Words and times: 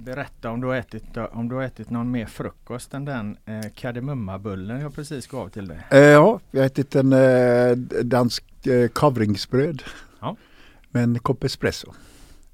Berätta 0.00 0.50
om 0.50 0.60
du 0.60 0.66
har 0.66 0.76
ätit, 0.76 1.16
om 1.32 1.48
du 1.48 1.54
har 1.54 1.62
ätit 1.62 1.90
någon 1.90 2.10
mer 2.10 2.26
frukost 2.26 2.94
än 2.94 3.04
den 3.04 3.36
eh, 3.44 3.70
kardemummabullen 3.74 4.80
jag 4.80 4.94
precis 4.94 5.26
gav 5.26 5.48
till 5.48 5.68
dig. 5.68 5.86
Eh, 5.90 5.98
ja, 5.98 6.40
jag 6.50 6.60
har 6.60 6.66
ätit 6.66 6.94
en 6.94 7.12
eh, 7.12 7.76
dansk 8.04 8.66
eh, 8.66 8.88
kavringsbröd. 8.94 9.82
Ja. 10.20 10.36
Med 10.90 11.02
en 11.02 11.18
kopp 11.18 11.44
espresso. 11.44 11.92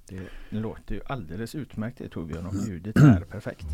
Det 0.08 0.28
låter 0.50 0.94
ju 0.94 1.00
alldeles 1.06 1.54
utmärkt 1.54 1.98
det 1.98 2.08
Torbjörn 2.08 2.46
och 2.46 2.54
ljudet 2.68 2.96
är 2.96 3.20
perfekt. 3.20 3.66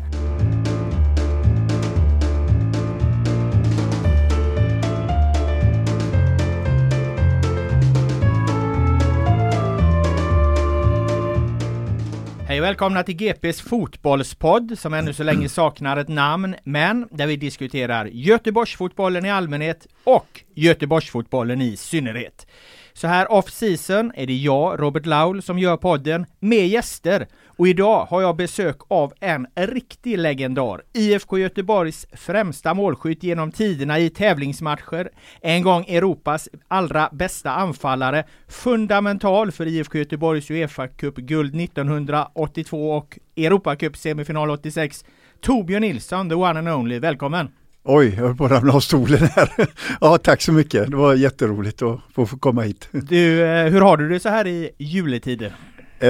Hej 12.51 12.59
och 12.59 12.65
välkomna 12.65 13.03
till 13.03 13.15
GPs 13.15 13.61
fotbollspodd 13.61 14.79
som 14.79 14.93
ännu 14.93 15.13
så 15.13 15.23
länge 15.23 15.49
saknar 15.49 15.97
ett 15.97 16.07
namn 16.07 16.55
men 16.63 17.07
där 17.11 17.27
vi 17.27 17.35
diskuterar 17.35 18.05
Göteborgsfotbollen 18.05 19.25
i 19.25 19.31
allmänhet 19.31 19.87
och 20.03 20.43
Göteborgsfotbollen 20.55 21.61
i 21.61 21.77
synnerhet. 21.77 22.47
Så 22.93 23.07
här 23.07 23.31
off 23.31 23.49
season 23.49 24.11
är 24.15 24.27
det 24.27 24.33
jag, 24.33 24.81
Robert 24.81 25.05
Laul, 25.05 25.41
som 25.41 25.59
gör 25.59 25.77
podden 25.77 26.25
med 26.39 26.67
gäster. 26.67 27.27
Och 27.45 27.67
idag 27.67 28.05
har 28.05 28.21
jag 28.21 28.35
besök 28.35 28.77
av 28.87 29.13
en 29.19 29.47
riktig 29.55 30.17
legendar. 30.17 30.81
IFK 30.93 31.37
Göteborgs 31.37 32.05
främsta 32.13 32.73
målskytt 32.73 33.23
genom 33.23 33.51
tiderna 33.51 33.99
i 33.99 34.09
tävlingsmatcher. 34.09 35.09
En 35.41 35.63
gång 35.63 35.85
Europas 35.87 36.49
allra 36.67 37.09
bästa 37.11 37.51
anfallare. 37.51 38.23
Fundamental 38.47 39.51
för 39.51 39.67
IFK 39.67 39.97
Göteborgs 39.97 40.51
Uefa 40.51 40.87
Cup-guld 40.87 41.61
1982 41.61 42.91
och 42.91 43.19
Europacup 43.35 43.97
semifinal 43.97 44.49
86. 44.49 45.05
Torbjörn 45.41 45.81
Nilsson, 45.81 46.29
the 46.29 46.35
one 46.35 46.59
and 46.59 46.69
only. 46.69 46.99
Välkommen! 46.99 47.60
Oj, 47.83 48.13
jag 48.17 48.23
höll 48.23 48.35
på 48.35 48.45
att 48.45 48.51
ramla 48.51 48.73
av 48.73 48.79
stolen 48.79 49.19
här. 49.19 49.51
ja, 50.01 50.17
tack 50.17 50.41
så 50.41 50.51
mycket. 50.51 50.91
Det 50.91 50.97
var 50.97 51.13
jätteroligt 51.13 51.81
att 51.81 51.99
få, 52.13 52.25
komma 52.25 52.61
hit. 52.61 52.87
Du, 52.91 53.41
eh, 53.41 53.65
hur 53.65 53.81
har 53.81 53.97
du 53.97 54.09
det 54.09 54.19
så 54.19 54.29
här 54.29 54.47
i 54.47 54.69
juletider? 54.77 55.55
Eh, 55.99 56.09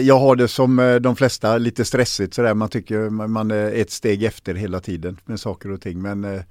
jag 0.00 0.18
har 0.18 0.36
det 0.36 0.48
som 0.48 0.78
eh, 0.78 0.94
de 0.94 1.16
flesta, 1.16 1.58
lite 1.58 1.84
stressigt 1.84 2.34
sådär. 2.34 2.54
Man 2.54 2.68
tycker 2.68 3.10
man 3.10 3.50
är 3.50 3.72
ett 3.72 3.90
steg 3.90 4.24
efter 4.24 4.54
hela 4.54 4.80
tiden 4.80 5.16
med 5.24 5.40
saker 5.40 5.70
och 5.70 5.80
ting. 5.80 6.02
Men, 6.02 6.42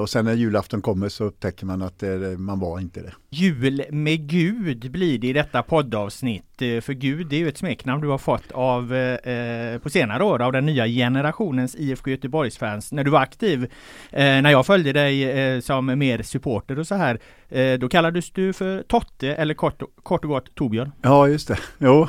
och 0.00 0.10
sen 0.10 0.24
när 0.24 0.34
julafton 0.34 0.82
kommer 0.82 1.08
så 1.08 1.24
upptäcker 1.24 1.66
man 1.66 1.82
att 1.82 2.02
eh, 2.02 2.10
man 2.38 2.60
var 2.60 2.80
inte 2.80 3.00
det. 3.00 3.12
Jul 3.30 3.82
med 3.90 4.28
Gud 4.28 4.90
blir 4.90 5.18
det 5.18 5.26
i 5.26 5.32
detta 5.32 5.62
poddavsnitt. 5.62 6.62
Eh, 6.62 6.80
För 6.80 6.92
Gud 6.92 7.32
är 7.32 7.36
ju 7.36 7.48
ett 7.48 7.58
smeknamn 7.58 8.02
du 8.02 8.08
har 8.08 8.18
fått 8.18 8.52
av 8.52 8.94
eh, 8.94 9.32
eh, 9.34 9.78
på 9.78 9.90
senare 9.90 10.24
år 10.24 10.42
av 10.42 10.52
den 10.52 10.66
nya 10.66 10.86
generationens 10.86 11.74
IFK 11.78 12.10
Göteborgsfans. 12.10 12.92
När 12.92 13.04
du 13.04 13.10
var 13.10 13.20
aktiv, 13.20 13.62
eh, 14.10 14.18
när 14.20 14.50
jag 14.50 14.66
följde 14.66 14.92
dig 14.92 15.30
eh, 15.30 15.60
som 15.60 15.86
mer 15.98 16.22
supporter 16.22 16.78
och 16.78 16.86
så 16.86 16.94
här, 16.94 17.18
eh, 17.48 17.78
då 17.78 17.88
kallades 17.88 18.30
du 18.30 18.52
för 18.52 18.82
Totte 18.82 19.34
eller 19.34 19.54
kort, 19.54 19.82
kort 20.02 20.24
och 20.24 20.30
gott 20.30 20.54
Torbjörn. 20.54 20.92
Ja, 21.02 21.28
just 21.28 21.48
det. 21.48 21.58
Jo. 21.78 22.08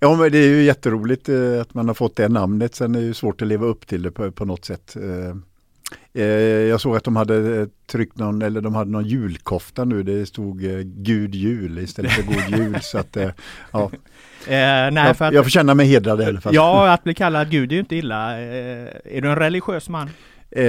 ja, 0.00 0.16
men 0.16 0.32
det 0.32 0.38
är 0.38 0.48
ju 0.48 0.62
jätteroligt 0.62 1.28
eh, 1.28 1.60
att 1.60 1.74
man 1.74 1.86
har 1.88 1.94
fått 1.94 2.16
det 2.16 2.28
namnet. 2.28 2.74
Sen 2.74 2.94
är 2.94 3.00
det 3.00 3.06
ju 3.06 3.14
svårt 3.14 3.42
att 3.42 3.48
leva 3.48 3.66
upp 3.66 3.86
till 3.86 4.02
det 4.02 4.10
på, 4.10 4.30
på 4.30 4.44
något 4.44 4.64
sätt. 4.64 4.96
Eh, 6.14 6.24
jag 6.68 6.80
såg 6.80 6.96
att 6.96 7.04
de 7.04 7.16
hade 7.16 7.60
eh, 7.60 7.66
tryckt 7.86 8.18
någon, 8.18 8.42
eller 8.42 8.60
de 8.60 8.74
hade 8.74 8.90
någon 8.90 9.04
julkofta 9.04 9.84
nu. 9.84 10.02
Det 10.02 10.26
stod 10.26 10.64
eh, 10.64 10.78
Gud 10.84 11.34
jul 11.34 11.78
istället 11.78 12.12
för 12.12 12.22
God 12.22 12.58
jul. 12.58 12.78
så 12.82 12.98
att, 12.98 13.16
ja. 13.72 13.90
Eh, 14.46 14.50
nej, 14.50 15.06
jag, 15.06 15.16
för 15.16 15.24
att, 15.24 15.34
jag 15.34 15.44
får 15.44 15.50
känna 15.50 15.74
mig 15.74 15.86
hedrad 15.86 16.20
i 16.20 16.24
alla 16.24 16.40
fall. 16.40 16.54
ja, 16.54 16.92
att 16.92 17.04
bli 17.04 17.14
kallad 17.14 17.50
Gud 17.50 17.72
är 17.72 17.74
ju 17.74 17.80
inte 17.80 17.96
illa. 17.96 18.40
Eh, 18.40 18.88
är 19.04 19.20
du 19.20 19.30
en 19.30 19.36
religiös 19.36 19.88
man? 19.88 20.10
Eh, 20.50 20.64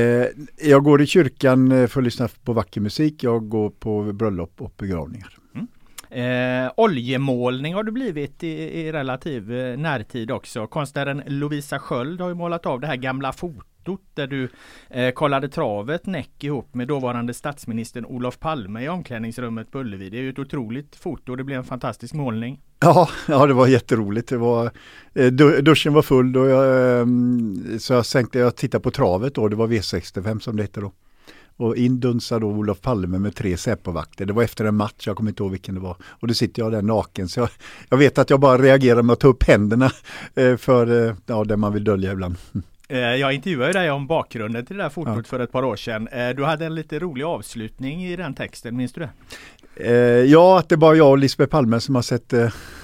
jag 0.58 0.84
går 0.84 1.02
i 1.02 1.06
kyrkan 1.06 1.88
för 1.88 2.00
att 2.00 2.03
lyssna 2.03 2.30
på 2.44 2.53
vacker 2.53 2.81
musik. 2.81 3.24
Jag 3.24 3.50
går 3.50 3.69
på 3.69 4.14
bröllop 4.14 4.62
och 4.62 4.74
begravningar. 4.78 5.38
Eh, 6.09 6.72
oljemålning 6.78 7.74
har 7.74 7.84
du 7.84 7.91
blivit 7.91 8.44
i, 8.44 8.47
i 8.80 8.91
relativ 8.91 9.50
närtid 9.78 10.31
också. 10.31 10.68
Konstnären 10.68 11.24
Lovisa 11.25 11.80
Sköld 11.80 12.22
har 12.22 12.30
ju 12.30 12.35
målat 12.35 12.66
av 12.66 12.80
det 12.80 12.88
här 12.88 12.96
gamla 12.96 13.31
fotot 13.31 13.75
där 14.13 14.28
du 14.28 14.50
eh, 14.90 15.12
kollade 15.12 15.50
travet 15.50 16.06
näck 16.06 16.44
ihop 16.44 16.73
med 16.73 16.88
dåvarande 16.88 17.34
statsministern 17.34 18.06
Olof 18.06 18.40
Palme 18.40 18.84
i 18.84 18.90
omklädningsrummet 18.90 19.72
på 19.72 19.79
Ullevi. 19.79 20.09
Det 20.09 20.18
är 20.18 20.22
ju 20.22 20.29
ett 20.29 20.40
otroligt 20.40 20.96
foto 20.96 21.31
och 21.31 21.38
det 21.38 21.44
blev 21.44 21.57
en 21.57 21.63
fantastisk 21.63 22.13
målning. 22.13 22.62
Ja, 22.79 23.09
ja 23.28 23.46
det 23.46 23.53
var 23.53 23.68
jätteroligt. 23.68 24.29
Det 24.29 24.38
var, 24.38 24.72
eh, 25.13 25.28
duschen 25.62 25.94
var 25.94 26.01
full 26.01 26.34
då 26.34 26.47
jag, 26.47 27.00
eh, 27.00 27.06
så 27.79 27.94
jag 27.94 28.06
sänkte, 28.06 28.40
jag 28.40 28.56
tittade 28.56 28.81
på 28.81 28.91
travet 28.91 29.35
då, 29.35 29.47
det 29.47 29.56
var 29.56 29.68
V65 29.68 30.40
som 30.40 30.56
det 30.56 30.63
hette 30.63 30.81
då. 30.81 30.91
Och 31.57 31.75
in 31.75 32.00
dunsade 32.00 32.41
då 32.41 32.47
Olof 32.47 32.81
Palme 32.81 33.19
med 33.19 33.35
tre 33.35 33.57
Säpovakter. 33.57 34.25
Det 34.25 34.34
var 34.34 34.44
efter 34.44 34.66
en 34.66 34.75
match, 34.75 35.07
jag 35.07 35.16
kommer 35.16 35.31
inte 35.31 35.44
ihåg 35.44 35.52
vilken 35.52 35.75
det 35.75 35.81
var. 35.81 35.97
Och 36.03 36.28
då 36.28 36.34
sitter 36.34 36.62
jag 36.62 36.72
där 36.72 36.81
naken. 36.81 37.29
Så 37.29 37.40
jag, 37.40 37.50
jag 37.90 37.97
vet 37.97 38.17
att 38.17 38.29
jag 38.29 38.40
bara 38.40 38.57
reagerar 38.57 39.02
med 39.02 39.13
att 39.13 39.20
ta 39.20 39.28
upp 39.28 39.43
händerna 39.43 39.91
eh, 40.35 40.58
för 40.58 41.08
eh, 41.08 41.16
ja, 41.26 41.43
det 41.43 41.58
man 41.58 41.73
vill 41.73 41.84
dölja 41.84 42.11
ibland. 42.11 42.35
Eh, 42.90 42.97
jag 42.99 43.34
intervjuade 43.34 43.67
ju 43.67 43.73
dig 43.73 43.91
om 43.91 44.08
bakgrunden 44.08 44.66
till 44.66 44.78
det 44.78 44.84
där 44.84 44.90
fotot 44.90 45.14
Ja. 45.17 45.23
för 45.23 45.40
ett 45.40 45.52
par 45.52 45.64
år 45.64 45.76
sedan. 45.76 46.08
Eh, 46.08 46.29
du 46.29 46.43
hade 46.43 46.66
en 46.66 46.76
lite 46.76 46.99
rolig 46.99 47.23
avslutning 47.23 48.05
i 48.05 48.16
den 48.16 48.34
texten, 48.34 48.78
minns 48.78 48.93
du 48.93 49.02
det? 49.02 49.09
Eh, 49.76 49.91
ja, 50.32 50.59
att 50.59 50.70
det 50.70 50.76
är 50.76 50.78
bara 50.78 50.96
jag 50.96 51.09
och 51.09 51.17
Lisbeth 51.17 51.52
Palme 51.52 51.79
som 51.79 51.96
har 51.96 52.02
sett 52.02 52.34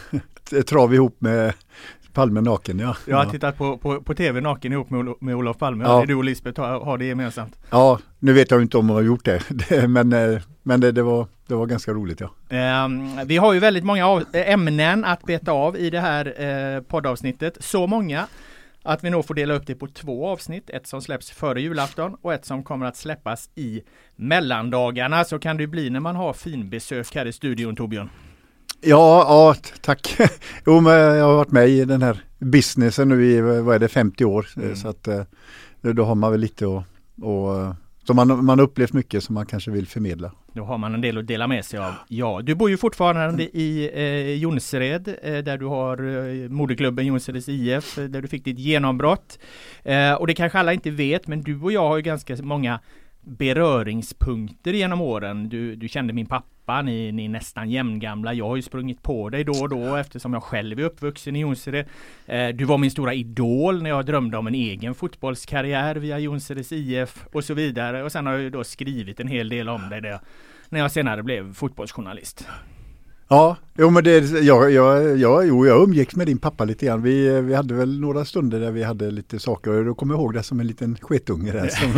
trav 0.67 0.93
ihop 0.93 1.15
med 1.21 1.53
Palme 2.13 2.41
naken. 2.41 2.79
Ja, 2.79 2.95
Jag 3.07 3.17
har 3.17 3.25
tittat 3.25 3.57
på, 3.57 3.77
på, 3.77 4.01
på 4.01 4.13
TV 4.13 4.41
naken 4.41 4.71
ihop 4.73 4.89
med, 4.89 4.99
Olo- 4.99 5.17
med 5.19 5.35
Olof 5.35 5.57
Palme. 5.57 5.83
Ja. 5.83 6.03
Du 6.07 6.15
och 6.15 6.23
Lisbeth 6.23 6.61
har, 6.61 6.79
har 6.79 6.97
det 6.97 7.05
gemensamt. 7.05 7.55
ja, 7.69 7.99
nu 8.19 8.33
vet 8.33 8.51
jag 8.51 8.61
inte 8.61 8.77
om 8.77 8.89
jag 8.89 8.95
har 8.95 9.01
gjort 9.01 9.25
det, 9.25 9.41
det 9.69 9.87
men, 9.87 10.39
men 10.63 10.79
det, 10.81 10.91
det, 10.91 11.03
var, 11.03 11.27
det 11.47 11.55
var 11.55 11.65
ganska 11.65 11.93
roligt. 11.93 12.19
Ja. 12.21 12.29
Ehm, 12.57 13.09
vi 13.25 13.37
har 13.37 13.53
ju 13.53 13.59
väldigt 13.59 13.83
många 13.83 14.21
ämnen 14.33 15.05
att 15.05 15.23
beta 15.23 15.51
av 15.51 15.77
i 15.77 15.89
det 15.89 15.99
här 15.99 16.33
eh, 16.75 16.81
poddavsnittet. 16.81 17.57
Så 17.59 17.87
många 17.87 18.27
att 18.83 19.03
vi 19.03 19.09
nog 19.09 19.25
får 19.25 19.33
dela 19.33 19.53
upp 19.53 19.67
det 19.67 19.75
på 19.75 19.87
två 19.87 20.27
avsnitt. 20.27 20.69
Ett 20.69 20.87
som 20.87 21.01
släpps 21.01 21.31
före 21.31 21.61
julafton 21.61 22.15
och 22.21 22.33
ett 22.33 22.45
som 22.45 22.63
kommer 22.63 22.85
att 22.85 22.97
släppas 22.97 23.49
i 23.55 23.81
mellandagarna. 24.15 25.23
Så 25.23 25.39
kan 25.39 25.57
det 25.57 25.67
bli 25.67 25.89
när 25.89 25.99
man 25.99 26.15
har 26.15 26.33
finbesök 26.33 27.15
här 27.15 27.25
i 27.25 27.33
studion 27.33 27.75
Torbjörn. 27.75 28.09
Ja, 28.81 29.25
ja 29.27 29.55
tack. 29.81 30.17
jo, 30.65 30.79
men 30.79 30.93
jag 30.93 31.25
har 31.25 31.35
varit 31.35 31.51
med 31.51 31.69
i 31.69 31.85
den 31.85 32.01
här 32.01 32.23
businessen 32.39 33.09
nu 33.09 33.25
i, 33.25 33.41
vad 33.41 33.75
är 33.75 33.79
det, 33.79 33.87
50 33.87 34.25
år. 34.25 34.47
Mm. 34.55 34.75
Så 34.75 34.87
att 34.87 35.07
då 35.81 36.03
har 36.03 36.15
man 36.15 36.31
väl 36.31 36.39
lite 36.39 36.65
att 36.65 36.83
och, 37.21 37.75
så 38.07 38.13
man, 38.13 38.45
man 38.45 38.59
upplevt 38.59 38.93
mycket 38.93 39.23
som 39.23 39.35
man 39.35 39.45
kanske 39.45 39.71
vill 39.71 39.87
förmedla. 39.87 40.31
Då 40.53 40.63
har 40.63 40.77
man 40.77 40.93
en 40.93 41.01
del 41.01 41.17
att 41.17 41.27
dela 41.27 41.47
med 41.47 41.65
sig 41.65 41.79
av. 41.79 41.93
Ja, 42.07 42.41
du 42.43 42.55
bor 42.55 42.69
ju 42.69 42.77
fortfarande 42.77 43.43
i 43.43 43.91
eh, 43.93 44.35
Jonsered 44.35 45.07
eh, 45.23 45.37
där 45.37 45.57
du 45.57 45.65
har 45.65 45.97
eh, 45.97 46.49
moderklubben 46.49 47.05
Jonsereds 47.05 47.49
IF 47.49 47.97
eh, 47.97 48.03
där 48.03 48.21
du 48.21 48.27
fick 48.27 48.45
ditt 48.45 48.59
genombrott. 48.59 49.39
Eh, 49.83 50.13
och 50.13 50.27
det 50.27 50.33
kanske 50.33 50.59
alla 50.59 50.73
inte 50.73 50.91
vet 50.91 51.27
men 51.27 51.41
du 51.41 51.61
och 51.61 51.71
jag 51.71 51.87
har 51.87 51.97
ju 51.97 52.03
ganska 52.03 52.35
många 52.43 52.79
beröringspunkter 53.21 54.73
genom 54.73 55.01
åren. 55.01 55.49
Du, 55.49 55.75
du 55.75 55.87
kände 55.87 56.13
min 56.13 56.25
pappa, 56.25 56.81
ni, 56.81 57.11
ni 57.11 57.25
är 57.25 57.29
nästan 57.29 57.69
jämngamla. 57.69 58.33
Jag 58.33 58.47
har 58.47 58.55
ju 58.55 58.61
sprungit 58.61 59.03
på 59.03 59.29
dig 59.29 59.43
då 59.43 59.51
och 59.51 59.69
då 59.69 59.95
eftersom 59.95 60.33
jag 60.33 60.43
själv 60.43 60.79
är 60.79 60.83
uppvuxen 60.83 61.35
i 61.35 61.39
Jonsered. 61.39 61.85
Eh, 62.25 62.47
du 62.47 62.65
var 62.65 62.77
min 62.77 62.91
stora 62.91 63.13
idol 63.13 63.83
när 63.83 63.89
jag 63.89 64.05
drömde 64.05 64.37
om 64.37 64.47
en 64.47 64.55
egen 64.55 64.95
fotbollskarriär 64.95 65.95
via 65.95 66.19
Jonseres 66.19 66.71
IF 66.71 67.25
och 67.31 67.43
så 67.43 67.53
vidare. 67.53 68.03
Och 68.03 68.11
sen 68.11 68.25
har 68.25 68.33
jag 68.33 68.51
då 68.51 68.63
skrivit 68.63 69.19
en 69.19 69.27
hel 69.27 69.49
del 69.49 69.69
om 69.69 69.89
dig 69.89 70.19
när 70.69 70.79
jag 70.79 70.91
senare 70.91 71.23
blev 71.23 71.53
fotbollsjournalist. 71.53 72.47
Ja, 73.31 73.57
jo 73.77 73.89
men 73.89 74.03
det, 74.03 74.29
jag, 74.41 74.71
jag, 74.71 75.17
jag, 75.17 75.47
jo, 75.47 75.65
jag 75.67 75.83
umgicks 75.83 76.15
med 76.15 76.27
din 76.27 76.37
pappa 76.37 76.65
lite 76.65 76.85
grann. 76.85 77.01
Vi, 77.01 77.41
vi 77.41 77.55
hade 77.55 77.73
väl 77.73 77.99
några 77.99 78.25
stunder 78.25 78.59
där 78.59 78.71
vi 78.71 78.83
hade 78.83 79.11
lite 79.11 79.39
saker 79.39 79.71
och 79.71 79.85
då 79.85 79.93
kommer 79.93 80.13
jag 80.13 80.21
ihåg 80.21 80.33
det 80.33 80.43
som 80.43 80.59
en 80.59 80.67
liten 80.67 80.97
sketunge 81.01 81.51
där. 81.51 81.67
Som... 81.67 81.89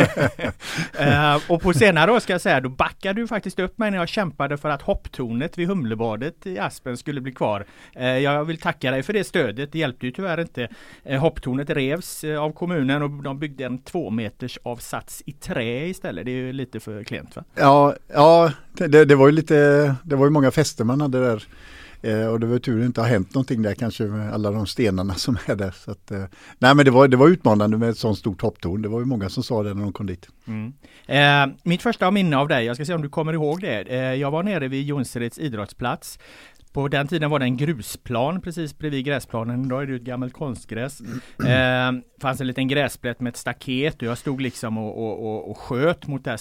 uh, 1.06 1.52
och 1.52 1.62
på 1.62 1.74
senare 1.74 2.12
år 2.12 2.20
ska 2.20 2.34
jag 2.34 2.42
säga, 2.42 2.62
då 2.62 2.70
backade 2.70 3.22
du 3.22 3.28
faktiskt 3.28 3.60
upp 3.60 3.78
mig 3.78 3.92
när 3.92 3.98
jag 3.98 4.08
kämpade 4.08 4.58
för 4.58 4.70
att 4.70 4.82
hopptornet 4.82 5.58
vid 5.58 5.68
Humlebadet 5.68 6.48
i 6.48 6.60
Aspen 6.60 6.98
skulle 6.98 7.22
bli 7.22 7.32
kvar. 7.32 7.66
Uh, 8.00 8.20
jag 8.20 8.46
vill 8.46 8.58
tacka 8.58 8.92
dig 8.92 9.04
för 9.04 9.14
det 9.14 9.24
stödet. 9.24 9.72
Det 9.72 9.80
hjälpte 9.80 10.06
ju 10.06 10.12
tyvärr 10.12 10.40
inte. 10.42 10.70
Uh, 11.10 11.18
hopptornet 11.18 11.70
revs 11.70 12.24
av 12.24 12.52
kommunen 12.52 13.04
och 13.04 13.10
de 13.10 13.40
byggde 13.40 13.66
en 13.66 13.78
två 13.78 14.10
meters 14.10 14.58
avsats 14.64 15.24
i 15.26 15.32
trä 15.32 15.88
istället. 15.88 16.26
Det 16.26 16.32
är 16.32 16.36
ju 16.36 16.54
lite 16.54 16.80
för 16.80 17.04
klent 17.04 17.36
va? 17.36 17.44
Ja, 17.56 17.96
ja 18.14 18.52
det, 18.74 19.06
det 19.06 19.16
var 19.16 19.28
ju 19.28 19.32
lite, 19.32 19.56
det 20.04 20.16
var 20.16 20.26
ju 20.26 20.32
många 20.32 20.52
fester 20.52 20.84
man 20.84 21.02
hade 21.02 21.23
där. 21.24 21.44
Eh, 22.04 22.28
och 22.28 22.40
det 22.40 22.46
var 22.46 22.60
tur 22.60 22.74
att 22.74 22.80
det 22.80 22.86
inte 22.86 23.02
har 23.02 23.08
hänt 23.08 23.34
någonting 23.34 23.62
där 23.62 23.74
kanske 23.74 24.04
med 24.04 24.34
alla 24.34 24.52
de 24.52 24.68
stenarna 24.68 25.14
som 25.14 25.38
är 25.46 25.56
där. 25.56 25.72
Så 25.72 25.92
att, 25.92 26.12
eh, 26.12 26.24
nej 26.60 26.76
men 26.76 26.86
det 26.86 26.92
var, 26.92 27.08
det 27.08 27.18
var 27.18 27.28
utmanande 27.28 27.78
med 27.78 27.90
ett 27.90 27.98
sånt 27.98 28.18
stort 28.18 28.42
hopptorn. 28.42 28.82
Det 28.82 28.90
var 28.90 29.00
ju 29.00 29.06
många 29.06 29.30
som 29.30 29.44
sa 29.44 29.64
det 29.64 29.74
när 29.74 29.82
de 29.82 29.94
kom 29.94 30.06
dit. 30.06 30.28
Mm. 30.48 30.74
Eh, 31.08 31.56
mitt 31.64 31.82
första 31.82 32.12
minne 32.12 32.38
av 32.38 32.48
dig, 32.48 32.66
jag 32.66 32.76
ska 32.76 32.86
se 32.86 32.94
om 32.94 33.02
du 33.02 33.10
kommer 33.10 33.34
ihåg 33.34 33.62
det. 33.62 33.82
Eh, 33.82 34.14
jag 34.14 34.32
var 34.32 34.44
nere 34.44 34.68
vid 34.68 34.86
Jonsereds 34.86 35.40
idrottsplats. 35.40 36.20
På 36.74 36.88
den 36.88 37.08
tiden 37.08 37.30
var 37.30 37.40
det 37.40 37.46
en 37.46 37.58
grusplan 37.58 38.42
precis 38.42 38.78
bredvid 38.78 39.06
gräsplanen. 39.06 39.66
Idag 39.66 39.84
är 39.84 39.88
det 39.88 39.96
ett 39.96 40.02
gammalt 40.02 40.34
konstgräs. 40.34 41.02
Eh, 41.48 41.92
fanns 42.22 42.42
en 42.42 42.48
liten 42.48 42.68
gräsplätt 42.68 43.20
med 43.20 43.30
ett 43.30 43.38
staket 43.38 43.96
och 44.02 44.08
jag 44.08 44.18
stod 44.18 44.42
liksom 44.42 44.78
och, 44.78 44.98
och, 44.98 45.26
och, 45.26 45.52
och 45.52 45.58
sköt 45.58 46.08
mot 46.08 46.24
det 46.24 46.30
här 46.30 46.38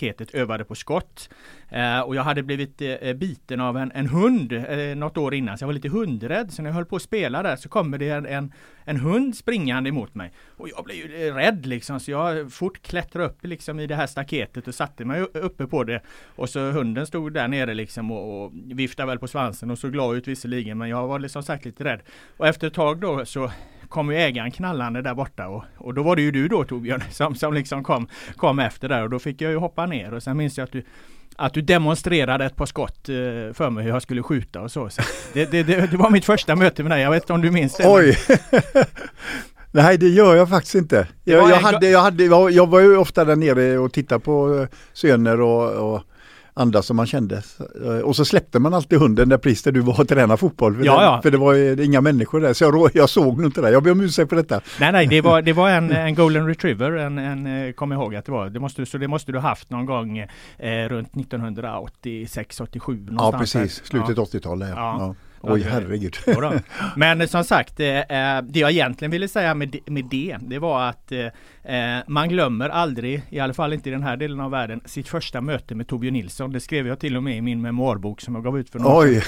staketet, 0.00 0.34
övade 0.34 0.64
på 0.64 0.74
skott. 0.74 1.30
Eh, 1.68 2.00
och 2.00 2.14
jag 2.14 2.22
hade 2.22 2.42
blivit 2.42 2.82
eh, 2.82 2.88
eh, 2.88 3.16
biten 3.16 3.60
av 3.60 3.76
en, 3.76 3.92
en 3.94 4.06
hund 4.06 4.52
eh, 4.52 4.96
något 4.96 5.16
år 5.16 5.34
innan, 5.34 5.58
så 5.58 5.62
jag 5.62 5.66
var 5.66 5.74
lite 5.74 5.88
hundrädd. 5.88 6.52
Så 6.52 6.62
när 6.62 6.70
jag 6.70 6.74
höll 6.74 6.84
på 6.84 6.96
att 6.96 7.02
spela 7.02 7.42
där 7.42 7.56
så 7.56 7.68
kommer 7.68 7.98
det 7.98 8.08
en, 8.08 8.26
en, 8.26 8.52
en 8.84 8.96
hund 8.96 9.36
springande 9.36 9.88
emot 9.88 10.14
mig. 10.14 10.32
Och 10.56 10.68
jag 10.68 10.84
blev 10.84 10.96
ju 10.96 11.28
eh, 11.28 11.34
rädd 11.34 11.66
liksom, 11.66 12.00
så 12.00 12.10
jag 12.10 12.38
eh, 12.38 12.46
fort 12.46 12.82
klättrade 12.82 13.26
upp 13.26 13.46
liksom 13.46 13.80
i 13.80 13.86
det 13.86 13.96
här 13.96 14.06
staketet 14.06 14.68
och 14.68 14.74
satte 14.74 15.04
mig 15.04 15.20
uppe 15.20 15.66
på 15.66 15.84
det. 15.84 16.02
Och 16.36 16.48
så 16.48 16.70
hunden 16.70 17.06
stod 17.06 17.32
där 17.32 17.48
nere 17.48 17.74
liksom 17.74 18.10
och, 18.10 18.44
och 18.44 18.52
viftade 18.54 19.06
väl 19.06 19.18
på 19.18 19.28
svansen 19.28 19.70
och 19.70 19.78
såg 19.78 19.92
glad 19.92 20.16
ut 20.16 20.28
visserligen, 20.28 20.78
men 20.78 20.88
jag 20.88 21.06
var 21.08 21.18
liksom 21.18 21.42
sagt 21.42 21.64
lite 21.64 21.84
rädd. 21.84 22.00
Och 22.36 22.46
efter 22.46 22.66
ett 22.66 22.74
tag 22.74 23.00
då 23.00 23.24
så 23.24 23.50
kom 23.90 24.10
ju 24.10 24.16
ägaren 24.16 24.50
knallande 24.50 25.02
där 25.02 25.14
borta 25.14 25.48
och, 25.48 25.64
och 25.76 25.94
då 25.94 26.02
var 26.02 26.16
det 26.16 26.22
ju 26.22 26.30
du 26.30 26.48
då 26.48 26.64
Torbjörn 26.64 27.02
som, 27.10 27.34
som 27.34 27.54
liksom 27.54 27.84
kom, 27.84 28.08
kom 28.36 28.58
efter 28.58 28.88
där 28.88 29.02
och 29.02 29.10
då 29.10 29.18
fick 29.18 29.40
jag 29.40 29.50
ju 29.50 29.56
hoppa 29.56 29.86
ner 29.86 30.14
och 30.14 30.22
sen 30.22 30.36
minns 30.36 30.58
jag 30.58 30.64
att 30.64 30.72
du 30.72 30.82
att 31.36 31.54
du 31.54 31.62
demonstrerade 31.62 32.44
ett 32.44 32.56
par 32.56 32.66
skott 32.66 33.08
eh, 33.08 33.14
för 33.54 33.70
mig 33.70 33.84
hur 33.84 33.90
jag 33.90 34.02
skulle 34.02 34.22
skjuta 34.22 34.60
och 34.60 34.72
så. 34.72 34.90
så 34.90 35.02
det, 35.32 35.50
det, 35.50 35.62
det, 35.62 35.90
det, 35.90 35.96
var 35.96 36.10
mitt 36.10 36.24
första 36.24 36.56
möte 36.56 36.82
med 36.82 36.92
dig, 36.92 37.02
jag 37.02 37.10
vet 37.10 37.22
inte 37.22 37.32
om 37.32 37.42
du 37.42 37.50
minns 37.50 37.76
det? 37.76 37.88
Oj! 37.88 38.18
Nej 39.72 39.98
det 39.98 40.08
gör 40.08 40.34
jag 40.34 40.48
faktiskt 40.48 40.74
inte. 40.74 41.08
Jag, 41.24 41.50
jag, 41.50 41.56
hade, 41.56 41.88
jag, 41.88 42.00
hade, 42.00 42.24
jag 42.24 42.66
var 42.66 42.80
ju 42.80 42.96
ofta 42.96 43.24
där 43.24 43.36
nere 43.36 43.78
och 43.78 43.92
tittade 43.92 44.20
på 44.20 44.58
eh, 44.60 44.68
söner 44.92 45.40
och, 45.40 45.94
och 45.94 46.02
andra 46.60 46.82
som 46.82 46.96
man 46.96 47.06
kände. 47.06 47.42
Och 48.04 48.16
så 48.16 48.24
släppte 48.24 48.58
man 48.58 48.74
alltid 48.74 48.98
hunden 48.98 49.28
där 49.28 49.38
precis 49.38 49.62
där 49.62 49.72
du 49.72 49.80
var 49.80 50.00
och 50.00 50.08
tränade 50.08 50.36
fotboll. 50.36 50.76
För, 50.76 50.84
ja, 50.84 50.98
det, 50.98 51.04
ja. 51.04 51.22
för 51.22 51.30
det 51.30 51.38
var 51.38 51.80
inga 51.80 52.00
människor 52.00 52.40
där. 52.40 52.52
Så 52.52 52.64
jag, 52.64 52.90
jag 52.94 53.10
såg 53.10 53.36
nog 53.36 53.46
inte 53.46 53.60
det. 53.60 53.70
Jag 53.70 53.82
ber 53.82 53.90
om 53.90 54.00
ursäkt 54.00 54.28
för 54.28 54.36
detta. 54.36 54.60
Nej, 54.80 54.92
nej, 54.92 55.06
det 55.06 55.20
var, 55.20 55.42
det 55.42 55.52
var 55.52 55.70
en, 55.70 55.90
en 55.90 56.14
golden 56.14 56.46
retriever, 56.46 56.92
en, 56.92 57.18
en, 57.18 57.66
eh, 57.66 57.72
kom 57.72 57.92
ihåg 57.92 58.14
att 58.14 58.24
det 58.24 58.32
var. 58.32 58.50
Det 58.50 58.60
måste, 58.60 58.86
så 58.86 58.98
det 58.98 59.08
måste 59.08 59.32
du 59.32 59.38
haft 59.38 59.70
någon 59.70 59.86
gång 59.86 60.18
eh, 60.18 60.28
runt 60.88 61.12
1986-87. 61.12 63.16
Ja, 63.18 63.32
precis. 63.38 63.84
Slutet 63.84 64.16
ja. 64.16 64.24
80-talet. 64.24 64.68
Ja. 64.76 65.14
Ja. 65.42 65.52
Oj 65.52 65.62
herregud. 65.62 66.16
Men 66.96 67.28
som 67.28 67.44
sagt, 67.44 67.80
eh, 67.80 67.86
eh, 67.88 68.42
det 68.42 68.60
jag 68.60 68.70
egentligen 68.70 69.10
ville 69.10 69.28
säga 69.28 69.54
med, 69.54 69.80
det, 70.10 70.36
det 70.40 70.58
var 70.58 70.88
att 70.88 71.12
eh, 71.12 71.98
man 72.06 72.28
glömmer 72.28 72.68
aldrig, 72.68 73.22
i 73.30 73.40
alla 73.40 73.54
fall 73.54 73.72
inte 73.72 73.88
i 73.88 73.92
den 73.92 74.02
här 74.02 74.16
delen 74.16 74.40
av 74.40 74.50
världen, 74.50 74.80
sitt 74.84 75.08
första 75.08 75.40
möte 75.40 75.74
med 75.74 75.88
Torbjörn 75.88 76.14
Nilsson. 76.14 76.52
Det 76.52 76.60
skrev 76.60 76.86
jag 76.86 76.98
till 77.00 77.16
och 77.16 77.22
med 77.22 77.36
i 77.36 77.40
min 77.40 77.62
memoarbok 77.62 78.20
som 78.20 78.34
jag 78.34 78.44
gav 78.44 78.58
ut 78.58 78.70
för 78.70 78.78
några 78.78 78.98
Oj! 78.98 79.22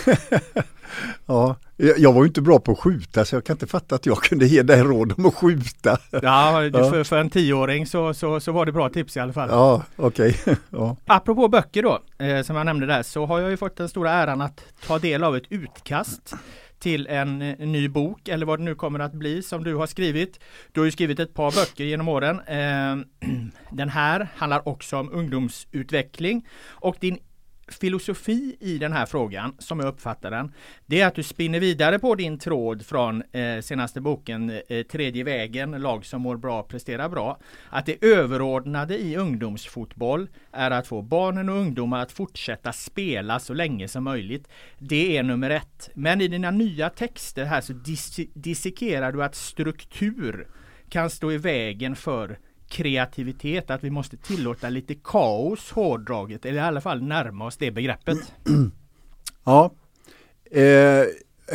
ja, 1.26 1.56
jag 1.76 2.12
var 2.12 2.22
ju 2.22 2.26
inte 2.26 2.42
bra 2.42 2.58
på 2.58 2.72
att 2.72 2.78
skjuta 2.78 3.24
så 3.24 3.36
jag 3.36 3.44
kan 3.44 3.54
inte 3.54 3.66
fatta 3.66 3.94
att 3.94 4.06
jag 4.06 4.18
kunde 4.18 4.46
ge 4.46 4.62
dig 4.62 4.82
råd 4.82 5.14
om 5.18 5.26
att 5.26 5.34
skjuta. 5.34 5.98
Ja, 6.10 6.70
för, 6.72 7.04
för 7.04 7.18
en 7.18 7.30
tioåring 7.30 7.86
så, 7.86 8.14
så, 8.14 8.40
så 8.40 8.52
var 8.52 8.66
det 8.66 8.72
bra 8.72 8.88
tips 8.88 9.16
i 9.16 9.20
alla 9.20 9.32
fall. 9.32 9.48
Ja, 9.50 9.82
okej. 9.96 10.36
Okay. 10.42 10.56
ja. 10.70 10.96
Apropå 11.06 11.48
böcker 11.48 11.82
då, 11.82 11.98
som 12.44 12.56
jag 12.56 12.66
nämnde 12.66 12.86
där, 12.86 13.02
så 13.02 13.26
har 13.26 13.40
jag 13.40 13.50
ju 13.50 13.56
fått 13.56 13.76
den 13.76 13.88
stora 13.88 14.10
äran 14.10 14.40
att 14.40 14.64
ta 14.86 14.98
del 14.98 15.24
av 15.24 15.36
ett 15.36 15.46
utkast 15.48 16.34
till 16.82 17.06
en, 17.06 17.42
en, 17.42 17.72
ny 17.72 17.88
bok 17.88 18.28
eller 18.28 18.46
vad 18.46 18.58
det 18.58 18.62
nu 18.62 18.74
kommer 18.74 18.98
att 18.98 19.12
bli 19.12 19.42
som 19.42 19.64
du 19.64 19.74
har 19.74 19.86
skrivit. 19.86 20.40
Du 20.72 20.80
har 20.80 20.84
ju 20.84 20.90
skrivit 20.90 21.20
ett 21.20 21.34
par 21.34 21.50
böcker 21.50 21.84
genom 21.84 22.08
åren. 22.08 22.40
Eh, 22.40 23.28
den 23.70 23.88
här 23.88 24.28
handlar 24.36 24.68
också 24.68 24.96
om 24.96 25.12
ungdomsutveckling 25.12 26.46
och 26.68 26.96
din 27.00 27.18
filosofi 27.68 28.56
i 28.60 28.78
den 28.78 28.92
här 28.92 29.06
frågan, 29.06 29.54
som 29.58 29.80
jag 29.80 29.88
uppfattar 29.88 30.30
den, 30.30 30.52
det 30.86 31.00
är 31.00 31.06
att 31.06 31.14
du 31.14 31.22
spinner 31.22 31.60
vidare 31.60 31.98
på 31.98 32.14
din 32.14 32.38
tråd 32.38 32.86
från 32.86 33.22
eh, 33.32 33.60
senaste 33.60 34.00
boken 34.00 34.60
eh, 34.68 34.82
Tredje 34.82 35.24
vägen, 35.24 35.70
lag 35.70 36.06
som 36.06 36.22
mår 36.22 36.36
bra 36.36 36.62
presterar 36.62 37.08
bra. 37.08 37.38
Att 37.68 37.86
det 37.86 38.04
överordnade 38.04 38.98
i 38.98 39.16
ungdomsfotboll 39.16 40.28
är 40.52 40.70
att 40.70 40.86
få 40.86 41.02
barnen 41.02 41.48
och 41.48 41.56
ungdomar 41.56 42.02
att 42.02 42.12
fortsätta 42.12 42.72
spela 42.72 43.38
så 43.38 43.54
länge 43.54 43.88
som 43.88 44.04
möjligt. 44.04 44.48
Det 44.78 45.16
är 45.16 45.22
nummer 45.22 45.50
ett. 45.50 45.90
Men 45.94 46.20
i 46.20 46.28
dina 46.28 46.50
nya 46.50 46.90
texter 46.90 47.44
här 47.44 47.60
så 47.60 47.72
dis 47.72 48.20
dissekerar 48.34 49.12
du 49.12 49.24
att 49.24 49.34
struktur 49.34 50.48
kan 50.88 51.10
stå 51.10 51.32
i 51.32 51.38
vägen 51.38 51.96
för 51.96 52.38
kreativitet, 52.72 53.70
att 53.70 53.84
vi 53.84 53.90
måste 53.90 54.16
tillåta 54.16 54.68
lite 54.68 54.94
kaos 54.94 55.70
hårdraget, 55.70 56.46
eller 56.46 56.56
i 56.56 56.60
alla 56.60 56.80
fall 56.80 57.02
närma 57.02 57.46
oss 57.46 57.56
det 57.56 57.70
begreppet. 57.70 58.18
Ja, 59.44 59.72
eh, 60.50 61.00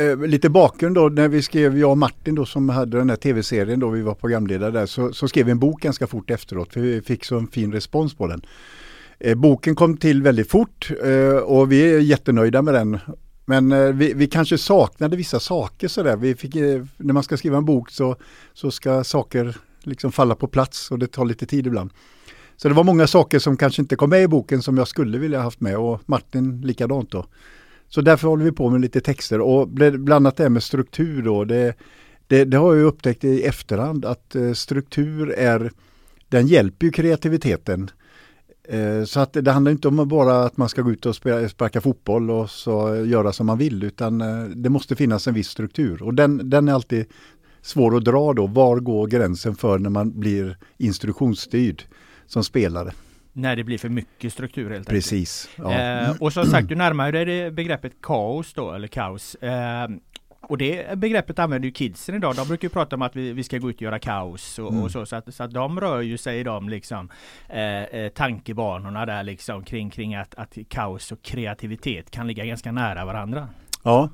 eh, 0.04 0.18
lite 0.26 0.50
bakgrund 0.50 0.94
då 0.94 1.08
när 1.08 1.28
vi 1.28 1.42
skrev, 1.42 1.78
jag 1.78 1.90
och 1.90 1.98
Martin 1.98 2.34
då 2.34 2.46
som 2.46 2.68
hade 2.68 2.98
den 2.98 3.10
här 3.10 3.16
tv-serien 3.16 3.80
då 3.80 3.88
vi 3.88 4.02
var 4.02 4.14
programledare 4.14 4.70
där, 4.70 4.86
så, 4.86 5.12
så 5.12 5.28
skrev 5.28 5.46
vi 5.46 5.52
en 5.52 5.58
bok 5.58 5.82
ganska 5.82 6.06
fort 6.06 6.30
efteråt 6.30 6.72
för 6.72 6.80
vi 6.80 7.02
fick 7.02 7.24
så 7.24 7.38
en 7.38 7.46
fin 7.46 7.72
respons 7.72 8.14
på 8.14 8.26
den. 8.26 8.42
Eh, 9.18 9.34
boken 9.34 9.74
kom 9.74 9.96
till 9.96 10.22
väldigt 10.22 10.50
fort 10.50 10.90
eh, 11.04 11.36
och 11.36 11.72
vi 11.72 11.94
är 11.94 11.98
jättenöjda 11.98 12.62
med 12.62 12.74
den. 12.74 12.98
Men 13.44 13.72
eh, 13.72 13.92
vi, 13.92 14.12
vi, 14.14 14.26
kanske 14.26 14.58
saknade 14.58 15.16
vissa 15.16 15.40
saker 15.40 15.88
sådär. 15.88 16.16
Vi 16.16 16.34
fick, 16.34 16.56
eh, 16.56 16.84
när 16.96 17.14
man 17.14 17.22
ska 17.22 17.36
skriva 17.36 17.56
en 17.56 17.64
bok 17.64 17.90
så, 17.90 18.16
så 18.54 18.70
ska 18.70 19.04
saker 19.04 19.56
liksom 19.88 20.12
falla 20.12 20.34
på 20.34 20.46
plats 20.46 20.90
och 20.90 20.98
det 20.98 21.06
tar 21.06 21.24
lite 21.24 21.46
tid 21.46 21.66
ibland. 21.66 21.90
Så 22.56 22.68
det 22.68 22.74
var 22.74 22.84
många 22.84 23.06
saker 23.06 23.38
som 23.38 23.56
kanske 23.56 23.82
inte 23.82 23.96
kom 23.96 24.10
med 24.10 24.22
i 24.22 24.28
boken 24.28 24.62
som 24.62 24.78
jag 24.78 24.88
skulle 24.88 25.18
vilja 25.18 25.40
haft 25.40 25.60
med 25.60 25.76
och 25.76 26.00
Martin 26.06 26.60
likadant 26.60 27.10
då. 27.10 27.26
Så 27.88 28.00
därför 28.00 28.28
håller 28.28 28.44
vi 28.44 28.52
på 28.52 28.70
med 28.70 28.80
lite 28.80 29.00
texter 29.00 29.40
och 29.40 29.68
bland 29.68 30.12
annat 30.12 30.36
det 30.36 30.42
här 30.42 30.50
med 30.50 30.62
struktur 30.62 31.22
då. 31.22 31.44
Det, 31.44 31.74
det, 32.26 32.44
det 32.44 32.56
har 32.56 32.74
jag 32.74 32.84
upptäckt 32.84 33.24
i 33.24 33.42
efterhand 33.42 34.04
att 34.04 34.34
eh, 34.34 34.52
struktur 34.52 35.30
är, 35.30 35.72
den 36.28 36.46
hjälper 36.46 36.86
ju 36.86 36.92
kreativiteten. 36.92 37.90
Eh, 38.68 39.04
så 39.04 39.20
att 39.20 39.32
det 39.32 39.50
handlar 39.50 39.72
inte 39.72 39.88
om 39.88 40.08
bara 40.08 40.44
att 40.44 40.56
man 40.56 40.68
ska 40.68 40.82
gå 40.82 40.90
ut 40.90 41.06
och 41.06 41.16
sparka 41.16 41.80
fotboll 41.80 42.30
och 42.30 42.50
så 42.50 42.94
eh, 42.94 43.08
göra 43.08 43.32
som 43.32 43.46
man 43.46 43.58
vill 43.58 43.84
utan 43.84 44.18
det 44.62 44.70
måste 44.70 44.96
finnas 44.96 45.28
en 45.28 45.34
viss 45.34 45.48
struktur 45.48 46.02
och 46.02 46.14
den, 46.14 46.50
den 46.50 46.68
är 46.68 46.72
alltid 46.72 47.06
svår 47.62 47.96
att 47.96 48.04
dra 48.04 48.32
då. 48.32 48.46
Var 48.46 48.76
går 48.80 49.06
gränsen 49.06 49.54
för 49.54 49.78
när 49.78 49.90
man 49.90 50.20
blir 50.20 50.56
instruktionsstyrd 50.76 51.82
som 52.26 52.44
spelare? 52.44 52.92
När 53.32 53.56
det 53.56 53.64
blir 53.64 53.78
för 53.78 53.88
mycket 53.88 54.32
struktur 54.32 54.70
helt 54.70 54.88
Precis. 54.88 55.48
Ja. 55.56 55.64
enkelt. 55.64 56.16
Eh, 56.16 56.22
och 56.22 56.32
som 56.32 56.44
sagt, 56.44 56.68
du 56.68 56.74
närmar 56.74 57.12
dig 57.12 57.24
det 57.24 57.50
begreppet 57.50 57.92
kaos 58.02 58.52
då, 58.54 58.72
eller 58.72 58.88
kaos. 58.88 59.34
Eh, 59.34 59.88
och 60.40 60.58
det 60.58 60.98
begreppet 60.98 61.38
använder 61.38 61.66
ju 61.66 61.72
kidsen 61.72 62.14
idag. 62.14 62.36
De 62.36 62.48
brukar 62.48 62.68
ju 62.68 62.72
prata 62.72 62.96
om 62.96 63.02
att 63.02 63.16
vi, 63.16 63.32
vi 63.32 63.42
ska 63.42 63.58
gå 63.58 63.70
ut 63.70 63.76
och 63.76 63.82
göra 63.82 63.98
kaos 63.98 64.58
och, 64.58 64.70
Mm. 64.72 64.82
och 64.82 64.90
så. 64.90 65.06
Så 65.06 65.16
att, 65.16 65.34
så 65.34 65.42
att 65.44 65.50
de 65.50 65.80
rör 65.80 66.00
ju 66.00 66.18
sig 66.18 66.40
i 66.40 66.42
de 66.44 66.68
liksom 66.68 67.08
eh, 67.48 67.82
eh, 67.82 68.08
tankebanorna 68.08 69.06
där 69.06 69.22
liksom 69.22 69.64
kring, 69.64 69.90
kring 69.90 70.14
att, 70.14 70.34
att 70.34 70.58
kaos 70.68 71.12
och 71.12 71.22
kreativitet 71.22 72.10
kan 72.10 72.26
ligga 72.26 72.44
ganska 72.44 72.72
nära 72.72 73.04
varandra. 73.04 73.48
Ja. 73.82 74.10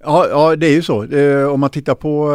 Ja, 0.00 0.28
ja, 0.28 0.56
det 0.56 0.66
är 0.66 0.72
ju 0.72 0.82
så. 0.82 1.04
Eh, 1.04 1.46
om 1.48 1.60
man 1.60 1.70
tittar 1.70 1.94
på 1.94 2.32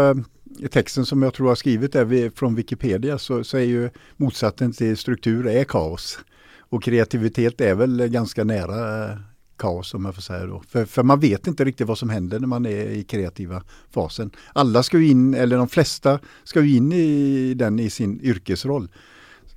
eh, 0.61 0.67
texten 0.69 1.05
som 1.05 1.21
jag 1.21 1.33
tror 1.33 1.47
har 1.47 1.55
skrivit 1.55 1.93
där 1.93 2.05
vi- 2.05 2.29
från 2.29 2.55
Wikipedia 2.55 3.17
så, 3.17 3.43
så 3.43 3.57
är 3.57 3.61
ju 3.61 3.89
motsatsen 4.17 4.71
till 4.73 4.97
struktur 4.97 5.47
är 5.47 5.63
kaos. 5.63 6.19
Och 6.59 6.83
kreativitet 6.83 7.61
är 7.61 7.75
väl 7.75 8.07
ganska 8.07 8.43
nära 8.43 9.05
eh, 9.11 9.17
kaos 9.57 9.93
om 9.93 10.05
jag 10.05 10.15
får 10.15 10.21
säga 10.21 10.45
då. 10.45 10.61
För, 10.69 10.85
för 10.85 11.03
man 11.03 11.19
vet 11.19 11.47
inte 11.47 11.63
riktigt 11.65 11.87
vad 11.87 11.97
som 11.97 12.09
händer 12.09 12.39
när 12.39 12.47
man 12.47 12.65
är 12.65 12.85
i 12.89 13.03
kreativa 13.03 13.63
fasen. 13.91 14.31
Alla 14.53 14.83
ska 14.83 14.97
ju 14.99 15.07
in, 15.07 15.33
eller 15.33 15.57
de 15.57 15.67
flesta 15.67 16.19
ska 16.43 16.61
ju 16.61 16.75
in 16.77 16.93
i 16.93 17.53
den 17.53 17.79
i 17.79 17.89
sin 17.89 18.19
yrkesroll. 18.21 18.87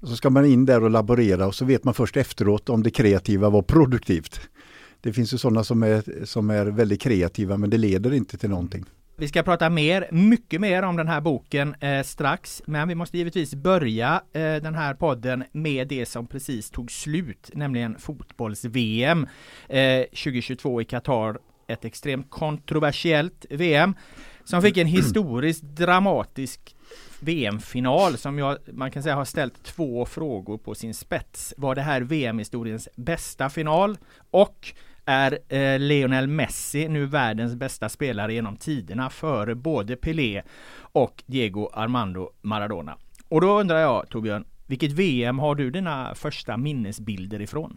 Så 0.03 0.17
ska 0.17 0.31
man 0.31 0.45
in 0.47 0.67
där 0.67 0.83
och 0.85 0.91
laborera 0.91 1.47
och 1.47 1.55
så 1.55 1.65
vet 1.65 1.85
man 1.85 1.95
först 1.95 2.17
efteråt 2.17 2.69
om 2.69 2.83
det 2.83 2.91
kreativa 2.91 3.51
var 3.51 3.63
produktivt. 3.63 4.41
Det 5.01 5.13
finns 5.13 5.35
ju 5.35 5.39
sådana 5.39 5.65
som 5.65 5.83
är, 5.83 6.25
som 6.25 6.51
är 6.51 6.67
väldigt 6.67 7.01
kreativa 7.01 7.57
men 7.57 7.71
det 7.71 7.79
leder 7.79 8.13
inte 8.13 8.39
till 8.39 8.51
någonting. 8.51 8.85
Vi 9.21 9.29
ska 9.29 9.43
prata 9.43 9.71
mer, 9.71 10.09
mycket 10.11 10.61
mer 10.61 10.83
om 10.83 10.97
den 10.97 11.09
här 11.09 11.21
boken 11.21 11.75
eh, 11.81 12.03
strax, 12.03 12.63
men 12.67 12.89
vi 12.89 12.95
måste 12.95 13.19
givetvis 13.19 13.55
börja 13.55 14.23
eh, 14.33 14.41
den 14.41 14.75
här 14.75 14.95
podden 14.95 15.45
med 15.53 15.89
det 15.89 16.07
som 16.07 16.27
precis 16.27 16.71
tog 16.71 16.91
slut, 16.91 17.51
nämligen 17.55 17.99
fotbolls-VM 17.99 19.27
eh, 19.69 20.03
2022 20.03 20.81
i 20.81 20.85
Qatar. 20.85 21.39
Ett 21.67 21.85
extremt 21.85 22.31
kontroversiellt 22.31 23.47
VM 23.51 23.95
som 24.45 24.63
fick 24.63 24.77
en 24.77 24.87
historiskt 24.87 25.63
dramatisk 25.63 26.77
VM-final 27.21 28.17
som 28.17 28.39
jag, 28.39 28.59
man 28.73 28.91
kan 28.91 29.03
säga 29.03 29.15
har 29.15 29.25
ställt 29.25 29.63
två 29.63 30.07
frågor 30.07 30.59
på 30.59 30.75
sin 30.75 30.95
spets. 30.95 31.55
Var 31.57 31.75
det 31.75 31.83
här 31.83 32.01
VM-historiens 32.01 32.89
bästa 32.97 33.51
final? 33.51 33.99
Och 34.31 34.73
är 35.09 35.39
eh, 35.49 35.79
Lionel 35.79 36.27
Messi 36.27 36.89
nu 36.89 37.07
världens 37.07 37.55
bästa 37.55 37.89
spelare 37.89 38.35
genom 38.35 38.57
tiderna 38.57 39.11
före 39.11 39.55
både 39.55 39.97
Pelé 39.97 40.43
och 40.79 41.23
Diego 41.27 41.71
Armando 41.73 42.31
Maradona? 42.43 42.97
Och 43.29 43.41
då 43.41 43.61
undrar 43.61 43.79
jag 43.79 44.09
Torbjörn, 44.09 44.45
vilket 44.67 44.93
VM 44.93 45.39
har 45.39 45.55
du 45.55 45.71
dina 45.71 46.15
första 46.15 46.57
minnesbilder 46.57 47.41
ifrån? 47.41 47.77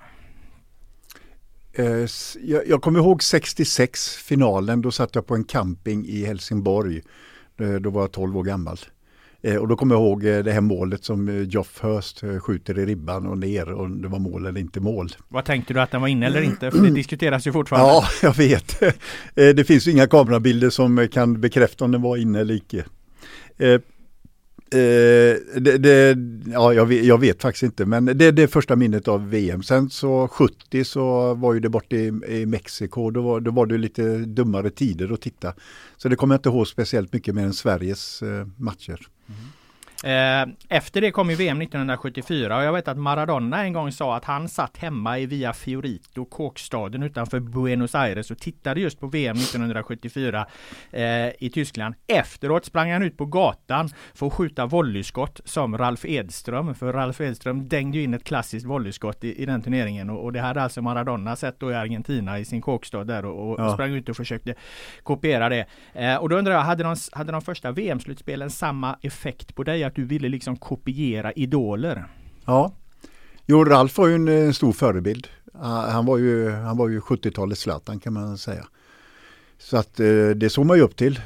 Eh, 1.73 1.85
jag, 2.41 2.67
jag 2.67 2.81
kommer 2.81 2.99
ihåg 2.99 3.23
66 3.23 4.15
finalen, 4.15 4.81
då 4.81 4.91
satt 4.91 5.15
jag 5.15 5.27
på 5.27 5.35
en 5.35 5.43
camping 5.43 6.05
i 6.05 6.25
Helsingborg. 6.25 7.01
Eh, 7.57 7.73
då 7.73 7.89
var 7.89 8.01
jag 8.01 8.11
12 8.11 8.37
år 8.37 8.43
gammal. 8.43 8.77
Eh, 9.43 9.55
Och 9.55 9.67
då 9.67 9.75
kommer 9.75 9.95
jag 9.95 10.01
ihåg 10.01 10.25
eh, 10.25 10.43
det 10.43 10.51
här 10.51 10.61
målet 10.61 11.03
som 11.03 11.29
eh, 11.29 11.47
Geoff 11.49 11.79
Hurst 11.83 12.23
eh, 12.23 12.39
skjuter 12.39 12.79
i 12.79 12.85
ribban 12.85 13.27
och 13.27 13.37
ner 13.37 13.71
och 13.71 13.89
det 13.91 14.07
var 14.07 14.19
mål 14.19 14.45
eller 14.45 14.59
inte 14.59 14.79
mål. 14.79 15.09
Vad 15.29 15.45
tänkte 15.45 15.73
du 15.73 15.81
att 15.81 15.91
den 15.91 16.01
var 16.01 16.07
inne 16.07 16.25
eller 16.25 16.41
inte? 16.41 16.71
För 16.71 16.79
det 16.79 16.89
diskuteras 16.89 17.47
ju 17.47 17.51
fortfarande. 17.51 17.87
Ja, 17.91 18.03
jag 18.21 18.37
vet. 18.37 18.81
Eh, 18.81 18.89
Det 19.35 19.67
finns 19.67 19.87
ju 19.87 19.91
inga 19.91 20.07
kamerabilder 20.07 20.69
som 20.69 20.97
eh, 20.99 21.07
kan 21.07 21.41
bekräfta 21.41 21.85
om 21.85 21.91
den 21.91 22.01
var 22.01 22.17
inne 22.17 22.39
eller 22.39 22.53
icke. 22.53 22.85
Eh, 23.57 23.69
eh, 23.69 25.35
det, 25.61 25.77
det, 25.77 26.17
ja, 26.51 26.73
jag 26.73 26.85
vet, 26.85 27.05
jag 27.05 27.17
vet 27.19 27.41
faktiskt 27.41 27.63
inte, 27.63 27.85
men 27.85 28.05
det 28.05 28.25
är 28.25 28.31
det 28.31 28.47
första 28.47 28.75
minnet 28.75 29.07
av 29.07 29.29
VM. 29.29 29.63
Sen 29.63 29.89
så 29.89 30.27
70 30.27 30.83
så 30.83 31.33
var 31.33 31.53
ju 31.53 31.59
det 31.59 31.69
borta 31.69 31.95
i, 31.95 32.11
i 32.27 32.45
Mexiko, 32.45 33.09
då 33.11 33.21
var, 33.21 33.39
då 33.39 33.51
var 33.51 33.65
det 33.65 33.77
lite 33.77 34.17
dummare 34.17 34.69
tider 34.69 35.13
att 35.13 35.21
titta. 35.21 35.53
Så 35.97 36.09
det 36.09 36.15
kommer 36.15 36.35
jag 36.35 36.39
inte 36.39 36.49
ihåg 36.49 36.67
speciellt 36.67 37.13
mycket 37.13 37.35
mer 37.35 37.43
än 37.43 37.53
Sveriges 37.53 38.21
eh, 38.21 38.47
matcher. 38.57 38.99
Eh, 39.31 39.60
Efter 40.69 41.01
det 41.01 41.11
kom 41.11 41.29
ju 41.29 41.35
VM 41.35 41.61
1974 41.61 42.57
och 42.57 42.63
jag 42.63 42.73
vet 42.73 42.87
att 42.87 42.97
Maradona 42.97 43.63
en 43.63 43.73
gång 43.73 43.91
sa 43.91 44.15
att 44.15 44.25
han 44.25 44.49
satt 44.49 44.77
hemma 44.77 45.19
i 45.19 45.25
Via 45.25 45.53
Fiorito, 45.53 46.25
kåkstaden 46.25 47.03
utanför 47.03 47.39
Buenos 47.39 47.95
Aires 47.95 48.31
och 48.31 48.37
tittade 48.37 48.79
just 48.81 48.99
på 48.99 49.07
VM 49.07 49.37
1974 49.37 50.45
eh, 50.91 51.03
i 51.39 51.51
Tyskland. 51.53 51.95
Efteråt 52.07 52.65
sprang 52.65 52.91
han 52.91 53.03
ut 53.03 53.17
på 53.17 53.25
gatan 53.25 53.89
för 54.13 54.27
att 54.27 54.33
skjuta 54.33 54.65
volleyskott 54.65 55.39
som 55.45 55.77
Ralf 55.77 56.05
Edström. 56.05 56.75
För 56.75 56.93
Ralf 56.93 57.21
Edström 57.21 57.67
dängde 57.69 57.97
ju 57.97 58.03
in 58.03 58.13
ett 58.13 58.23
klassiskt 58.23 58.65
volleyskott 58.65 59.23
i, 59.23 59.41
i 59.41 59.45
den 59.45 59.61
turneringen 59.61 60.09
och, 60.09 60.23
och 60.23 60.33
det 60.33 60.39
hade 60.41 60.61
alltså 60.61 60.81
Maradona 60.81 61.35
sett 61.35 61.59
då 61.59 61.71
i 61.71 61.75
Argentina 61.75 62.39
i 62.39 62.45
sin 62.45 62.61
kåkstad 62.61 63.03
där 63.03 63.25
och, 63.25 63.51
och 63.51 63.59
Ja. 63.59 63.73
sprang 63.73 63.93
ut 63.93 64.09
och 64.09 64.17
försökte 64.17 64.53
kopiera 65.03 65.49
det. 65.49 65.65
Eh, 65.93 66.15
och 66.15 66.29
då 66.29 66.35
undrar 66.37 66.53
jag, 66.53 66.61
hade 66.61 66.83
de, 66.83 66.95
hade 67.11 67.31
de 67.31 67.41
första 67.41 67.71
VM-slutspelen 67.71 68.49
samma 68.49 68.95
effekt 69.01 69.55
på 69.55 69.63
dig? 69.63 69.90
Att 69.91 69.95
du 69.95 70.05
ville 70.05 70.29
liksom 70.29 70.57
kopiera 70.57 71.31
idoler? 71.31 72.05
Ja, 72.45 72.73
jo 73.45 73.63
Ralf 73.63 73.97
var 73.97 74.07
ju 74.07 74.15
en 74.15 74.27
eh, 74.27 74.51
stor 74.51 74.71
förebild. 74.71 75.27
Ah, 75.53 75.89
Han 75.89 76.05
var 76.05 76.17
ju, 76.17 76.49
han 76.51 76.77
var 76.77 76.89
ju 76.89 76.99
70-talets 76.99 77.61
Zlatan 77.61 77.99
kan 77.99 78.13
man 78.13 78.37
säga. 78.37 78.67
Så 79.57 79.77
att 79.77 79.99
eh, 79.99 80.29
det 80.35 80.49
såg 80.49 80.65
man 80.65 80.77
ju 80.77 80.83
upp 80.83 80.95
till. 80.95 81.19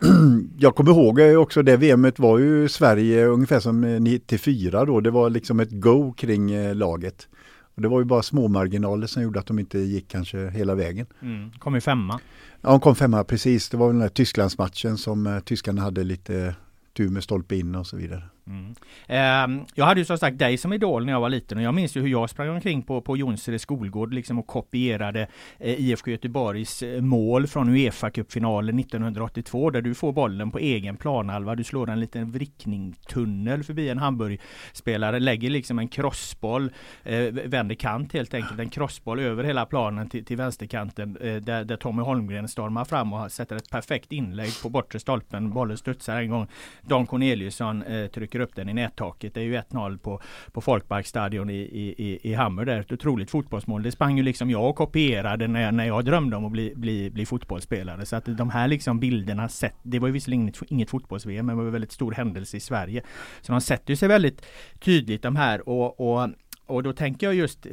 Jag 0.58 0.74
kommer 0.74 0.90
ihåg 0.90 1.20
eh, 1.20 1.36
också 1.36 1.62
det 1.62 1.76
VMet 1.76 2.18
var 2.18 2.38
ju 2.38 2.68
Sverige 2.68 3.26
ungefär 3.26 3.60
som 3.60 3.84
eh, 3.84 4.00
94 4.00 4.84
då. 4.84 5.00
Det 5.00 5.10
var 5.10 5.30
liksom 5.30 5.60
ett 5.60 5.70
go 5.70 6.12
kring 6.12 6.74
laget. 6.74 7.28
Och 7.74 7.82
det 7.82 7.88
var 7.88 7.98
ju 7.98 8.04
bara 8.04 8.22
små 8.22 8.48
marginaler 8.48 9.06
som 9.06 9.22
gjorde 9.22 9.38
att 9.40 9.46
de 9.46 9.58
inte 9.58 9.78
gick 9.78 10.08
kanske 10.08 10.50
hela 10.50 10.74
vägen. 10.74 11.06
Mm. 11.22 11.50
Kom 11.58 11.74
ju 11.74 11.80
femma. 11.80 12.20
Ja, 12.60 12.70
de 12.70 12.80
kom 12.80 12.94
femma 12.94 13.24
precis. 13.24 13.68
Det 13.68 13.76
var 13.76 13.92
den 13.92 14.00
här 14.00 14.08
Tysklandsmatchen 14.08 14.96
som 14.96 15.40
tyskarna 15.44 15.82
hade 15.82 16.04
lite 16.04 16.54
tur 16.96 17.08
med 17.08 17.24
stolpe 17.24 17.56
in 17.56 17.74
och 17.74 17.86
så 17.86 17.96
vidare. 17.96 18.22
Mm. 18.46 18.74
Eh, 19.06 19.64
jag 19.74 19.84
hade 19.84 20.00
ju 20.00 20.04
som 20.04 20.18
sagt 20.18 20.38
dig 20.38 20.58
som 20.58 20.72
idol 20.72 21.04
när 21.06 21.12
jag 21.12 21.20
var 21.20 21.28
liten 21.28 21.58
och 21.58 21.64
jag 21.64 21.74
minns 21.74 21.96
ju 21.96 22.00
hur 22.00 22.08
jag 22.08 22.30
sprang 22.30 22.48
omkring 22.48 22.82
på, 22.82 23.00
på 23.00 23.16
Jonsered 23.16 23.60
skolgård 23.60 24.14
liksom 24.14 24.38
och 24.38 24.46
kopierade 24.46 25.26
eh, 25.58 25.80
IFK 25.80 26.10
Göteborgs 26.10 26.82
eh, 26.82 27.00
mål 27.00 27.46
från 27.46 27.68
Uefa-cupfinalen 27.68 28.80
1982 28.80 29.70
där 29.70 29.82
du 29.82 29.94
får 29.94 30.12
bollen 30.12 30.50
på 30.50 30.58
egen 30.58 30.96
planhalva. 30.96 31.54
Du 31.54 31.64
slår 31.64 31.90
en 31.90 32.00
liten 32.00 32.30
vrickningstunnel 32.30 33.64
förbi 33.64 33.88
en 33.88 33.98
Hamburgspelare, 33.98 35.20
lägger 35.20 35.50
liksom 35.50 35.78
en 35.78 35.88
crossboll, 35.88 36.72
eh, 37.04 37.18
vänder 37.20 37.74
kant 37.74 38.12
helt 38.12 38.34
enkelt, 38.34 38.60
en 38.60 38.70
crossboll 38.70 39.20
över 39.20 39.44
hela 39.44 39.66
planen 39.66 40.08
till, 40.08 40.24
till 40.24 40.36
vänsterkanten 40.36 41.16
eh, 41.20 41.36
där, 41.36 41.64
där 41.64 41.76
Tommy 41.76 42.02
Holmgren 42.02 42.48
stormar 42.48 42.84
fram 42.84 43.12
och 43.12 43.32
sätter 43.32 43.56
ett 43.56 43.70
perfekt 43.70 44.12
inlägg 44.12 44.52
på 44.62 44.68
bortre 44.68 44.98
stolpen. 44.98 45.50
Bollen 45.50 45.76
studsar 45.76 46.16
en 46.16 46.30
gång. 46.30 46.46
Dan 46.82 47.06
Corneliusson 47.06 47.82
eh, 47.82 48.06
trycker 48.06 48.35
upp 48.40 48.54
den 48.54 48.68
i 48.68 48.74
nättaket. 48.74 49.34
Det 49.34 49.40
är 49.40 49.44
ju 49.44 49.56
1-0 49.56 49.98
på, 49.98 50.20
på 50.52 50.60
Folkparkstadion 50.60 51.50
i, 51.50 51.54
i, 51.54 51.94
i, 51.98 52.30
i 52.30 52.34
Hammer 52.34 52.66
är 52.66 52.80
Ett 52.80 52.92
otroligt 52.92 53.30
fotbollsmål. 53.30 53.82
Det 53.82 53.92
sprang 53.92 54.16
ju 54.16 54.22
liksom 54.22 54.50
jag 54.50 54.70
och 54.70 54.76
kopierade 54.76 55.48
när 55.48 55.60
jag, 55.60 55.74
när 55.74 55.86
jag 55.86 56.04
drömde 56.04 56.36
om 56.36 56.44
att 56.44 56.52
bli, 56.52 56.72
bli, 56.76 57.10
bli 57.10 57.26
fotbollsspelare. 57.26 58.06
Så 58.06 58.16
att 58.16 58.24
de 58.24 58.50
här 58.50 58.68
liksom 58.68 59.00
bilderna 59.00 59.48
sett, 59.48 59.76
det 59.82 59.98
var 59.98 60.08
ju 60.08 60.12
visserligen 60.12 60.42
inget, 60.42 60.62
inget 60.68 60.90
fotbolls-VM 60.90 61.46
men 61.46 61.56
det 61.56 61.62
var 61.62 61.66
en 61.66 61.72
väldigt 61.72 61.92
stor 61.92 62.12
händelse 62.12 62.56
i 62.56 62.60
Sverige. 62.60 63.02
Så 63.40 63.52
de 63.52 63.60
sätter 63.60 63.92
ju 63.92 63.96
sig 63.96 64.08
väldigt 64.08 64.46
tydligt 64.78 65.22
de 65.22 65.36
här 65.36 65.68
och, 65.68 66.00
och 66.00 66.28
och 66.66 66.82
då 66.82 66.92
tänker 66.92 67.26
jag 67.26 67.34
just 67.34 67.66
eh, 67.66 67.72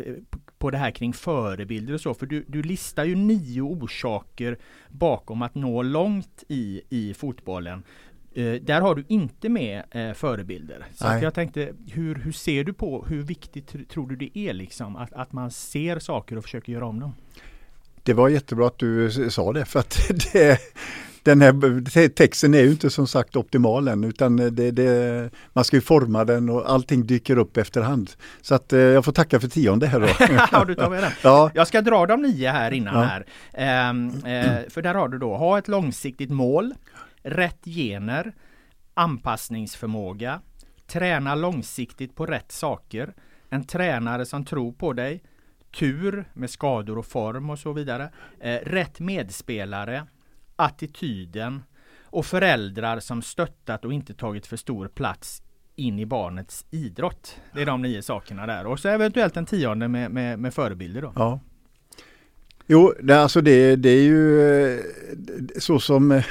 på 0.57 0.71
det 0.71 0.77
här 0.77 0.91
kring 0.91 1.13
förebilder 1.13 1.93
och 1.93 2.01
så, 2.01 2.13
för 2.13 2.25
du, 2.25 2.45
du 2.47 2.61
listar 2.61 3.05
ju 3.05 3.15
nio 3.15 3.61
orsaker 3.61 4.57
bakom 4.89 5.41
att 5.41 5.55
nå 5.55 5.81
långt 5.81 6.43
i, 6.47 6.81
i 6.89 7.13
fotbollen. 7.13 7.83
Eh, 8.35 8.53
där 8.61 8.81
har 8.81 8.95
du 8.95 9.03
inte 9.07 9.49
med 9.49 9.83
eh, 9.91 10.13
förebilder. 10.13 10.85
Så 10.95 11.05
jag 11.21 11.33
tänkte, 11.33 11.73
hur, 11.91 12.15
hur 12.15 12.31
ser 12.31 12.63
du 12.63 12.73
på, 12.73 13.05
hur 13.09 13.21
viktigt 13.23 13.73
tr- 13.73 13.87
tror 13.87 14.07
du 14.07 14.15
det 14.15 14.37
är 14.39 14.53
liksom 14.53 14.95
att, 14.95 15.13
att 15.13 15.31
man 15.33 15.51
ser 15.51 15.99
saker 15.99 16.37
och 16.37 16.43
försöker 16.43 16.73
göra 16.73 16.85
om 16.85 16.99
dem? 16.99 17.13
Det 18.03 18.13
var 18.13 18.29
jättebra 18.29 18.67
att 18.67 18.79
du 18.79 19.11
sa 19.29 19.53
det 19.53 19.65
för 19.65 19.79
att 19.79 19.97
det, 20.33 20.59
den 21.23 21.41
här 21.41 21.85
te- 21.89 22.09
texten 22.09 22.53
är 22.53 22.61
ju 22.61 22.71
inte 22.71 22.89
som 22.89 23.07
sagt 23.07 23.35
optimal 23.35 23.87
än 23.87 24.03
utan 24.03 24.35
det, 24.35 24.71
det, 24.71 25.29
man 25.53 25.63
ska 25.63 25.77
ju 25.77 25.81
forma 25.81 26.25
den 26.25 26.49
och 26.49 26.69
allting 26.71 27.05
dyker 27.07 27.37
upp 27.37 27.57
efterhand. 27.57 28.11
Så 28.41 28.55
att 28.55 28.73
eh, 28.73 28.79
jag 28.79 29.05
får 29.05 29.11
tacka 29.11 29.39
för 29.39 29.47
tionde 29.47 29.87
här 29.87 29.99
då. 29.99 30.07
Ja, 30.51 30.65
du 30.65 30.75
tar 30.75 30.89
med 30.89 31.03
den. 31.03 31.11
Ja, 31.23 31.51
Jag 31.53 31.67
ska 31.67 31.81
dra 31.81 32.05
de 32.05 32.21
nio 32.21 32.49
här 32.49 32.71
innan 32.71 32.95
Ja. 32.95 33.01
här. 33.03 33.25
Ehm, 33.53 34.07
eh, 34.09 34.69
för 34.69 34.81
där 34.81 34.93
har 34.93 35.07
du 35.07 35.17
då, 35.17 35.37
ha 35.37 35.57
ett 35.57 35.67
långsiktigt 35.67 36.29
mål, 36.29 36.73
rätt 37.23 37.65
gener, 37.65 38.33
anpassningsförmåga, 38.93 40.41
träna 40.87 41.35
långsiktigt 41.35 42.15
på 42.15 42.25
rätt 42.25 42.51
saker, 42.51 43.13
en 43.49 43.63
tränare 43.63 44.25
som 44.25 44.45
tror 44.45 44.71
på 44.71 44.93
dig, 44.93 45.23
tur 45.71 46.25
med 46.33 46.49
skador 46.49 46.97
och 46.97 47.05
form 47.05 47.49
och 47.49 47.59
så 47.59 47.73
vidare, 47.73 48.09
eh, 48.39 48.59
rätt 48.65 48.99
medspelare, 48.99 50.07
attityden 50.55 51.63
och 52.03 52.25
föräldrar 52.25 52.99
som 52.99 53.21
stöttat 53.21 53.85
och 53.85 53.93
inte 53.93 54.13
tagit 54.13 54.47
för 54.47 54.57
stor 54.57 54.87
plats 54.87 55.43
in 55.75 55.99
i 55.99 56.05
barnets 56.05 56.65
idrott. 56.69 57.39
Det 57.53 57.61
är 57.61 57.65
de 57.65 57.81
nio 57.81 58.01
sakerna 58.01 58.45
där 58.45 58.65
och 58.65 58.79
så 58.79 58.89
eventuellt 58.89 59.37
en 59.37 59.45
tionde 59.45 59.87
med, 59.87 60.11
med, 60.11 60.39
med 60.39 60.53
förebilder 60.53 61.01
då. 61.01 61.13
Ja. 61.15 61.39
Jo, 62.67 62.93
det, 62.99 63.21
alltså 63.21 63.41
det, 63.41 63.75
det 63.75 63.89
är 63.89 64.03
ju 64.03 64.41
eh, 64.41 64.79
så 65.57 65.79
som 65.79 66.11
eh, 66.11 66.25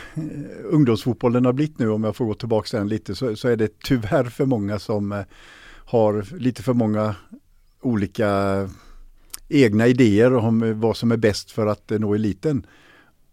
ungdomsfotbollen 0.64 1.44
har 1.44 1.52
blivit 1.52 1.78
nu 1.78 1.90
om 1.90 2.04
jag 2.04 2.16
får 2.16 2.24
gå 2.24 2.34
tillbaka 2.34 2.78
den 2.78 2.88
lite 2.88 3.14
så, 3.14 3.36
så 3.36 3.48
är 3.48 3.56
det 3.56 3.80
tyvärr 3.84 4.24
för 4.24 4.46
många 4.46 4.78
som 4.78 5.12
eh, 5.12 5.24
har 5.84 6.38
lite 6.38 6.62
för 6.62 6.72
många 6.72 7.14
olika 7.80 8.68
egna 9.48 9.86
idéer 9.86 10.34
om 10.34 10.80
vad 10.80 10.96
som 10.96 11.12
är 11.12 11.16
bäst 11.16 11.50
för 11.50 11.66
att 11.66 11.90
nå 11.90 12.14
eliten. 12.14 12.66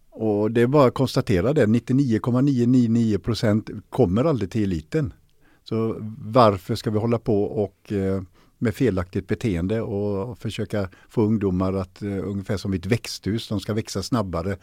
Och 0.10 0.52
det 0.52 0.62
är 0.62 0.68
bara 0.68 0.88
att 0.88 0.94
konstatera 0.94 1.54
det, 1.54 1.68
99,999 1.68 3.18
procent 3.18 3.70
kommer 3.90 4.26
aldrig 4.26 4.52
till 4.52 4.64
eliten. 4.64 5.14
Så 5.64 5.96
varför 6.18 6.76
ska 6.76 6.92
vi 6.92 7.00
hålla 7.00 7.20
på 7.20 7.44
och 7.44 7.94
med 8.60 8.76
felaktigt 8.76 9.28
beteende 9.28 9.82
och 9.82 10.38
försöka 10.40 10.90
få 11.10 11.22
ungdomar 11.22 11.74
att, 11.74 12.04
uh, 12.04 12.30
ungefär 12.30 12.58
som 12.58 12.74
i 12.74 12.78
ett 12.78 12.86
växthus, 12.86 13.48
de 13.48 13.60
ska 13.60 13.74
växa 13.74 14.04
snabbare. 14.04 14.58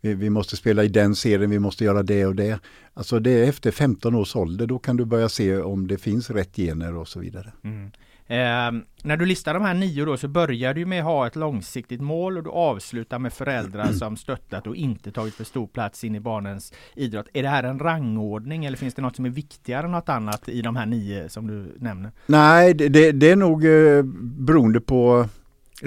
Vi, 0.00 0.14
vi, 0.14 0.30
måste 0.30 0.56
spela 0.56 0.84
i 0.84 0.88
den 0.88 1.14
serien, 1.14 1.50
vi 1.50 1.58
måste 1.58 1.84
göra 1.84 2.02
det 2.02 2.26
och 2.26 2.34
det. 2.34 2.60
Alltså 2.94 3.18
det 3.18 3.30
är 3.30 3.48
efter 3.48 3.70
15 3.70 4.14
års 4.14 4.36
ålder, 4.36 4.66
då 4.66 4.78
kan 4.78 4.96
du 4.96 5.04
börja 5.04 5.28
se 5.28 5.56
om 5.56 5.86
det 5.86 5.98
finns 5.98 6.30
rätt 6.30 6.56
gener 6.56 6.96
och 6.96 7.08
så 7.08 7.20
vidare. 7.20 7.52
Mm. 7.64 7.90
Eh, 8.30 8.72
när 9.02 9.16
du 9.16 9.26
listar 9.26 9.54
de 9.54 9.62
här 9.62 9.74
nio 9.74 10.04
då 10.04 10.16
så 10.16 10.28
börjar 10.28 10.74
du 10.74 10.86
med 10.86 11.00
att 11.00 11.04
ha 11.04 11.26
ett 11.26 11.36
långsiktigt 11.36 12.00
mål 12.00 12.38
och 12.38 12.44
du 12.44 12.50
avslutar 12.50 13.18
med 13.18 13.32
föräldrar 13.32 13.92
som 13.92 14.16
stöttat 14.16 14.66
och 14.66 14.76
inte 14.76 15.12
tagit 15.12 15.34
för 15.34 15.44
stor 15.44 15.66
plats 15.66 16.04
in 16.04 16.14
i 16.14 16.20
barnens 16.20 16.72
idrott. 16.94 17.26
Är 17.32 17.42
det 17.42 17.48
här 17.48 17.62
en 17.62 17.78
rangordning 17.78 18.64
eller 18.64 18.76
finns 18.76 18.94
det 18.94 19.02
något 19.02 19.16
som 19.16 19.24
är 19.24 19.30
viktigare 19.30 19.86
än 19.86 19.92
något 19.92 20.08
annat 20.08 20.48
i 20.48 20.62
de 20.62 20.76
här 20.76 20.86
nio 20.86 21.28
som 21.28 21.46
du 21.46 21.76
nämner? 21.78 22.10
Nej, 22.26 22.74
det, 22.74 23.12
det 23.12 23.30
är 23.30 23.36
nog 23.36 23.64
eh, 23.64 24.02
beroende 24.22 24.80
på 24.80 25.28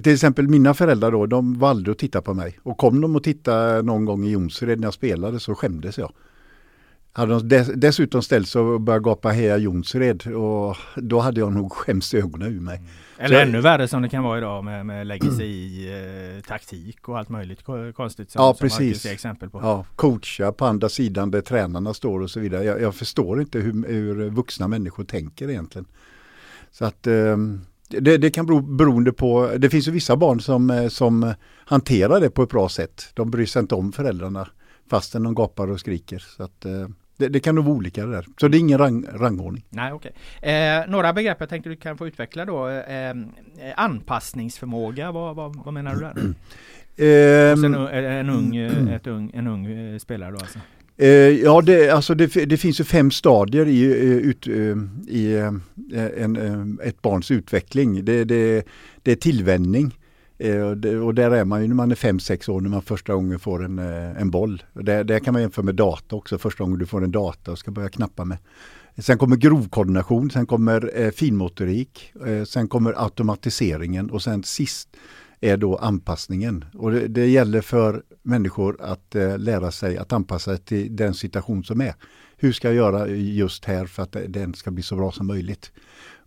till 0.04 0.14
exempel 0.14 0.48
mina 0.48 0.74
föräldrar 0.74 1.12
då, 1.12 1.26
de 1.26 1.60
valde 1.60 1.92
att 1.92 1.98
titta 1.98 2.22
på 2.22 2.34
mig. 2.34 2.60
Och 2.64 2.78
kom 2.78 3.02
de 3.02 3.16
och 3.16 3.24
titta 3.24 3.82
någon 3.82 4.06
gång 4.06 4.26
i 4.26 4.32
Jonsered 4.32 4.80
när 4.80 4.88
jag 4.88 4.94
spelade 4.94 5.40
så 5.40 5.56
skämdes 5.56 5.98
jag. 5.98 6.12
Hade 7.14 7.34
de 7.34 7.48
dess, 7.48 7.70
dessutom 7.76 8.22
ställt 8.22 8.48
sig 8.48 8.62
och 8.62 8.82
börjat 8.82 9.04
gapa 9.04 9.30
Heja 9.30 9.58
Jonsred 9.58 10.28
och 10.28 10.78
då 10.96 11.20
hade 11.20 11.40
jag 11.40 11.54
nog 11.54 11.72
skämts 11.72 12.14
ögonen 12.14 12.56
ur 12.56 12.60
mig. 12.60 12.82
Eller 13.18 13.36
så, 13.36 13.42
ännu 13.42 13.62
värre 13.62 13.88
som 13.88 14.02
det 14.02 14.10
kan 14.10 14.24
vara 14.24 14.38
idag 14.38 14.64
med, 14.64 14.86
med 14.86 15.08
lägga 15.08 15.32
sig 15.32 15.48
i 15.48 15.94
eh, 16.38 16.44
taktik 16.48 17.10
och 17.10 17.18
allt 17.18 17.30
möjligt 17.30 17.64
konstigt 17.96 18.32
som, 18.32 18.42
ja, 18.42 18.54
som 18.54 18.68
precis. 18.68 19.06
exempel 19.06 19.50
på. 19.50 19.60
Ja, 19.62 19.86
coacha 19.96 20.52
på 20.52 20.66
andra 20.66 20.90
sidan 20.90 21.32
där 21.32 21.42
tränarna 21.42 21.94
står 21.94 22.20
och 22.20 22.30
så 22.30 22.40
vidare. 22.40 22.64
Jag, 22.64 22.82
jag 22.82 22.96
förstår 22.96 23.42
inte 23.42 23.60
hur, 23.60 23.88
hur, 23.88 24.30
vuxna 24.30 24.68
människor 24.68 25.04
tänker 25.04 25.50
egentligen. 25.50 25.86
Så 26.72 26.86
att 26.86 27.08
eh, 27.08 27.38
det, 27.88 28.18
det, 28.18 28.30
kan 28.30 28.46
bero 28.46 28.62
beroende 28.62 29.12
på, 29.12 29.52
det 29.58 29.70
finns 29.70 29.88
ju 29.88 29.92
vissa 29.92 30.16
barn 30.16 30.42
som, 30.42 30.70
eh, 30.70 30.88
som 30.88 31.34
hanterar 31.66 32.20
det 32.20 32.30
på 32.30 32.44
ett 32.44 32.50
bra 32.50 32.70
sätt. 32.70 33.04
De 33.14 33.32
bryr 33.32 33.46
sig 33.46 33.60
inte 33.60 33.76
om 33.76 33.92
föräldrarna 33.92 34.48
fastän 34.90 35.24
de 35.24 35.36
gapar 35.36 35.72
och 35.72 35.80
skriker. 35.80 36.20
Så 36.38 36.44
att, 36.44 36.66
eh, 36.66 36.88
det, 37.22 37.30
det, 37.30 37.40
kan 37.40 37.56
nog 37.56 37.66
vara 37.66 37.76
olika 37.76 38.06
det 38.06 38.12
där. 38.12 38.26
Så 38.38 38.48
det 38.48 38.58
är 38.58 38.60
ingen 38.60 38.78
rang, 38.78 39.06
rangordning. 39.14 39.64
Nej, 39.70 39.94
okej. 39.94 40.12
Okay. 40.40 40.54
Eh, 40.54 40.88
några 40.88 41.14
begrepp 41.14 41.38
jag 41.40 41.50
tänkte 41.50 41.70
du 41.70 41.76
kan 41.76 41.98
få 41.98 42.08
utveckla 42.08 42.46
då. 42.46 42.68
Eh, 42.70 43.16
anpassningsförmåga, 43.76 45.12
vad, 45.12 45.36
vad, 45.36 45.56
vad 45.56 45.74
menar 45.74 45.96
du 45.96 46.00
där? 46.00 46.34
Mm. 46.98 47.74
en, 47.74 48.06
en, 48.06 48.30
ung, 48.30 48.56
eh, 48.88 48.94
ett 48.94 49.08
ung, 49.08 49.32
en 49.34 49.48
ung 49.48 49.66
eh, 49.66 49.98
spelare 49.98 50.32
då 50.32 50.38
alltså? 50.38 50.60
Eh, 50.98 51.08
ja, 51.08 51.62
det, 51.62 51.90
alltså 51.90 52.16
det, 52.16 52.46
det, 52.46 52.58
finns 52.58 52.80
ju 52.80 52.84
fem 52.84 53.12
stadier 53.12 53.68
i, 53.68 53.82
ut, 54.24 54.48
i 55.08 55.52
en, 56.18 56.80
ett 56.84 57.02
barns 57.02 57.32
utveckling. 57.32 58.06
Det, 58.06 58.24
det, 58.24 58.68
det 59.04 59.12
är 59.12 59.16
tillvänjning. 59.16 59.98
Eh, 60.42 61.06
och 61.06 61.16
där 61.16 61.32
är 61.32 61.46
man 61.46 61.62
ju 61.62 61.68
när 61.68 61.76
man 61.76 61.92
är 61.92 61.96
5-6 61.96 62.50
år 62.50 62.62
när 62.62 62.70
man 62.70 62.82
första 62.82 63.14
gången 63.14 63.40
får 63.40 63.66
en, 63.66 63.80
eh, 63.80 64.22
en 64.22 64.32
boll. 64.32 64.64
Där, 64.74 65.04
där 65.04 65.20
kan 65.20 65.34
man 65.34 65.42
jämföra 65.42 65.66
med 65.66 65.76
data 65.76 66.16
också, 66.16 66.38
första 66.38 66.64
gången 66.64 66.80
du 66.80 66.86
får 66.86 67.04
en 67.04 67.12
data 67.12 67.52
och 67.52 67.60
ska 67.60 67.72
börja 67.72 67.90
knappa 67.90 68.26
med. 68.26 68.38
Sen 68.98 69.18
kommer 69.18 69.36
grovkoordination, 69.36 70.32
sen 70.32 70.46
kommer 70.46 70.92
eh, 71.02 71.12
finmotorik, 71.12 72.14
eh, 72.26 72.44
sen 72.44 72.68
kommer 72.68 73.04
automatiseringen 73.04 74.10
och 74.10 74.22
sen 74.22 74.44
sist 74.44 74.90
är 75.42 75.58
då 75.58 75.76
anpassningen. 75.76 76.66
Och 76.74 76.92
det, 76.92 77.08
det 77.08 77.28
gäller 77.28 77.62
för 77.62 78.04
människor 78.24 78.78
att 78.82 79.16
eh, 79.16 79.38
lära 79.38 79.72
sig 79.72 79.98
att 79.98 80.14
anpassa 80.14 80.56
sig 80.56 80.66
till 80.66 80.96
den 80.96 81.14
situation 81.14 81.64
som 81.64 81.82
är. 81.82 81.94
Hur 82.38 82.52
ska 82.52 82.68
jag 82.68 82.76
göra 82.76 83.08
just 83.08 83.66
här 83.66 83.86
för 83.86 84.04
att 84.04 84.16
den 84.28 84.54
ska 84.54 84.72
bli 84.72 84.84
så 84.84 84.96
bra 84.96 85.12
som 85.12 85.28
möjligt? 85.28 85.72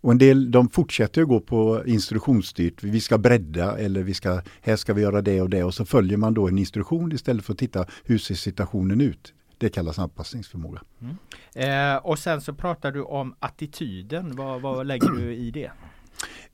Och 0.05 0.13
en 0.13 0.19
del 0.19 0.51
de 0.51 0.69
fortsätter 0.69 1.23
att 1.23 1.29
gå 1.29 1.41
på 1.41 1.83
instruktionsstyrt. 1.87 2.83
Vi 2.83 3.01
ska 3.01 3.19
bredda 3.19 3.79
eller 3.79 4.03
vi 4.03 4.15
ska, 4.15 4.41
här 4.61 4.77
ska 4.77 4.95
vi 4.95 5.03
göra 5.03 5.23
det 5.23 5.41
och 5.41 5.51
det 5.51 5.65
och 5.65 5.75
så 5.75 5.85
följer 5.85 6.17
man 6.17 6.35
då 6.35 6.49
en 6.49 6.59
instruktion 6.59 7.13
istället 7.13 7.45
för 7.45 7.53
att 7.53 7.59
titta 7.59 7.87
hur 8.05 8.19
ser 8.19 8.35
situationen 8.35 9.01
ut. 9.01 9.35
Det 9.59 9.69
kallas 9.69 9.99
anpassningsförmåga. 9.99 10.83
Mm. 11.01 11.95
Eh, 11.95 11.97
och 11.97 12.19
sen 12.19 12.41
så 12.41 12.55
pratar 12.55 12.93
du 12.93 13.03
om 13.03 13.35
attityden. 13.39 14.37
Vad, 14.37 14.61
vad 14.61 14.87
lägger 14.87 15.09
du 15.09 15.35
i 15.35 15.51
det? 15.51 15.71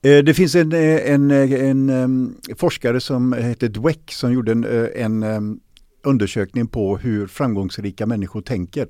Eh, 0.03 0.25
det 0.25 0.35
finns 0.35 0.55
en, 0.55 0.73
eh, 0.73 1.13
en, 1.13 1.31
en, 1.31 1.53
en 1.53 1.91
um, 1.91 2.41
forskare 2.57 3.01
som 3.01 3.33
heter 3.33 3.69
Dweck 3.69 4.13
som 4.13 4.33
gjorde 4.33 4.53
en, 4.53 4.65
eh, 4.65 5.05
en 5.05 5.23
um, 5.23 5.61
undersökning 6.03 6.67
på 6.67 6.97
hur 6.97 7.27
framgångsrika 7.27 8.07
människor 8.07 8.43
tänker. 8.43 8.89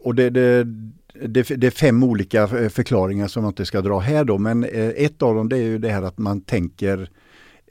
Och 0.00 0.14
det, 0.14 0.30
det, 0.30 0.66
det, 1.14 1.42
det, 1.42 1.66
är 1.66 1.70
fem 1.70 2.02
olika 2.02 2.42
eh, 2.42 2.68
förklaringar 2.68 3.28
som 3.28 3.42
man 3.42 3.50
inte 3.50 3.64
ska 3.64 3.80
dra 3.80 3.98
här 3.98 4.24
då, 4.24 4.38
men 4.38 4.64
eh, 4.64 4.88
ett 4.88 5.22
av 5.22 5.34
dem 5.34 5.48
det 5.48 5.56
är 5.56 5.62
ju 5.62 5.78
det 5.78 5.88
här 5.88 6.02
att 6.02 6.18
man 6.18 6.40
tänker 6.40 7.10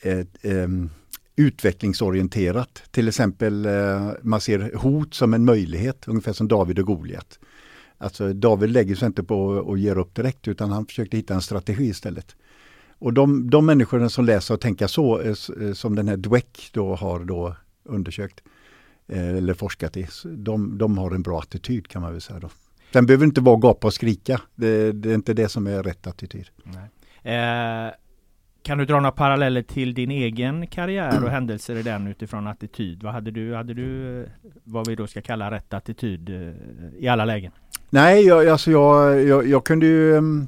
eh, 0.01 0.19
eh, 0.41 0.67
utvecklingsorienterat. 1.36 2.84
Till 2.91 3.08
exempel 3.08 3.65
eh, 3.65 4.12
man 4.21 4.41
ser 4.41 4.75
hot 4.75 5.13
som 5.13 5.34
en 5.34 5.45
möjlighet, 5.45 6.08
ungefär 6.08 6.34
som 6.34 6.47
David 6.47 6.80
och 6.80 6.86
Goliat. 6.86 7.39
Alltså 7.97 8.34
David 8.34 8.69
lägger 8.69 8.95
sig 8.95 9.06
inte 9.06 9.23
på 9.23 9.45
och 9.45 9.77
ger 9.77 9.97
upp 9.97 10.15
direkt 10.15 10.47
utan 10.47 10.71
han 10.71 10.86
försökte 10.86 11.17
hitta 11.17 11.34
en 11.34 11.41
strategi 11.41 11.84
istället. 11.84 12.36
Och 12.99 13.13
de, 13.13 13.49
de 13.49 13.65
människorna 13.65 14.10
som 14.10 14.25
läser 14.25 14.54
och 14.54 14.62
tänker 14.62 14.88
så, 14.88 15.21
eh, 15.21 15.34
som 15.73 15.95
den 15.95 16.08
här 16.08 16.17
Dweck 16.17 16.69
då 16.73 16.95
har 16.95 17.19
då 17.19 17.56
undersökt 17.84 18.41
eller 19.13 19.54
forskat 19.54 19.97
i, 19.97 20.08
de, 20.23 20.77
de 20.77 20.97
har 20.97 21.12
en 21.12 21.21
bra 21.21 21.39
attityd 21.39 21.88
kan 21.88 22.01
man 22.01 22.12
väl 22.12 22.21
säga. 22.21 22.39
Då. 22.39 22.49
Den 22.91 23.06
behöver 23.06 23.25
inte 23.25 23.41
vara 23.41 23.58
gapa 23.58 23.88
och 23.88 23.93
skrika. 23.93 24.41
Det, 24.56 24.91
det, 24.91 25.10
är 25.10 25.15
inte 25.15 25.34
det 25.34 25.49
som 25.49 25.67
är 25.67 25.84
rätt 25.84 26.08
attityd. 26.08 26.45
Eh, 27.23 27.93
kan 28.63 28.77
du 28.77 28.86
dra 28.86 28.95
några 28.95 29.12
paralleller 29.12 29.62
till 29.62 29.93
din 29.93 30.12
egen 30.12 30.67
karriär 30.67 31.23
och 31.23 31.30
händelser 31.38 31.75
i 31.75 31.84
den 31.84 32.08
utifrån 32.08 32.47
attityd? 32.47 33.04
Vad 33.04 33.13
hade 33.13 33.32
du, 33.32 33.56
hade 33.56 33.73
du 33.73 34.25
vad 34.63 34.88
vi 34.88 34.95
då 34.95 35.08
ska 35.08 35.21
kalla 35.21 35.51
rätt 35.51 35.73
attityd 35.73 36.30
eh, 36.30 37.04
i 37.04 37.08
alla 37.08 37.25
lägen? 37.25 37.51
Nej, 37.89 38.25
jag, 38.25 38.47
alltså 38.47 38.71
jag, 38.71 39.23
jag, 39.23 39.47
jag 39.47 39.65
kunde 39.65 39.86
ju 39.86 40.17
mm, 40.17 40.47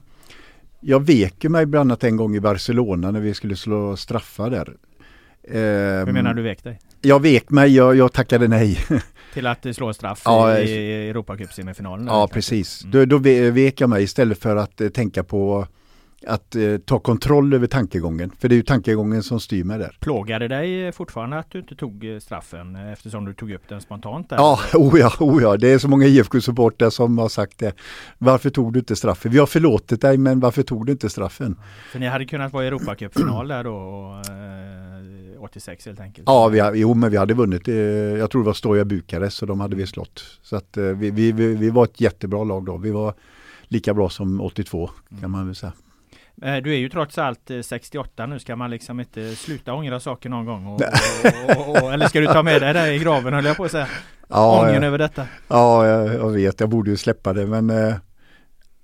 jag 0.80 1.00
vek 1.06 1.44
mig 1.44 1.66
bland 1.66 1.92
annat 1.92 2.04
en 2.04 2.18
gång 2.18 2.36
i 2.36 2.40
Barcelona 2.40 3.12
när 3.12 3.20
vi 3.20 3.34
skulle 3.34 3.56
slå 3.56 3.98
straffar 3.98 4.50
där. 4.50 4.74
Hur 6.06 6.12
menar 6.12 6.34
du 6.34 6.42
vek 6.42 6.64
dig? 6.64 6.80
Jag 7.02 7.22
vek 7.22 7.50
mig, 7.50 7.76
jag, 7.76 7.96
jag 7.96 8.14
tackade 8.14 8.48
nej. 8.48 8.78
Till 9.34 9.48
att 9.48 9.76
slå 9.76 9.94
straff 9.94 10.22
ja, 10.26 10.58
i, 10.58 10.72
i 10.72 11.10
Europacup-semifinalen? 11.10 12.08
Ja, 12.08 12.28
precis. 12.28 12.84
Mm. 12.84 12.92
Då, 12.92 13.06
då 13.06 13.18
vek 13.52 13.82
jag 13.82 13.90
mig 13.90 14.04
istället 14.04 14.40
för 14.40 14.56
att 14.56 14.82
eh, 14.82 14.90
tänka 14.90 15.24
på 15.24 15.68
att 16.28 16.56
eh, 16.56 16.78
ta 16.78 17.00
kontroll 17.00 17.54
över 17.54 17.68
tankegången. 17.68 18.32
För 18.40 18.50
det 18.50 18.56
är 18.56 18.58
ju 18.58 18.64
tankegången 18.64 19.24
som 19.24 19.40
styr 19.40 19.64
mig 19.64 19.80
där. 19.80 19.98
Plågar 20.00 20.40
det 20.40 20.48
dig 20.48 20.92
fortfarande 20.92 21.40
att 21.40 21.52
du 21.52 21.60
inte 21.60 21.76
tog 21.76 22.06
eh, 22.06 22.20
straffen 22.20 22.76
eh, 22.76 22.92
eftersom 22.92 23.26
du 23.26 23.34
tog 23.34 23.52
upp 23.52 23.70
den 23.70 23.82
spontant? 23.82 24.30
Där? 24.30 24.38
Ja, 24.38 24.60
oh 24.74 25.00
ja, 25.00 25.12
oh 25.20 25.44
ja, 25.44 25.58
det 25.58 25.68
är 25.68 25.78
så 25.78 25.88
många 25.88 26.06
IFK-supportrar 26.06 26.90
som 26.90 27.18
har 27.18 27.30
sagt 27.30 27.60
det. 27.60 27.76
Varför 28.18 28.50
tog 28.50 28.74
du 28.74 28.80
inte 28.80 28.96
straffen? 28.96 29.32
Vi 29.32 29.40
har 29.40 29.46
förlåtit 29.46 30.02
dig 30.02 30.18
men 30.18 30.40
varför 30.40 30.64
tog 30.64 30.86
du 30.86 30.92
inte 30.92 31.10
straffen? 31.10 31.60
För 31.92 32.00
ni 32.00 32.08
hade 32.08 32.26
kunnat 32.26 32.54
vara 32.54 32.64
i 32.64 32.68
Europacup-final 32.68 33.48
där 33.48 33.64
då? 33.64 33.76
Och, 33.76 34.26
86 35.44 35.86
helt 35.86 36.00
enkelt? 36.00 36.24
Ja, 36.28 36.48
vi, 36.48 36.72
jo 36.74 36.94
men 36.94 37.12
vi 37.12 37.18
hade 37.18 37.34
vunnit. 37.34 37.68
Jag 38.20 38.32
tror 38.32 38.42
det 38.42 38.46
var 38.46 38.54
Stoja 38.54 38.86
Bukarest 38.86 39.38
så 39.38 39.46
de 39.46 39.60
hade 39.60 39.76
vi 39.76 39.88
slått. 39.88 40.24
Så 40.42 40.56
att 40.56 40.78
vi, 40.78 41.12
vi, 41.12 41.32
vi, 41.32 41.70
var 41.70 41.84
ett 41.84 42.02
jättebra 42.02 42.44
lag 42.44 42.66
då. 42.66 42.78
Vi 42.78 42.92
var 42.92 43.14
lika 43.64 43.94
bra 43.94 44.10
som 44.10 44.42
82 44.42 44.90
kan 45.22 45.32
man 45.32 45.46
väl 45.46 45.56
säga. 45.56 45.74
Eh, 46.42 46.58
du 46.58 46.74
är 46.74 46.78
ju 46.78 46.90
trots 46.90 47.18
allt 47.18 47.52
68 47.64 48.24
eh, 48.24 48.30
nu, 48.30 48.40
ska 48.40 48.56
man 48.56 48.70
liksom 48.70 49.00
inte 49.00 49.36
sluta 49.36 49.74
ångra 49.74 50.00
saker 50.00 50.30
någon 50.30 50.46
gång? 50.46 50.68
Och, 50.68 50.82
och, 51.58 51.70
och, 51.70 51.94
eller 51.94 52.08
ska 52.08 52.20
du 52.20 52.28
ta 52.28 52.44
med 52.44 52.62
dig 52.62 52.74
det 52.74 52.94
i 52.94 53.00
graven 53.00 53.34
höll 53.34 53.46
jag 53.46 53.58
på 53.58 53.64
att 53.64 53.72
säga? 53.72 53.88
Ja, 54.28 54.68
Ången 54.70 54.84
över 54.84 54.98
detta? 54.98 55.28
Ja, 55.48 55.88
jag, 55.88 56.14
jag, 56.14 56.30
vet, 56.30 56.60
jag 56.60 56.70
borde 56.70 56.92
ju 56.92 56.98
släppa 56.98 57.34
det 57.34 57.46
men 57.46 57.70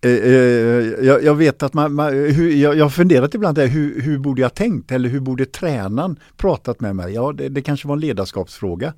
eh, 0.02 0.12
Eh, 0.12 1.06
jag, 1.06 1.24
jag, 1.24 1.36
vet 1.36 1.64
att 1.64 1.74
man, 1.74 1.94
man 1.94 2.14
hur, 2.14 2.52
jag, 2.52 2.78
jag 2.78 2.86
har 2.86 2.90
funderat 2.90 3.36
ibland 3.36 3.56
där, 3.56 3.68
hur, 3.68 4.02
hur 4.02 4.18
borde 4.18 4.42
jag 4.42 4.54
tänkt 4.54 4.92
eller 4.92 5.10
hur 5.10 5.20
borde 5.20 5.46
tränaren 5.46 6.20
pratat 6.38 6.80
med 6.80 6.96
mig? 6.96 7.14
Ja, 7.14 7.32
det, 7.32 7.50
det 7.50 7.62
kanske 7.62 7.88
var 7.88 7.96
en 7.96 8.00
ledarskapsfråga 8.00 8.94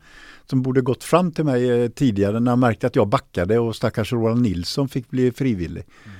som 0.46 0.62
borde 0.62 0.82
gått 0.82 1.04
fram 1.04 1.32
till 1.32 1.46
mig 1.46 1.70
eh, 1.70 1.90
tidigare 1.90 2.40
när 2.40 2.52
han 2.52 2.60
märkte 2.60 2.88
att 2.88 2.96
jag 2.96 3.08
backade 3.08 3.60
och 3.60 3.76
stackars 3.76 4.14
Roland 4.14 4.42
Nilsson 4.42 4.90
fick 4.90 5.10
bli 5.10 5.32
frivillig. 5.32 5.84
Mm. 6.06 6.18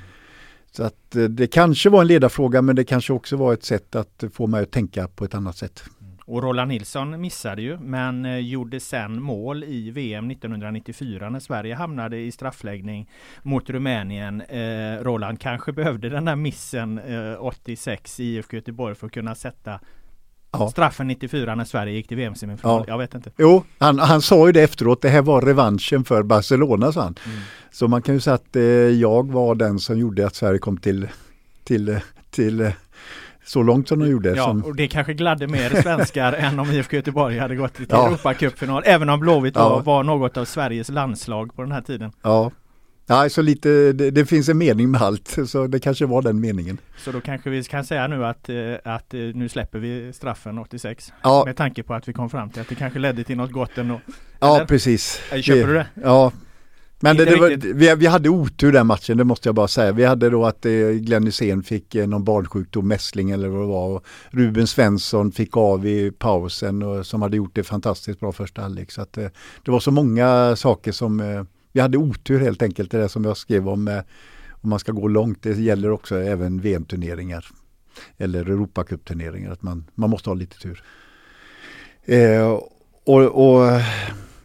Så 0.72 0.84
att 0.84 1.16
det 1.30 1.48
kanske 1.48 1.90
var 1.90 2.02
en 2.02 2.08
ledarfråga 2.08 2.62
men 2.62 2.76
det 2.76 2.84
kanske 2.84 3.14
också 3.14 3.38
var 3.38 3.54
ett 3.54 3.64
sätt 3.64 3.96
att 3.96 4.24
få 4.34 4.48
mig 4.48 4.64
att 4.64 4.72
tänka 4.72 5.08
på 5.08 5.26
ett 5.26 5.36
annat 5.36 5.58
sätt. 5.58 5.84
Och 6.32 6.44
Roland 6.44 6.68
Nilsson 6.68 7.22
missade 7.22 7.62
ju, 7.62 7.78
men 7.80 8.26
eh, 8.26 8.38
gjorde 8.38 8.80
sen 8.80 9.22
mål 9.22 9.64
i 9.64 9.92
VM 9.92 10.32
1994 10.32 11.30
när 11.30 11.40
Sverige 11.40 11.76
hamnade 11.76 12.18
i 12.18 12.32
straffläggning 12.32 13.10
mot 13.42 13.70
Rumänien. 13.70 14.42
Eh, 14.42 15.04
Roland 15.04 15.40
kanske 15.40 15.72
behövde 15.72 16.10
den 16.10 16.26
där 16.26 16.36
missen 16.36 17.00
eh, 17.00 17.46
86 17.46 18.20
i 18.20 18.24
IFK 18.24 18.56
Göteborg 18.56 18.96
för 18.96 19.08
att 19.08 19.14
kunna 19.14 19.36
sätta 19.36 19.80
Ja. 20.52 20.70
Straffen 20.70 21.08
94 21.08 21.56
när 21.56 21.66
Sverige 21.66 21.94
gick 21.94 22.08
till 22.08 22.18
VM-semifinal. 22.18 22.84
Ja. 22.88 22.94
Jag 22.94 22.98
vet 22.98 23.16
inte. 23.16 23.32
Jo, 23.38 23.64
han, 23.78 24.00
han 24.00 24.22
sa 24.22 24.48
ju 24.48 24.52
det 24.52 24.62
efteråt. 24.64 25.02
Det 25.02 25.10
här 25.10 25.22
var 25.22 25.42
revanschen 25.42 26.04
för 26.04 26.24
Barcelona, 26.24 26.92
sa 26.92 27.02
han. 27.02 27.16
Mm. 27.26 27.40
Så 27.72 27.88
man 27.88 28.02
kan 28.02 28.16
ju 28.16 28.22
säga 28.22 28.34
att 28.34 28.56
eh, 28.56 28.64
jag 28.64 29.32
var 29.32 29.56
den 29.56 29.80
som 29.80 30.00
gjorde 30.00 30.28
att 30.28 30.36
Sverige 30.36 30.60
kom 30.60 30.78
till, 30.78 31.08
till, 31.64 32.00
till 32.30 32.72
så 33.46 33.64
långt 33.64 33.88
som 33.88 34.00
de 34.00 34.10
gjorde. 34.10 34.30
Ja, 34.30 34.44
som... 34.44 34.64
och 34.64 34.76
det 34.76 34.88
kanske 34.88 35.14
gladde 35.14 35.48
mer 35.48 35.70
svenskar 35.82 36.34
än 36.34 36.60
om 36.60 36.72
IFK 36.72 36.96
Göteborg 36.96 37.38
hade 37.38 37.56
gått 37.56 37.74
till 37.74 37.86
ja. 37.90 38.08
Europacupfinal. 38.08 38.84
Även 38.86 39.10
om 39.10 39.20
Blåvitt 39.20 39.56
ja. 39.56 39.80
var 39.80 40.04
något 40.04 40.38
av 40.38 40.46
Sveriges 40.46 40.90
landslag 40.90 41.56
på 41.56 41.62
den 41.62 41.72
här 41.72 41.82
tiden. 41.82 42.12
Ja, 42.22 42.52
Ja, 43.12 43.30
så 43.30 43.42
lite, 43.42 43.94
det, 43.94 44.12
det, 44.12 44.26
finns 44.26 44.50
en 44.50 44.58
mening 44.58 44.92
med 44.92 45.02
allt, 45.02 45.38
så 45.48 45.68
det 45.68 45.80
kanske 45.80 46.06
var 46.06 46.22
den 46.22 46.40
meningen. 46.40 46.78
Så 46.98 47.12
då 47.12 47.22
kanske 47.22 47.50
vi 47.50 47.64
kan 47.64 47.86
säga 47.86 48.08
nu 48.08 48.26
att, 48.26 48.50
eh, 48.50 48.56
att 48.84 49.14
eh, 49.14 49.20
nu 49.20 49.50
släpper 49.50 49.80
vi 49.80 50.14
straffen 50.14 50.58
86? 50.58 51.14
Ja. 51.24 51.44
Med 51.46 51.58
tanke 51.58 51.84
på 51.84 51.94
att 51.94 52.08
vi 52.08 52.14
kom 52.14 52.30
fram 52.30 52.50
till 52.50 52.62
att 52.62 52.68
det 52.68 52.76
kanske 52.76 53.00
ledde 53.00 53.24
till 53.24 53.38
något 53.38 53.52
gott 53.52 53.78
ändå? 53.78 54.02
Ja, 54.40 54.66
precis. 54.68 55.22
Köper 55.42 55.68
du 55.68 55.74
det? 55.74 55.88
Ja, 55.94 56.32
men 57.04 57.18
det, 57.18 57.26
det 57.26 57.36
var, 57.36 57.74
vi, 57.74 57.96
vi, 57.96 58.06
hade 58.06 58.30
otur 58.30 58.72
den 58.72 58.88
matchen, 58.88 59.18
det 59.18 59.24
måste 59.24 59.48
jag 59.48 59.56
bara 59.56 59.68
säga. 59.68 59.92
Vi 59.92 60.06
hade 60.06 60.30
då 60.30 60.46
att 60.46 60.66
eh, 60.66 60.72
Glenn 60.90 61.26
Hysén 61.26 61.64
fick 61.64 61.96
eh, 61.96 62.08
någon 62.08 62.24
barnsjukdom, 62.24 62.88
mässling 62.88 63.32
eller 63.32 63.48
vad 63.48 63.62
det 63.62 63.68
var. 63.68 63.88
Och 63.90 64.06
Ruben 64.30 64.68
Svensson 64.68 65.32
fick 65.32 65.58
av 65.58 65.88
i 65.88 66.12
pausen 66.12 66.84
och, 66.84 67.06
som 67.06 67.22
hade 67.22 67.38
gjort 67.38 67.56
det 67.56 67.64
fantastiskt 67.64 68.20
bra 68.20 68.32
första 68.32 68.62
halvlek. 68.62 68.92
Så 68.92 69.02
att, 69.02 69.18
eh, 69.18 69.28
det 69.66 69.72
var 69.72 69.80
så 69.80 69.92
många 69.92 70.56
saker 70.56 70.92
som 70.92 71.20
eh, 71.20 71.44
vi 71.72 71.80
hade 71.80 71.98
otur 71.98 72.40
helt 72.40 72.62
enkelt. 72.62 72.92
Det 72.92 72.98
där 72.98 73.08
som 73.08 73.26
jag 73.26 73.38
skrev 73.38 73.70
om, 73.70 73.88
eh, 73.88 74.02
om 74.50 74.70
man 74.70 74.80
ska 74.80 74.92
gå 74.92 75.08
långt. 75.08 75.44
Det 75.44 75.60
gäller 75.60 75.92
också 75.92 76.16
även 76.16 76.62
VM-turneringar 76.62 77.46
eller 78.18 78.40
Europacupturneringar. 78.40 79.52
Att 79.52 79.62
man, 79.62 79.86
man 79.96 80.10
måste 80.10 80.30
ha 80.30 80.36
lite 80.36 80.60
tur. 80.60 80.84
Eh, 82.06 82.60
och, 83.04 83.22
och 83.24 83.82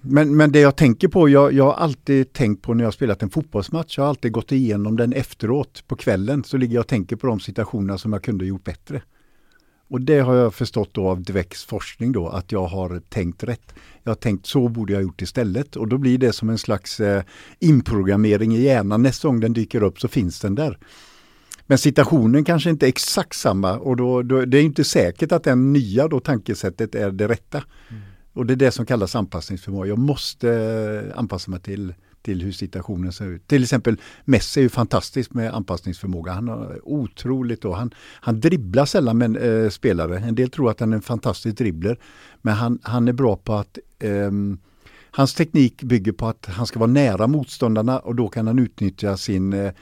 men, 0.09 0.37
men 0.37 0.53
det 0.53 0.61
jag 0.61 0.77
tänker 0.77 1.09
på, 1.09 1.29
jag, 1.29 1.53
jag 1.53 1.64
har 1.64 1.75
alltid 1.75 2.33
tänkt 2.33 2.62
på 2.62 2.75
när 2.75 2.85
jag 2.85 2.95
spelat 2.95 3.23
en 3.23 3.31
fotbollsmatch, 3.31 3.99
jag 3.99 4.05
har 4.05 4.09
alltid 4.09 4.33
gått 4.33 4.53
igenom 4.53 4.97
den 4.97 5.12
efteråt 5.12 5.85
på 5.87 5.97
kvällen, 5.97 6.45
så 6.45 6.57
ligger 6.57 6.75
jag 6.75 6.81
och 6.81 6.87
tänker 6.87 7.16
på 7.16 7.27
de 7.27 7.40
situationerna 7.40 7.99
som 7.99 8.12
jag 8.12 8.23
kunde 8.23 8.47
gjort 8.47 8.64
bättre. 8.64 9.03
Och 9.88 10.01
det 10.01 10.19
har 10.19 10.35
jag 10.35 10.55
förstått 10.55 10.88
då 10.92 11.09
av 11.09 11.21
Dweck's 11.21 11.69
forskning 11.69 12.12
då, 12.12 12.29
att 12.29 12.53
jag 12.53 12.66
har 12.66 13.01
tänkt 13.09 13.42
rätt. 13.42 13.75
Jag 14.03 14.11
har 14.11 14.16
tänkt 14.16 14.47
så 14.47 14.69
borde 14.69 14.92
jag 14.92 15.03
gjort 15.03 15.23
istället 15.23 15.77
och 15.77 15.88
då 15.88 15.99
blir 15.99 16.19
det 16.19 16.33
som 16.33 16.51
en 16.51 16.59
slags 16.59 17.01
eh, 17.01 17.23
inprogrammering 17.59 18.57
i 18.57 18.61
hjärnan. 18.61 19.03
Nästa 19.03 19.29
gång 19.29 19.40
den 19.40 19.53
dyker 19.53 19.83
upp 19.83 20.01
så 20.01 20.09
finns 20.09 20.40
den 20.40 20.55
där. 20.55 20.79
Men 21.66 21.79
situationen 21.79 22.45
kanske 22.45 22.71
inte 22.71 22.87
är 22.87 22.88
exakt 22.88 23.37
samma 23.37 23.79
och 23.79 23.97
då, 23.97 24.23
då 24.23 24.45
det 24.45 24.59
är 24.59 24.62
inte 24.62 24.85
säkert 24.85 25.33
att 25.33 25.45
den 25.45 25.73
nya 25.73 26.09
då 26.09 26.21
tankesättet 26.21 26.95
är 26.95 27.11
det 27.11 27.29
rätta. 27.29 27.64
Mm. 27.90 28.03
Och 28.37 28.46
det 28.46 28.55
är 28.55 28.57
det 28.57 28.70
som 28.70 28.87
kallas 28.87 29.16
anpassningsförmåga. 29.16 29.88
Jag 29.88 29.99
måste 29.99 30.51
eh, 30.53 31.18
anpassa 31.18 31.51
mig 31.51 31.61
till, 31.61 31.94
till 32.22 32.42
hur 32.42 32.53
situationen 32.53 33.12
ser 33.12 33.27
ut. 33.27 33.46
Till 33.46 33.62
exempel 33.62 34.01
Messi 34.25 34.61
är 34.61 34.62
ju 34.62 34.68
fantastisk 34.68 35.35
med 35.35 35.55
anpassningsförmåga. 35.55 36.33
Han 36.33 36.49
har 36.49 36.81
otroligt 36.83 37.62
då. 37.62 37.72
Han, 37.72 37.94
han 38.20 38.40
dribblar 38.40 38.85
sällan 38.85 39.18
med 39.18 39.64
eh, 39.64 39.70
spelare. 39.70 40.18
En 40.18 40.35
del 40.35 40.51
tror 40.51 40.70
att 40.70 40.81
han 40.81 40.92
är 40.92 40.96
en 40.96 41.03
fantastisk 41.03 41.57
dribbler. 41.57 41.99
Men 42.42 42.55
han, 42.55 42.79
han 42.83 43.09
är 43.09 43.12
bra 43.12 43.37
på 43.37 43.55
att 43.55 43.79
eh, 43.99 44.31
Hans 45.11 45.35
teknik 45.35 45.83
bygger 45.83 46.12
på 46.12 46.27
att 46.27 46.46
han 46.46 46.66
ska 46.66 46.79
vara 46.79 46.90
nära 46.90 47.27
motståndarna 47.27 47.99
och 47.99 48.14
då 48.14 48.29
kan 48.29 48.46
han 48.46 48.59
utnyttja 48.59 49.16
sin 49.16 49.53
eh, 49.53 49.72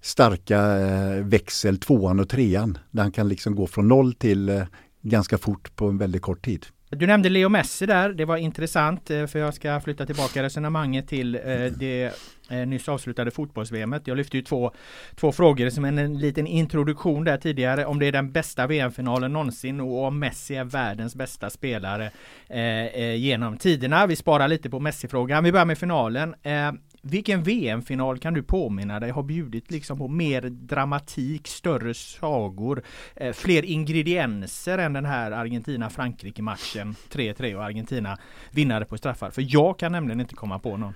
starka 0.00 0.78
eh, 0.78 1.24
växel 1.24 1.78
tvåan 1.78 2.20
och 2.20 2.28
trean. 2.28 2.78
Där 2.90 3.02
han 3.02 3.12
kan 3.12 3.28
liksom 3.28 3.54
gå 3.54 3.66
från 3.66 3.88
noll 3.88 4.12
till 4.14 4.48
eh, 4.48 4.62
ganska 5.02 5.38
fort 5.38 5.76
på 5.76 5.88
en 5.88 5.98
väldigt 5.98 6.22
kort 6.22 6.44
tid. 6.44 6.66
Du 6.90 7.06
nämnde 7.06 7.28
Leo 7.28 7.48
Messi 7.48 7.86
där, 7.86 8.08
det 8.12 8.24
var 8.24 8.36
intressant 8.36 9.10
eh, 9.10 9.26
för 9.26 9.38
jag 9.38 9.54
ska 9.54 9.80
flytta 9.80 10.06
tillbaka 10.06 10.42
resonemanget 10.42 11.08
till 11.08 11.34
eh, 11.34 11.40
det 11.78 12.12
eh, 12.50 12.66
nyss 12.66 12.88
avslutade 12.88 13.30
fotbolls-VMet. 13.30 14.02
Jag 14.04 14.16
lyfte 14.16 14.36
ju 14.36 14.42
två, 14.42 14.72
två 15.14 15.32
frågor 15.32 15.70
som 15.70 15.84
en, 15.84 15.98
en 15.98 16.18
liten 16.18 16.46
introduktion 16.46 17.24
där 17.24 17.38
tidigare 17.38 17.86
om 17.86 17.98
det 17.98 18.06
är 18.06 18.12
den 18.12 18.32
bästa 18.32 18.66
VM-finalen 18.66 19.32
någonsin 19.32 19.80
och 19.80 20.04
om 20.04 20.18
Messi 20.18 20.54
är 20.54 20.64
världens 20.64 21.14
bästa 21.14 21.50
spelare 21.50 22.10
eh, 22.48 23.14
genom 23.14 23.56
tiderna. 23.56 24.06
Vi 24.06 24.16
sparar 24.16 24.48
lite 24.48 24.70
på 24.70 24.80
Messi-frågan. 24.80 25.44
Vi 25.44 25.52
börjar 25.52 25.66
med 25.66 25.78
finalen. 25.78 26.34
Eh, 26.42 26.72
vilken 27.10 27.42
VM-final 27.42 28.18
kan 28.18 28.34
du 28.34 28.42
påminna 28.42 29.00
dig 29.00 29.10
har 29.10 29.22
bjudit 29.22 29.70
liksom 29.70 29.98
på 29.98 30.08
mer 30.08 30.42
dramatik, 30.42 31.48
större 31.48 31.94
sagor, 31.94 32.82
eh, 33.16 33.32
fler 33.32 33.64
ingredienser 33.64 34.78
än 34.78 34.92
den 34.92 35.04
här 35.04 35.30
Argentina-Frankrike-matchen 35.30 36.94
3-3 37.10 37.54
och 37.54 37.64
Argentina 37.64 38.18
vinnare 38.50 38.84
på 38.84 38.98
straffar? 38.98 39.30
För 39.30 39.44
jag 39.48 39.78
kan 39.78 39.92
nämligen 39.92 40.20
inte 40.20 40.34
komma 40.34 40.58
på 40.58 40.76
någon. 40.76 40.94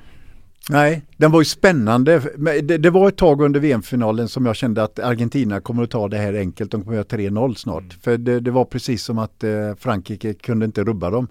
Nej, 0.68 1.02
den 1.16 1.30
var 1.30 1.40
ju 1.40 1.44
spännande. 1.44 2.22
Det, 2.62 2.78
det 2.78 2.90
var 2.90 3.08
ett 3.08 3.16
tag 3.16 3.40
under 3.42 3.60
VM-finalen 3.60 4.28
som 4.28 4.46
jag 4.46 4.56
kände 4.56 4.82
att 4.82 4.98
Argentina 4.98 5.60
kommer 5.60 5.82
att 5.82 5.90
ta 5.90 6.08
det 6.08 6.18
här 6.18 6.34
enkelt. 6.34 6.70
De 6.70 6.84
kommer 6.84 7.00
att 7.00 7.12
göra 7.12 7.22
3-0 7.28 7.54
snart. 7.54 7.82
Mm. 7.82 7.96
För 8.00 8.18
det, 8.18 8.40
det, 8.40 8.50
var 8.50 8.64
precis 8.64 9.02
som 9.02 9.18
att 9.18 9.44
eh, 9.44 9.74
Frankrike 9.78 10.34
kunde 10.34 10.66
inte 10.66 10.84
rubba 10.84 11.10
dem 11.10 11.28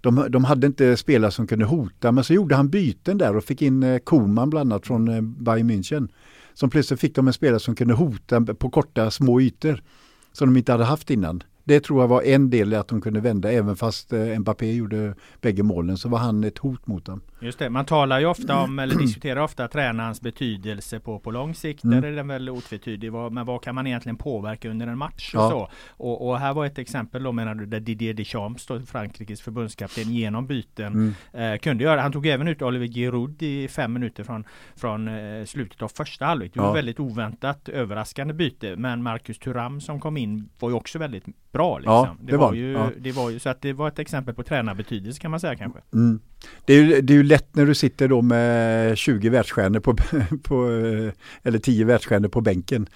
de, 0.00 0.26
de 0.30 0.44
hade 0.44 0.66
inte 0.66 0.96
spelare 0.96 1.30
som 1.30 1.46
kunde 1.46 1.64
hota 1.64 2.12
men 2.12 2.24
så 2.24 2.34
gjorde 2.34 2.54
han 2.54 2.68
byten 2.68 3.18
där 3.18 3.36
och 3.36 3.44
fick 3.44 3.62
in 3.62 3.82
eh, 3.82 3.98
Koman 3.98 4.50
bland 4.50 4.72
annat 4.72 4.86
från 4.86 5.08
eh, 5.08 5.20
Bayern 5.20 5.70
München. 5.70 6.08
Som 6.54 6.70
plötsligt 6.70 7.00
fick 7.00 7.14
de 7.14 7.26
en 7.26 7.32
spelare 7.32 7.60
som 7.60 7.74
kunde 7.74 7.94
hota 7.94 8.40
på 8.40 8.70
korta 8.70 9.10
små 9.10 9.40
ytor 9.40 9.82
som 10.32 10.48
de 10.48 10.58
inte 10.58 10.72
hade 10.72 10.84
haft 10.84 11.10
innan. 11.10 11.42
Det 11.64 11.80
tror 11.80 12.00
jag 12.00 12.08
var 12.08 12.22
en 12.22 12.50
del 12.50 12.72
i 12.72 12.76
att 12.76 12.88
de 12.88 13.00
kunde 13.00 13.20
vända. 13.20 13.52
Även 13.52 13.76
fast 13.76 14.12
eh, 14.12 14.38
Mbappé 14.38 14.72
gjorde 14.72 15.14
bägge 15.40 15.62
målen 15.62 15.96
så 15.96 16.08
var 16.08 16.18
han 16.18 16.44
ett 16.44 16.58
hot 16.58 16.86
mot 16.86 17.04
dem. 17.04 17.20
Just 17.40 17.58
det, 17.58 17.70
man 17.70 17.84
talar 17.84 18.20
ju 18.20 18.26
ofta 18.26 18.56
om, 18.56 18.78
eller 18.78 18.94
diskuterar 18.94 19.40
ofta 19.40 19.68
tränarens 19.68 20.20
betydelse 20.20 21.00
på, 21.00 21.18
på 21.18 21.30
lång 21.30 21.54
sikt. 21.54 21.84
Mm. 21.84 22.00
Där 22.00 22.08
är 22.08 22.16
den 22.16 22.28
väl 22.28 22.50
otvetydig. 22.50 23.12
Men 23.12 23.46
vad 23.46 23.62
kan 23.62 23.74
man 23.74 23.86
egentligen 23.86 24.16
påverka 24.16 24.70
under 24.70 24.86
en 24.86 24.98
match 24.98 25.34
och 25.34 25.40
ja. 25.40 25.50
så? 25.50 25.70
Och, 25.88 26.28
och, 26.28 26.38
här 26.38 26.54
var 26.54 26.66
ett 26.66 26.78
exempel 26.78 27.22
då 27.22 27.32
menar 27.32 27.54
du 27.54 27.66
där 27.66 27.80
Didier 27.80 28.14
Deschamps, 28.14 28.66
då, 28.66 28.80
Frankrikes 28.80 29.40
förbundskapten, 29.40 30.14
genom 30.14 30.46
byten 30.46 31.14
mm. 31.32 31.52
eh, 31.52 31.58
kunde 31.58 31.84
göra. 31.84 32.00
Han 32.00 32.12
tog 32.12 32.26
även 32.26 32.48
ut 32.48 32.62
Oliver 32.62 32.86
Giroud 32.86 33.42
i 33.42 33.68
fem 33.68 33.92
minuter 33.92 34.24
från, 34.24 34.44
från 34.76 35.08
eh, 35.08 35.44
slutet 35.44 35.82
av 35.82 35.88
första 35.88 36.24
halvlek. 36.24 36.54
Det 36.54 36.60
var 36.60 36.66
ja. 36.66 36.72
väldigt 36.72 37.00
oväntat, 37.00 37.68
överraskande 37.68 38.34
byte. 38.34 38.76
Men 38.76 39.02
Marcus 39.02 39.38
Thuram 39.38 39.80
som 39.80 40.00
kom 40.00 40.16
in 40.16 40.48
var 40.58 40.68
ju 40.68 40.74
också 40.74 40.98
väldigt 40.98 41.24
bra. 41.52 41.78
Liksom. 41.78 41.92
Ja, 41.92 42.16
det, 42.20 42.32
det, 42.32 42.38
var, 42.38 42.46
var 42.46 42.54
ju, 42.54 42.94
det 42.98 43.12
var 43.12 43.30
ju 43.30 43.38
så 43.38 43.48
att 43.48 43.62
det 43.62 43.72
var 43.72 43.88
ett 43.88 43.98
exempel 43.98 44.34
på 44.34 44.42
tränarbetydelse 44.42 45.20
kan 45.20 45.30
man 45.30 45.40
säga 45.40 45.56
kanske. 45.56 45.80
Mm. 45.94 46.20
Det, 46.64 46.74
är 46.74 46.82
ju, 46.82 47.00
det 47.00 47.12
är 47.12 47.16
ju 47.16 47.22
lätt 47.22 47.56
när 47.56 47.66
du 47.66 47.74
sitter 47.74 48.08
då 48.08 48.22
med 48.22 48.98
20 48.98 49.28
världsstjärnor 49.28 49.80
på, 49.80 49.96
på, 50.42 50.64
eller 51.42 51.58
10 51.58 51.84
världsstjärnor 51.84 52.28
på 52.28 52.40
bänken. 52.40 52.86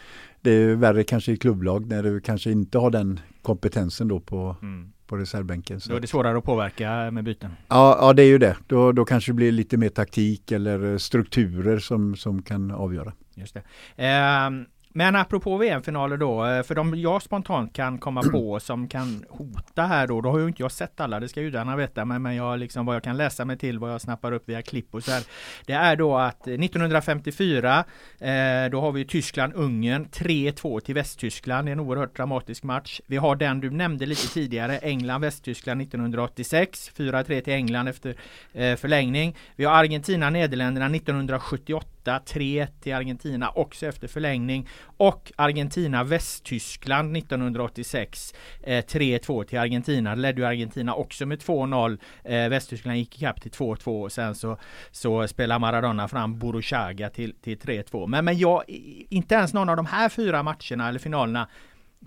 Det 0.40 0.50
är 0.50 0.74
värre 0.74 1.04
kanske 1.04 1.33
i 1.33 1.37
klubblag 1.37 1.87
när 1.87 2.02
du 2.02 2.20
kanske 2.20 2.50
inte 2.50 2.78
har 2.78 2.90
den 2.90 3.20
kompetensen 3.42 4.09
då 4.09 4.20
på, 4.20 4.57
mm. 4.62 4.92
på 5.07 5.16
reservbänken. 5.16 5.80
Så. 5.80 5.90
Då 5.90 5.96
är 5.96 6.00
det 6.00 6.07
svårare 6.07 6.38
att 6.38 6.44
påverka 6.44 7.11
med 7.11 7.24
byten. 7.24 7.50
Ja, 7.68 7.98
ja 8.00 8.12
det 8.12 8.22
är 8.22 8.26
ju 8.26 8.38
det. 8.38 8.57
Då, 8.66 8.92
då 8.92 9.04
kanske 9.04 9.33
det 9.33 9.37
blir 9.37 9.52
lite 9.52 9.76
mer 9.76 9.88
taktik 9.88 10.52
eller 10.52 10.98
strukturer 10.98 11.78
som, 11.78 12.16
som 12.16 12.42
kan 12.42 12.70
avgöra. 12.70 13.12
Just 13.35 13.54
det. 13.54 13.62
Eh, 14.04 14.50
men 14.96 15.16
apropå 15.16 15.57
VM-finaler 15.57 16.16
då, 16.16 16.46
eh, 16.46 16.62
för 16.62 16.74
de 16.74 16.94
jag 16.94 17.22
spontant 17.22 17.72
kan 17.72 17.98
komma 17.98 18.22
på 18.22 18.61
som 18.61 18.88
kan 18.88 19.24
hota 19.28 19.83
här 19.83 20.07
då, 20.07 20.20
då 20.20 20.30
har 20.30 20.38
ju 20.38 20.46
inte 20.46 20.62
jag 20.62 20.72
sett 20.72 21.00
alla, 21.00 21.20
det 21.20 21.28
ska 21.28 21.40
judarna 21.40 21.76
veta, 21.76 22.04
men, 22.04 22.22
men 22.22 22.35
jag 22.35 22.59
liksom 22.59 22.87
vad 22.87 22.96
jag 22.96 23.02
kan 23.02 23.16
läsa 23.16 23.44
mig 23.44 23.59
till, 23.59 23.78
vad 23.78 23.92
jag 23.92 24.00
snappar 24.00 24.33
upp 24.33 24.48
via 24.48 24.62
klipp 24.62 24.94
och 24.94 25.04
så 25.04 25.11
här. 25.11 25.24
Det 25.66 25.72
är 25.72 25.96
då 25.96 26.16
att 26.16 26.48
1954, 26.48 27.85
eh, 28.18 28.70
då 28.70 28.80
har 28.80 28.92
vi 28.92 29.04
Tyskland-Ungern, 29.04 30.09
3-2 30.12 30.80
till 30.80 30.94
Västtyskland, 30.94 31.66
det 31.66 31.70
är 31.70 31.72
en 31.72 31.80
oerhört 31.80 32.16
dramatisk 32.16 32.62
match. 32.62 33.00
Vi 33.07 33.16
har 33.16 33.37
den 33.37 33.61
du 33.61 33.70
nämnde 33.70 34.07
lite 34.07 34.28
tidigare, 34.28 34.78
England-Västtyskland 34.78 35.83
1986, 35.83 36.90
4-3 36.96 37.40
till 37.40 37.52
England 37.52 37.88
efter 37.88 38.14
eh, 38.52 38.76
förlängning. 38.76 39.37
Vi 39.57 39.64
har 39.64 39.74
Argentina-Nederländerna 39.74 40.87
1978 40.87 41.93
98 42.05 42.23
3-1 42.27 42.67
till 42.81 42.95
Argentina 42.95 43.51
också 43.51 43.87
efter 43.87 44.09
förlängning 44.09 44.69
och 44.97 45.33
Argentina-Västtyskland 45.37 47.17
1986 47.17 48.35
eh, 48.62 48.85
3-2 48.85 49.45
till 49.45 49.59
Argentina. 49.59 50.14
Det 50.14 50.23
ledde 50.23 50.40
ju 50.40 50.47
Argentina 50.47 50.95
också 50.95 51.27
med 51.27 51.38
2-0. 51.38 51.99
Eh, 52.25 52.49
Västtyskland 52.49 52.99
gick 52.99 53.17
ikapp 53.17 53.40
till 53.40 53.51
2-2 53.51 54.03
och 54.03 54.12
sen 54.12 54.35
så, 54.35 54.59
så 54.90 55.29
spelar 55.29 55.59
Maradona 55.59 56.09
fram 56.09 56.38
Borushaga 56.38 57.11
till, 57.11 57.35
till 57.43 57.59
3-2. 57.59 58.07
Men, 58.07 58.25
men 58.25 58.38
jag, 58.38 58.64
inte 59.09 59.35
ens 59.35 59.55
någon 59.55 59.69
av 59.69 59.77
de 59.77 59.87
här 59.87 60.09
fyra 60.09 60.43
matcherna 60.43 60.88
eller 60.88 60.99
finalerna 60.99 61.49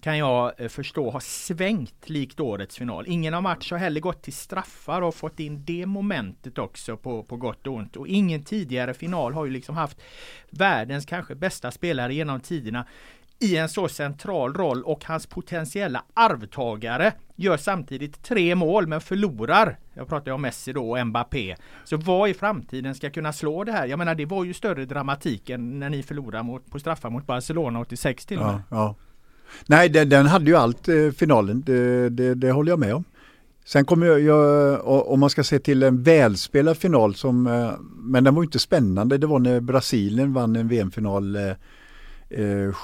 kan 0.02 0.18
jag 0.18 0.54
eh, 0.58 0.68
förstå 0.68 1.12
har 1.12 1.20
svängt 1.20 2.10
likt 2.10 2.40
årets 2.40 2.78
final. 2.78 3.06
Ingen 3.08 3.34
av 3.34 3.44
matcherna 3.44 3.62
har 3.70 3.78
heller 3.78 4.02
gått 4.02 4.22
till 4.22 4.34
straffar 4.34 5.02
och 5.02 5.16
fått 5.16 5.40
in 5.40 5.66
det 5.66 5.86
momentet 5.86 6.58
också 6.58 6.98
på, 6.98 7.24
på 7.24 7.38
gott 7.38 7.68
och 7.68 7.74
ont. 7.74 7.96
Och 7.96 8.08
ingen 8.08 8.44
tidigare 8.44 8.94
final 8.94 9.34
har 9.34 9.46
ju 9.46 9.52
liksom 9.52 9.76
haft 9.76 10.02
världens 10.50 11.06
kanske 11.06 11.36
bästa 11.36 11.72
spelare 11.72 12.14
genom 12.14 12.40
tiderna 12.40 12.86
i 13.40 13.58
en 13.58 13.70
så 13.70 13.88
central 13.88 14.54
roll 14.54 14.84
och 14.84 15.06
hans 15.06 15.28
potentiella 15.28 16.04
arvtagare 16.14 17.14
gör 17.36 17.58
samtidigt 17.58 18.24
tre 18.24 18.56
mål 18.56 18.88
men 18.88 19.02
förlorar. 19.02 19.78
Jag 19.94 20.08
pratar 20.08 20.32
om 20.32 20.42
Messi 20.42 20.74
då 20.74 20.92
och 20.92 21.08
Mbappé. 21.08 21.56
Så 21.84 21.98
vad 21.98 22.30
i 22.30 22.34
framtiden 22.34 22.96
ska 22.96 23.10
kunna 23.10 23.34
slå 23.34 23.64
det 23.64 23.72
här? 23.72 23.88
Jag 23.88 24.00
menar 24.00 24.16
det 24.16 24.26
var 24.26 24.44
ju 24.44 24.54
större 24.54 24.86
dramatik 24.86 25.50
än 25.50 25.80
när 25.80 25.90
ni 25.90 26.04
förlorade 26.04 26.44
mot, 26.44 26.72
på 26.72 26.80
straffar 26.80 27.10
mot 27.10 27.28
Barcelona 27.28 27.80
86 27.80 28.26
till 28.26 28.40
och 28.40 28.46
med. 28.46 28.62
Ja, 28.70 28.78
ja. 28.78 28.96
Nej, 29.66 29.90
den, 29.90 30.10
den, 30.10 30.26
hade 30.26 30.46
ju 30.46 30.56
allt, 30.56 30.88
eh, 30.88 31.12
finalen. 31.12 31.64
Det, 31.66 32.10
det, 32.10 32.36
det, 32.36 32.52
håller 32.52 32.72
jag 32.72 32.80
med 32.80 32.96
om. 32.96 33.04
Sen 33.66 33.86
kommer 33.86 34.06
jag, 34.08 34.22
jag, 34.22 34.88
om 35.08 35.20
man 35.20 35.30
ska 35.30 35.44
se 35.44 35.60
till 35.60 35.84
en 35.84 36.04
välspelad 36.04 36.78
final 36.78 37.16
som, 37.16 37.48
eh, 37.48 37.72
men 37.98 38.24
den 38.24 38.36
var 38.36 38.44
inte 38.44 38.60
spännande. 38.60 39.18
Det 39.18 39.28
var 39.28 39.40
när 39.40 39.60
Brasilien 39.60 40.34
vann 40.34 40.56
en 40.56 40.68
VM-final 40.68 41.36
eh, 41.36 41.50
eh 42.30 42.76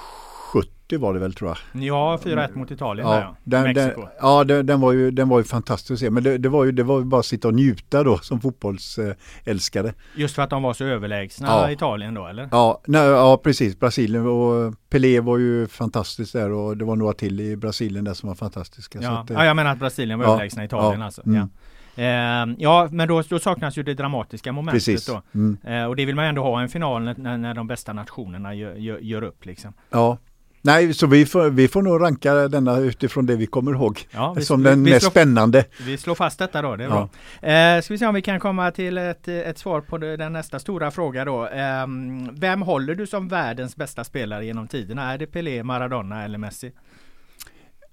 70 0.54 0.98
var 0.98 1.14
det 1.14 1.20
väl 1.20 1.34
tror 1.34 1.50
jag. 1.50 1.84
Ja, 1.84 2.20
4-1 2.24 2.58
mot 2.58 2.72
Italien 2.72 3.08
ja, 3.08 3.14
där, 3.14 3.22
ja. 3.22 3.36
Den, 3.44 3.64
Mexiko. 3.64 4.02
Den, 4.02 4.10
ja, 4.22 4.44
den, 4.44 4.66
den, 4.66 4.82
var 4.82 4.92
ju, 4.92 5.12
den 5.12 5.30
var 5.30 5.38
ju 5.38 5.44
fantastisk 5.44 5.92
att 5.92 6.00
se. 6.00 6.10
Men 6.10 6.24
det, 6.24 6.38
det, 6.38 6.50
var 6.50 6.66
ju 6.66 6.72
det 6.72 6.84
var 6.84 7.00
ju 7.00 7.06
bara 7.06 7.20
att 7.20 7.26
sitta 7.26 7.48
och 7.48 7.54
njuta 7.54 8.04
då 8.04 8.18
som 8.18 8.42
fotbollsälskare. 8.42 9.94
Just 10.16 10.36
för 10.36 10.42
att 10.42 10.50
de 10.50 10.64
var 10.64 10.74
så 10.74 10.84
överlägsna 10.84 11.48
ja. 11.48 11.72
Italien 11.72 12.14
då 12.14 12.28
eller? 12.28 12.50
Ja, 12.52 12.82
nej, 12.88 13.02
ja, 13.02 13.38
precis. 13.38 13.80
Brasilien 13.80 14.28
och 14.28 14.74
Pelé 14.90 15.20
var 15.20 15.38
ju 15.38 15.68
fantastisk 15.68 16.34
där 16.34 16.52
och 16.52 16.78
det 16.78 16.86
var 16.86 16.96
några 16.96 17.14
till 17.14 17.40
i 17.40 17.56
Brasilien 17.56 18.04
där 18.04 18.14
som 18.14 18.30
var 18.30 18.36
fantastiska. 18.36 19.00
Ja, 19.02 19.20
att, 19.20 19.30
ja 19.30 19.46
jag 19.46 19.56
menar 19.56 19.72
att 19.72 19.80
Brasilien 19.80 20.20
var 20.20 20.26
ja, 20.26 20.32
överlägsna 20.32 20.64
Italien 20.64 21.02
alltså. 21.02 21.22
Mm. 21.26 21.38
Ja. 21.38 21.48
Eh, 21.96 22.56
ja, 22.58 22.90
men 22.92 23.08
då, 23.08 23.22
då, 23.22 23.40
saknas 23.40 23.78
ju 23.78 23.84
det 23.84 23.94
dramatiska 23.94 24.52
momentet 24.52 24.86
Precis. 24.86 25.06
då. 25.06 25.22
Mm. 25.34 25.58
Eh, 25.64 25.86
och 25.86 25.96
det 25.96 26.06
vill 26.06 26.16
man 26.16 26.26
ändå 26.26 26.44
ha 26.44 26.62
en 26.62 26.70
final 26.70 27.04
när, 27.04 27.38
när 27.38 27.54
de 27.54 27.68
bästa 27.68 27.94
nationerna 27.94 28.54
gör, 28.54 28.76
gör, 28.76 29.00
gör 29.00 29.24
upp 29.24 29.46
liksom. 29.46 29.74
Ja, 29.90 30.18
Nej, 30.66 30.94
så 30.94 31.08
vi 31.08 31.26
får, 31.26 31.50
vi 31.50 31.68
får 31.68 31.82
nog 31.82 32.02
ranka 32.02 32.34
denna 32.34 32.78
utifrån 32.78 33.26
det 33.26 33.36
vi 33.36 33.46
kommer 33.46 33.72
ihåg. 33.72 34.08
Ja, 34.12 34.34
vi, 34.34 34.46
som 34.46 34.64
den 34.64 34.84
vi, 34.84 34.92
mest 34.92 35.02
slår, 35.02 35.12
spännande. 35.12 35.66
Vi 35.86 35.98
slår 35.98 36.16
fast 36.16 36.40
detta 36.40 36.62
då, 36.62 36.76
det 36.76 36.84
är 36.84 36.88
ja. 36.88 37.10
bra. 37.42 37.50
Eh, 37.50 37.82
ska 37.82 37.94
vi 37.94 37.98
se 37.98 38.06
om 38.06 38.16
vi 38.16 38.22
kan 38.22 38.40
komma 38.40 38.72
till 38.72 38.98
ett, 38.98 39.28
ett 39.28 39.58
svar 39.58 39.82
på 39.82 39.98
den 39.98 40.34
nästa 40.34 40.60
stora 40.60 40.92
fråga 40.92 41.26
då. 41.26 41.48
Eh, 41.48 41.88
vem 42.32 42.62
håller 42.62 42.96
du 42.96 43.08
som 43.08 43.28
världens 43.28 43.76
bästa 43.76 44.04
spelare 44.04 44.46
genom 44.46 44.68
tiderna? 44.68 45.14
Är 45.14 45.18
det 45.18 45.28
Pelé, 45.28 45.64
Maradona 45.64 46.24
eller 46.24 46.38
Messi? 46.38 46.72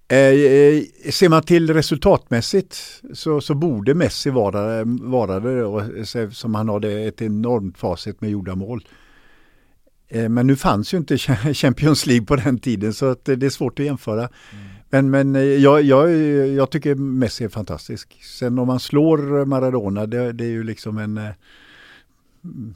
Eh, 0.08 0.18
eh 0.18 0.82
ser 1.10 1.28
man 1.28 1.42
till 1.42 1.74
resultatmässigt 1.74 3.02
så, 3.14 3.40
så 3.40 3.54
borde 3.54 3.94
Messi 3.94 4.30
vara, 4.30 4.84
vara 4.84 5.40
det 5.40 5.64
och, 5.64 5.82
som 6.32 6.54
han 6.54 6.68
har 6.68 6.80
det, 6.80 7.04
ett 7.04 7.22
enormt 7.22 7.78
facit 7.78 8.20
med 8.20 8.30
gjorda 8.30 8.54
mål. 8.54 8.84
Eh, 10.10 10.28
men 10.28 10.46
nu 10.46 10.56
fanns 10.56 10.94
ju 10.94 10.98
inte 10.98 11.18
Champions 11.54 12.06
League 12.06 12.26
på 12.26 12.36
den 12.36 12.58
tiden 12.58 12.94
så 12.94 13.10
att 13.10 13.24
det 13.24 13.42
är 13.42 13.50
svårt 13.50 13.78
att 13.78 13.86
jämföra. 13.86 14.20
Mm. 14.20 14.64
Men, 14.90 15.10
men 15.10 15.36
eh, 15.36 15.42
jag, 15.42 15.82
jag, 15.82 16.12
jag 16.46 16.70
tycker 16.70 16.94
Messi 16.94 17.44
är 17.44 17.48
fantastisk. 17.48 18.18
Sen 18.22 18.58
om 18.58 18.66
man 18.66 18.80
slår 18.80 19.44
Maradona, 19.44 20.06
det, 20.06 20.32
det 20.32 20.44
är 20.44 20.50
ju 20.50 20.62
liksom 20.62 20.98
en 20.98 21.18
eh, 21.18 21.30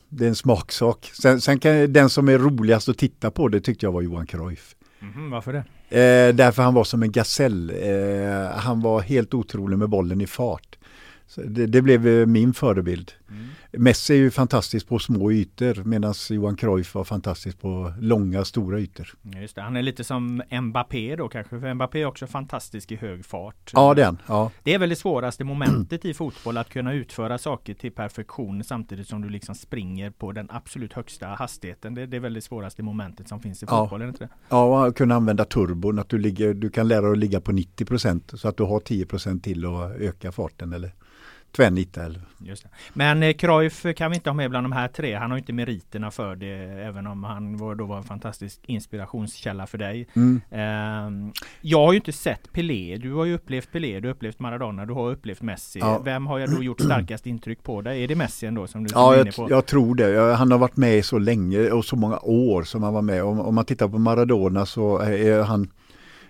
det 0.08 0.24
är 0.24 0.28
en 0.28 0.34
smaksak. 0.34 1.10
Sen, 1.22 1.40
sen 1.40 1.58
kan 1.58 1.92
den 1.92 2.10
som 2.10 2.28
är 2.28 2.38
roligast 2.38 2.88
att 2.88 2.98
titta 2.98 3.30
på 3.30 3.48
det 3.48 3.60
tyckte 3.60 3.86
jag 3.86 3.92
var 3.92 4.02
Johan 4.02 4.26
Cruyff. 4.26 4.74
Mm, 5.00 5.30
varför 5.30 5.52
det? 5.52 5.64
Eh, 5.98 6.34
därför 6.34 6.62
han 6.62 6.74
var 6.74 6.84
som 6.84 7.02
en 7.02 7.12
gasell. 7.12 7.70
Eh, 7.70 8.56
han 8.56 8.80
var 8.80 9.00
helt 9.00 9.34
otrolig 9.34 9.78
med 9.78 9.88
bollen 9.88 10.20
i 10.20 10.26
fart. 10.26 10.78
Det, 11.34 11.66
det, 11.66 11.82
blev 11.82 12.28
min 12.28 12.54
förebild. 12.54 13.12
Mm. 13.30 13.46
Messi 13.78 14.12
är 14.12 14.18
ju 14.18 14.30
fantastisk 14.30 14.88
på 14.88 14.98
små 14.98 15.32
ytor 15.32 15.84
medan 15.84 16.14
Johan 16.30 16.56
Cruyff 16.56 16.94
var 16.94 17.04
fantastisk 17.04 17.60
på 17.60 17.92
långa 18.00 18.44
stora 18.44 18.78
ytor. 18.78 19.08
Just 19.22 19.54
det. 19.54 19.62
Han 19.62 19.76
är 19.76 19.82
lite 19.82 20.04
som 20.04 20.42
Mbappé 20.60 21.16
då 21.16 21.28
kanske, 21.28 21.60
för 21.60 21.74
Mbappé 21.74 22.02
är 22.02 22.06
också 22.06 22.26
fantastisk 22.26 22.92
i 22.92 22.96
hög 22.96 23.26
fart. 23.26 23.70
Ja, 23.72 23.94
den. 23.94 24.18
Ja. 24.26 24.50
Det 24.62 24.74
är 24.74 24.78
väl 24.78 24.88
det 24.88 24.96
svåraste 24.96 25.44
momentet 25.44 26.04
i 26.04 26.14
fotboll, 26.14 26.56
att 26.56 26.68
kunna 26.68 26.92
utföra 26.92 27.38
saker 27.38 27.74
till 27.74 27.92
perfektion 27.92 28.64
samtidigt 28.64 29.08
som 29.08 29.22
du 29.22 29.28
liksom 29.28 29.54
springer 29.54 30.10
på 30.10 30.32
den 30.32 30.48
absolut 30.50 30.92
högsta 30.92 31.26
hastigheten. 31.26 31.94
Det, 31.94 32.06
det 32.06 32.16
är 32.16 32.20
väl 32.20 32.34
det 32.34 32.40
svåraste 32.40 32.82
momentet 32.82 33.28
som 33.28 33.40
finns 33.40 33.62
i 33.62 33.66
fotboll, 33.66 34.00
ja. 34.00 34.08
inte 34.08 34.24
det? 34.24 34.28
Ja, 34.48 34.87
och 34.87 34.96
kunna 34.96 35.14
använda 35.14 35.44
turbon, 35.44 35.98
att 35.98 36.08
du, 36.08 36.18
ligger, 36.18 36.54
du 36.54 36.70
kan 36.70 36.88
lära 36.88 37.00
dig 37.00 37.12
att 37.12 37.18
ligga 37.18 37.40
på 37.40 37.52
90% 37.52 38.37
så 38.37 38.48
att 38.48 38.56
du 38.56 38.62
har 38.62 38.80
10% 38.80 39.40
till 39.40 39.66
att 39.66 39.90
öka 40.00 40.32
farten 40.32 40.72
eller 40.72 40.92
tvärnittar. 41.56 42.20
Just 42.38 42.62
det. 42.62 42.68
Men 42.92 43.22
eh, 43.22 43.32
Cruyff 43.32 43.86
kan 43.96 44.10
vi 44.10 44.14
inte 44.14 44.30
ha 44.30 44.34
med 44.34 44.50
bland 44.50 44.64
de 44.64 44.72
här 44.72 44.88
tre. 44.88 45.14
Han 45.14 45.30
har 45.30 45.38
inte 45.38 45.52
meriterna 45.52 46.10
för 46.10 46.36
det, 46.36 46.54
även 46.82 47.06
om 47.06 47.24
han 47.24 47.56
var, 47.56 47.74
då 47.74 47.84
var 47.84 47.96
en 47.96 48.02
fantastisk 48.02 48.60
inspirationskälla 48.66 49.66
för 49.66 49.78
dig. 49.78 50.08
Mm. 50.14 50.40
Eh, 50.50 51.32
jag 51.60 51.78
har 51.78 51.92
ju 51.92 51.96
inte 51.96 52.12
sett 52.12 52.52
Pelé. 52.52 52.96
Du 52.96 53.12
har 53.12 53.24
ju 53.24 53.34
upplevt 53.34 53.72
Pelé, 53.72 54.00
du 54.00 54.08
har 54.08 54.14
upplevt 54.14 54.38
Maradona, 54.38 54.86
du 54.86 54.92
har 54.92 55.10
upplevt 55.10 55.42
Messi. 55.42 55.78
Ja. 55.78 55.98
Vem 56.04 56.26
har 56.26 56.38
jag 56.38 56.50
då 56.50 56.62
gjort 56.62 56.80
starkast 56.80 57.26
intryck 57.26 57.62
på 57.62 57.82
dig? 57.82 58.04
Är 58.04 58.08
det 58.08 58.14
Messi 58.14 58.46
ändå 58.46 58.66
som 58.66 58.84
du 58.84 58.90
Ja, 58.94 59.16
jag, 59.16 59.50
jag, 59.50 59.66
tror 59.66 59.94
det. 59.94 60.34
Han 60.34 60.50
har 60.50 60.58
varit 60.58 60.76
med 60.76 61.04
så 61.04 61.18
länge 61.18 61.70
och 61.70 61.84
så 61.84 61.96
många 61.96 62.18
år 62.22 62.62
som 62.62 62.82
han 62.82 62.94
var 62.94 63.02
med. 63.02 63.24
Om, 63.24 63.40
om 63.40 63.54
man 63.54 63.64
tittar 63.64 63.88
på 63.88 63.98
Maradona 63.98 64.66
så 64.66 64.98
är 64.98 65.42
han 65.42 65.70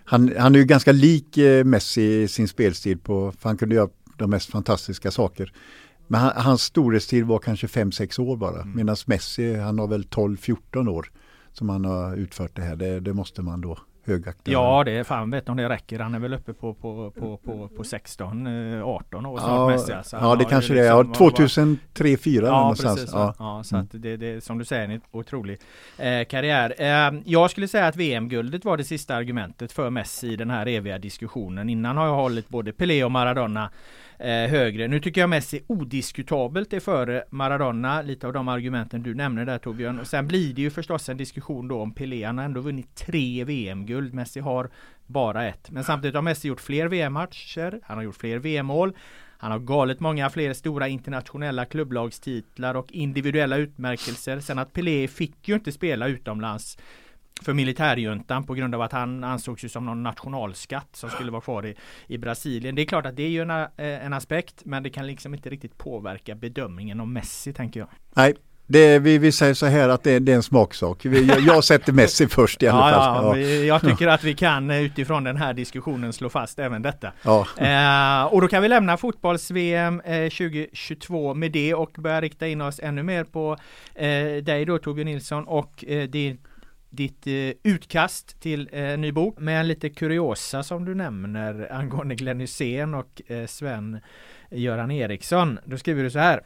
han, 0.07 0.33
han 0.39 0.55
är 0.55 0.59
ju 0.59 0.65
ganska 0.65 0.93
lik 0.93 1.39
eh, 1.39 1.65
Messi 1.65 2.23
i 2.23 2.29
sin 2.29 2.49
spelstil 2.49 2.99
på, 2.99 3.33
för 3.39 3.49
han 3.49 3.57
kunde 3.57 3.75
göra 3.75 3.89
de 4.19 4.31
mest 4.31 4.51
fantastiska 4.51 5.11
saker. 5.11 5.53
Men 6.07 6.21
han, 6.21 6.33
hans 6.37 6.63
storhetstid 6.63 7.25
var 7.25 7.39
kanske 7.39 7.67
5-6 7.67 8.21
år 8.21 8.37
bara. 8.37 8.61
Mm. 8.61 8.77
Medan 8.77 8.97
Messi, 9.07 9.57
han 9.57 9.79
har 9.79 9.87
väl 9.87 10.03
12-14 10.03 10.89
år 10.89 11.11
som 11.53 11.69
han 11.69 11.85
har 11.85 12.17
utfört 12.17 12.57
det 12.57 12.63
här. 12.63 12.77
Det, 12.77 13.01
det 13.01 13.13
måste 13.13 13.43
man 13.43 13.61
då 13.61 13.79
högakta. 14.07 14.51
Ja, 14.51 14.85
det 14.85 14.93
är 14.93 15.05
fan 15.05 15.31
vet 15.31 15.49
om 15.49 15.57
det 15.57 15.69
räcker. 15.69 15.99
Han 15.99 16.15
är 16.15 16.19
väl 16.19 16.35
uppe 16.35 16.53
på, 16.53 16.75
på, 16.75 17.11
på, 17.11 17.37
på, 17.37 17.69
på 17.69 17.85
16, 17.85 18.47
18 18.83 19.25
eh, 19.25 19.33
år 19.33 19.39
snart 19.39 19.51
ja, 19.51 19.69
Messi. 19.69 19.93
Alltså. 19.93 20.17
Ja, 20.17 20.37
det 20.37 20.45
kanske 20.45 20.75
det 20.75 20.81
är. 20.81 20.85
Ja, 20.85 21.05
2003, 21.17 21.79
2004 21.93 22.47
ja, 22.47 22.61
någonstans. 22.61 22.95
Precis, 22.95 23.15
ja, 23.15 23.35
ja, 23.39 23.63
så 23.65 23.77
mm. 23.77 23.85
att 23.85 24.03
det, 24.03 24.17
det 24.17 24.45
som 24.45 24.59
du 24.59 24.65
säger 24.65 24.89
en 24.89 25.01
otrolig 25.11 25.59
eh, 25.99 26.25
karriär. 26.25 26.75
Eh, 26.79 27.21
jag 27.25 27.51
skulle 27.51 27.69
säga 27.69 27.87
att 27.87 27.97
VM-guldet 27.97 28.65
var 28.65 28.77
det 28.77 28.85
sista 28.85 29.15
argumentet 29.15 29.73
för 29.73 29.91
Messi 29.91 30.33
i 30.33 30.37
den 30.37 30.51
här 30.51 30.67
eviga 30.67 30.99
diskussionen. 30.99 31.69
Innan 31.69 31.97
har 31.97 32.07
jag 32.07 32.15
hållit 32.15 32.49
både 32.49 32.73
Pelé 32.73 33.05
och 33.05 33.13
Maradona 33.13 33.71
eh, 34.19 34.51
högre. 34.51 34.89
Nu 34.89 35.01
tycker 35.01 35.21
jag 35.21 35.31
Messi 35.31 35.65
odiskutabelt 35.67 36.73
är 36.73 36.81
före 36.81 37.25
Maradona. 37.31 38.03
Lite 38.03 38.27
av 38.27 38.33
de 38.33 38.49
argumenten 38.49 39.03
du 39.03 39.15
nämner 39.15 39.45
där 39.45 39.59
Torbjörn. 39.59 39.99
Och 39.99 40.07
sen 40.07 40.27
blir 40.27 40.55
det 40.55 40.63
ju 40.63 40.71
förstås 40.71 41.09
en 41.09 41.17
diskussion 41.17 41.69
då 41.69 41.81
om 41.81 41.95
Pelé. 41.95 42.25
Han 42.25 42.39
har 42.39 42.45
ändå 42.45 42.61
vunnit 42.61 42.95
tre 42.95 43.45
VM-guld. 43.45 44.15
Messi 44.15 44.41
har 44.41 44.71
bara 45.07 45.47
ett. 45.47 45.71
Men 45.71 45.85
samtidigt 45.85 46.15
har 46.15 46.23
Messi 46.23 46.49
gjort 46.49 46.61
fler 46.61 46.89
VM-matcher. 46.89 47.81
Han 47.83 47.97
har 47.97 48.05
gjort 48.05 48.17
fler 48.17 48.39
VM-mål. 48.39 48.93
Han 49.39 49.53
har 49.53 49.59
galet 49.59 50.01
många 50.01 50.31
fler 50.31 50.53
stora 50.53 50.89
internationella 50.89 51.65
klubblagstitlar 51.65 52.75
och 52.75 52.93
individuella 52.93 53.57
utmärkelser. 53.57 54.41
Sen 54.41 54.59
att 54.59 54.73
Pelé 54.73 55.09
fick 55.09 55.49
ju 55.49 55.55
inte 55.55 55.73
spela 55.73 56.09
utomlands 56.09 56.79
för 57.43 57.53
militärjuntan 57.53 58.45
på 58.45 58.55
grund 58.55 58.75
av 58.75 58.83
att 58.83 58.93
han 58.93 59.25
ansågs 59.25 59.65
ju 59.65 59.69
som 59.69 59.87
någon 59.87 60.03
nationalskatt 60.03 60.89
som 60.93 61.11
skulle 61.11 61.31
vara 61.31 61.43
kvar 61.43 61.67
i, 61.67 61.75
i 62.07 62.19
Brasilien. 62.19 62.75
Det 62.75 62.83
är 62.83 62.87
klart 62.87 63.07
att 63.07 63.17
det 63.17 63.23
är 63.23 63.29
ju 63.29 63.43
en, 63.43 63.51
eh, 63.51 63.67
en 63.77 64.13
aspekt 64.13 64.63
men 64.65 64.83
det 64.83 64.91
kan 64.91 65.07
liksom 65.07 65.35
inte 65.35 65.51
riktigt 65.51 65.79
påverka 65.79 66.35
bedömningen 66.35 67.01
om 67.01 67.13
Messi 67.13 67.53
tänker 67.53 67.81
jag. 67.81 67.89
Nej, 68.15 68.35
det, 68.67 68.99
vi, 68.99 69.19
vi 69.19 69.33
säger 69.33 69.55
så 69.55 69.67
här 69.67 69.89
att 69.89 70.03
det, 70.03 70.19
det 70.19 70.33
är 70.33 70.37
en 70.37 70.43
smaksak. 70.43 71.05
Vi, 71.05 71.25
jag, 71.25 71.41
jag 71.41 71.65
sätter 71.65 71.93
Messi 71.93 72.29
först 72.29 72.63
i 72.63 72.69
alla 72.69 72.95
fall. 72.95 73.41
Ja, 73.41 73.47
ja, 73.47 73.65
jag 73.65 73.83
tycker 73.83 74.07
att 74.07 74.25
vi 74.25 74.35
kan 74.35 74.71
eh, 74.71 74.83
utifrån 74.83 75.25
den 75.25 75.37
här 75.37 75.55
diskussionen 75.55 76.13
slå 76.13 76.29
fast 76.29 76.59
även 76.59 76.83
detta. 76.83 77.13
Eh, 77.59 78.25
och 78.25 78.41
då 78.41 78.49
kan 78.49 78.63
vi 78.63 78.69
lämna 78.69 78.97
fotbolls-VM 78.97 80.01
eh, 80.01 80.31
2022 80.31 81.35
med 81.35 81.53
det 81.53 81.75
och 81.75 81.91
börja 81.99 82.21
rikta 82.21 82.47
in 82.49 82.61
oss 82.61 82.81
ännu 82.83 83.03
mer 83.03 83.25
på 83.25 83.57
eh, 83.95 84.09
dig 84.43 84.65
då 84.65 84.79
Torbjörn 84.79 85.07
Nilsson 85.07 85.45
och 85.45 85.85
eh, 85.85 86.09
din 86.09 86.39
ditt 86.95 87.27
eh, 87.27 87.73
utkast 87.73 88.41
till 88.41 88.69
eh, 88.73 88.99
ny 88.99 89.13
bok 89.13 89.39
med 89.39 89.67
lite 89.67 89.91
kuriosa 89.91 90.63
som 90.63 90.85
du 90.85 90.95
nämner 90.95 91.73
angående 91.73 92.15
Glenn 92.15 92.41
Hysén 92.41 92.95
och 92.95 93.23
eh, 93.27 93.47
Sven 93.47 94.01
Göran 94.51 94.91
Eriksson. 94.91 95.59
Då 95.65 95.79
skriver 95.79 96.03
du 96.03 96.11
så 96.11 96.19
här. 96.19 96.43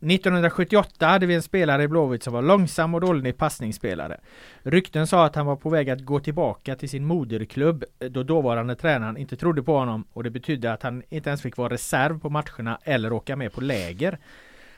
1978 0.00 1.06
hade 1.06 1.26
vi 1.26 1.34
en 1.34 1.42
spelare 1.42 1.82
i 1.82 1.88
Blåvitt 1.88 2.22
som 2.22 2.32
var 2.32 2.42
långsam 2.42 2.94
och 2.94 3.00
dålig 3.00 3.36
passningsspelare. 3.36 4.20
Rykten 4.62 5.06
sa 5.06 5.24
att 5.24 5.34
han 5.34 5.46
var 5.46 5.56
på 5.56 5.70
väg 5.70 5.90
att 5.90 6.00
gå 6.00 6.20
tillbaka 6.20 6.76
till 6.76 6.88
sin 6.88 7.04
moderklubb 7.04 7.84
eh, 7.98 8.10
då 8.10 8.22
dåvarande 8.22 8.76
tränaren 8.76 9.16
inte 9.16 9.36
trodde 9.36 9.62
på 9.62 9.78
honom 9.78 10.04
och 10.12 10.24
det 10.24 10.30
betydde 10.30 10.72
att 10.72 10.82
han 10.82 11.02
inte 11.08 11.30
ens 11.30 11.42
fick 11.42 11.56
vara 11.56 11.72
reserv 11.72 12.20
på 12.20 12.30
matcherna 12.30 12.78
eller 12.82 13.12
åka 13.12 13.36
med 13.36 13.52
på 13.52 13.60
läger. 13.60 14.18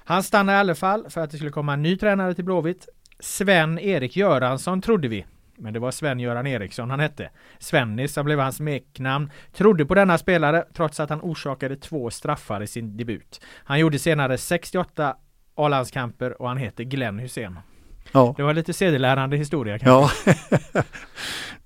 Han 0.04 0.22
stannade 0.22 0.58
i 0.58 0.60
alla 0.60 0.74
fall 0.74 1.10
för 1.10 1.20
att 1.20 1.30
det 1.30 1.36
skulle 1.36 1.50
komma 1.50 1.72
en 1.72 1.82
ny 1.82 1.96
tränare 1.96 2.34
till 2.34 2.44
Blåvitt. 2.44 2.88
Sven-Erik 3.20 4.16
Göransson 4.16 4.80
trodde 4.80 5.08
vi. 5.08 5.26
Men 5.56 5.72
det 5.72 5.78
var 5.78 5.90
Sven-Göran 5.90 6.46
Eriksson 6.46 6.90
han 6.90 7.00
hette. 7.00 7.30
Svennis 7.58 8.12
som 8.12 8.24
blev 8.24 8.38
hans 8.38 8.56
smeknamn. 8.56 9.30
Trodde 9.52 9.86
på 9.86 9.94
denna 9.94 10.18
spelare 10.18 10.64
trots 10.74 11.00
att 11.00 11.10
han 11.10 11.20
orsakade 11.20 11.76
två 11.76 12.10
straffar 12.10 12.62
i 12.62 12.66
sin 12.66 12.96
debut. 12.96 13.40
Han 13.64 13.78
gjorde 13.78 13.98
senare 13.98 14.38
68 14.38 15.16
A-landskamper 15.54 16.42
och 16.42 16.48
han 16.48 16.58
heter 16.58 16.84
Glenn 16.84 17.18
Hussein. 17.18 17.58
Ja. 18.12 18.34
Det 18.36 18.42
var 18.42 18.54
lite 18.54 18.72
sedelärande 18.72 19.36
historia 19.36 19.78
kanske. 19.78 20.10
Ja. 20.32 20.82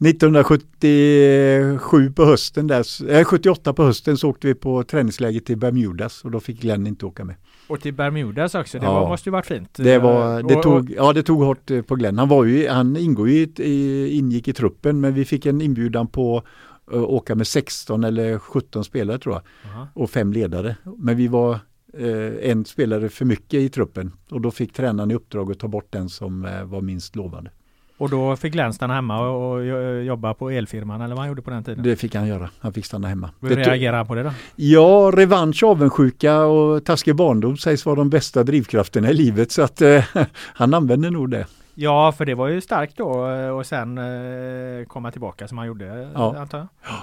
1977 0.08 2.12
på 2.16 2.24
hösten 2.24 2.66
där, 2.66 3.12
äh, 3.18 3.24
78 3.24 3.72
på 3.72 3.84
hösten 3.84 4.16
så 4.16 4.28
åkte 4.30 4.46
vi 4.46 4.54
på 4.54 4.82
träningsläger 4.82 5.40
till 5.40 5.56
Bermudas 5.56 6.24
och 6.24 6.30
då 6.30 6.40
fick 6.40 6.60
Glenn 6.60 6.86
inte 6.86 7.06
åka 7.06 7.24
med. 7.24 7.36
Och 7.68 7.80
till 7.80 7.94
Bermudas 7.94 8.54
också, 8.54 8.78
det 8.78 8.84
Ja. 8.84 9.00
var, 9.00 9.08
måste 9.08 9.28
ju 9.28 9.32
varit 9.32 9.46
fint. 9.46 9.70
Det 9.76 9.98
var, 9.98 10.42
det 10.42 10.56
Och- 10.56 10.62
tog, 10.62 10.90
ja 10.96 11.12
det 11.12 11.22
tog 11.22 11.42
hårt 11.42 11.70
eh, 11.70 11.82
på 11.82 11.94
Glenn. 11.96 12.18
Han 12.18 12.28
var 12.28 12.44
ju, 12.44 12.68
han 12.68 12.96
ingår 12.96 13.28
ju, 13.28 13.48
i- 13.56 14.18
ingick 14.18 14.48
i 14.48 14.52
truppen 14.52 15.00
men 15.00 15.14
vi 15.14 15.24
fick 15.24 15.46
en 15.46 15.60
inbjudan 15.60 16.06
på 16.06 16.42
att 16.86 16.94
åka 16.94 17.34
med 17.34 17.46
16 17.46 18.04
eller 18.04 18.38
17 18.38 18.84
spelare 18.84 19.18
tror 19.18 19.34
jag 19.34 19.42
Aha. 19.72 19.88
och 19.94 20.10
fem 20.10 20.32
ledare. 20.32 20.76
Men 20.98 21.16
vi 21.16 21.28
var 21.28 21.58
eh, 21.98 22.50
en 22.50 22.64
spelare 22.64 23.08
för 23.08 23.24
mycket 23.24 23.54
i 23.60 23.68
truppen 23.68 24.12
och 24.30 24.40
då 24.40 24.50
fick 24.50 24.72
tränaren 24.72 25.10
i 25.10 25.14
uppdrag 25.14 25.50
att 25.52 25.58
ta 25.58 25.68
bort 25.68 25.86
den 25.90 26.08
som 26.08 26.44
eh, 26.44 26.64
var 26.64 26.80
minst 26.80 27.16
lovande. 27.16 27.50
Och 27.98 28.10
då 28.10 28.36
fick 28.36 28.52
Glenn 28.52 28.72
stanna 28.72 28.94
hemma 28.94 29.28
och, 29.28 29.52
och 29.52 29.64
jo- 29.64 30.00
jobba 30.00 30.34
på 30.34 30.50
elfirman 30.50 31.00
eller 31.00 31.14
vad 31.14 31.18
han 31.22 31.28
gjorde 31.28 31.42
på 31.42 31.50
den 31.50 31.64
tiden. 31.64 31.84
Det 31.84 31.96
fick 31.96 32.14
han 32.14 32.26
göra. 32.26 32.50
Han 32.58 32.72
fick 32.72 32.86
stanna 32.86 33.08
hemma. 33.08 33.30
Hur 33.40 33.48
reagerade 33.56 33.96
han 33.96 34.06
på 34.06 34.14
det 34.14 34.22
då? 34.22 34.30
Ja, 34.56 35.12
revansch, 35.14 35.62
avundsjuka 35.62 36.38
och 36.44 36.84
taskig 36.84 37.16
barndom 37.16 37.56
sägs 37.56 37.86
vara 37.86 37.96
de 37.96 38.10
bästa 38.10 38.42
drivkrafterna 38.42 39.10
i 39.10 39.14
livet 39.14 39.52
så 39.52 39.62
att 39.62 39.82
eh, 39.82 40.04
han 40.36 40.74
använder 40.74 41.10
nog 41.10 41.30
det. 41.30 41.46
Ja, 41.74 42.12
för 42.12 42.24
det 42.26 42.34
var 42.34 42.48
ju 42.48 42.60
starkt 42.60 42.96
då 42.96 43.28
eh, 43.30 43.48
och 43.48 43.66
sen 43.66 43.98
eh, 43.98 44.84
komma 44.86 45.10
tillbaka 45.10 45.48
som 45.48 45.58
han 45.58 45.66
gjorde, 45.66 45.86
eh, 46.02 46.08
Ja. 46.14 46.36
antar 46.38 46.58
jag. 46.58 46.66
Ja, 46.84 46.94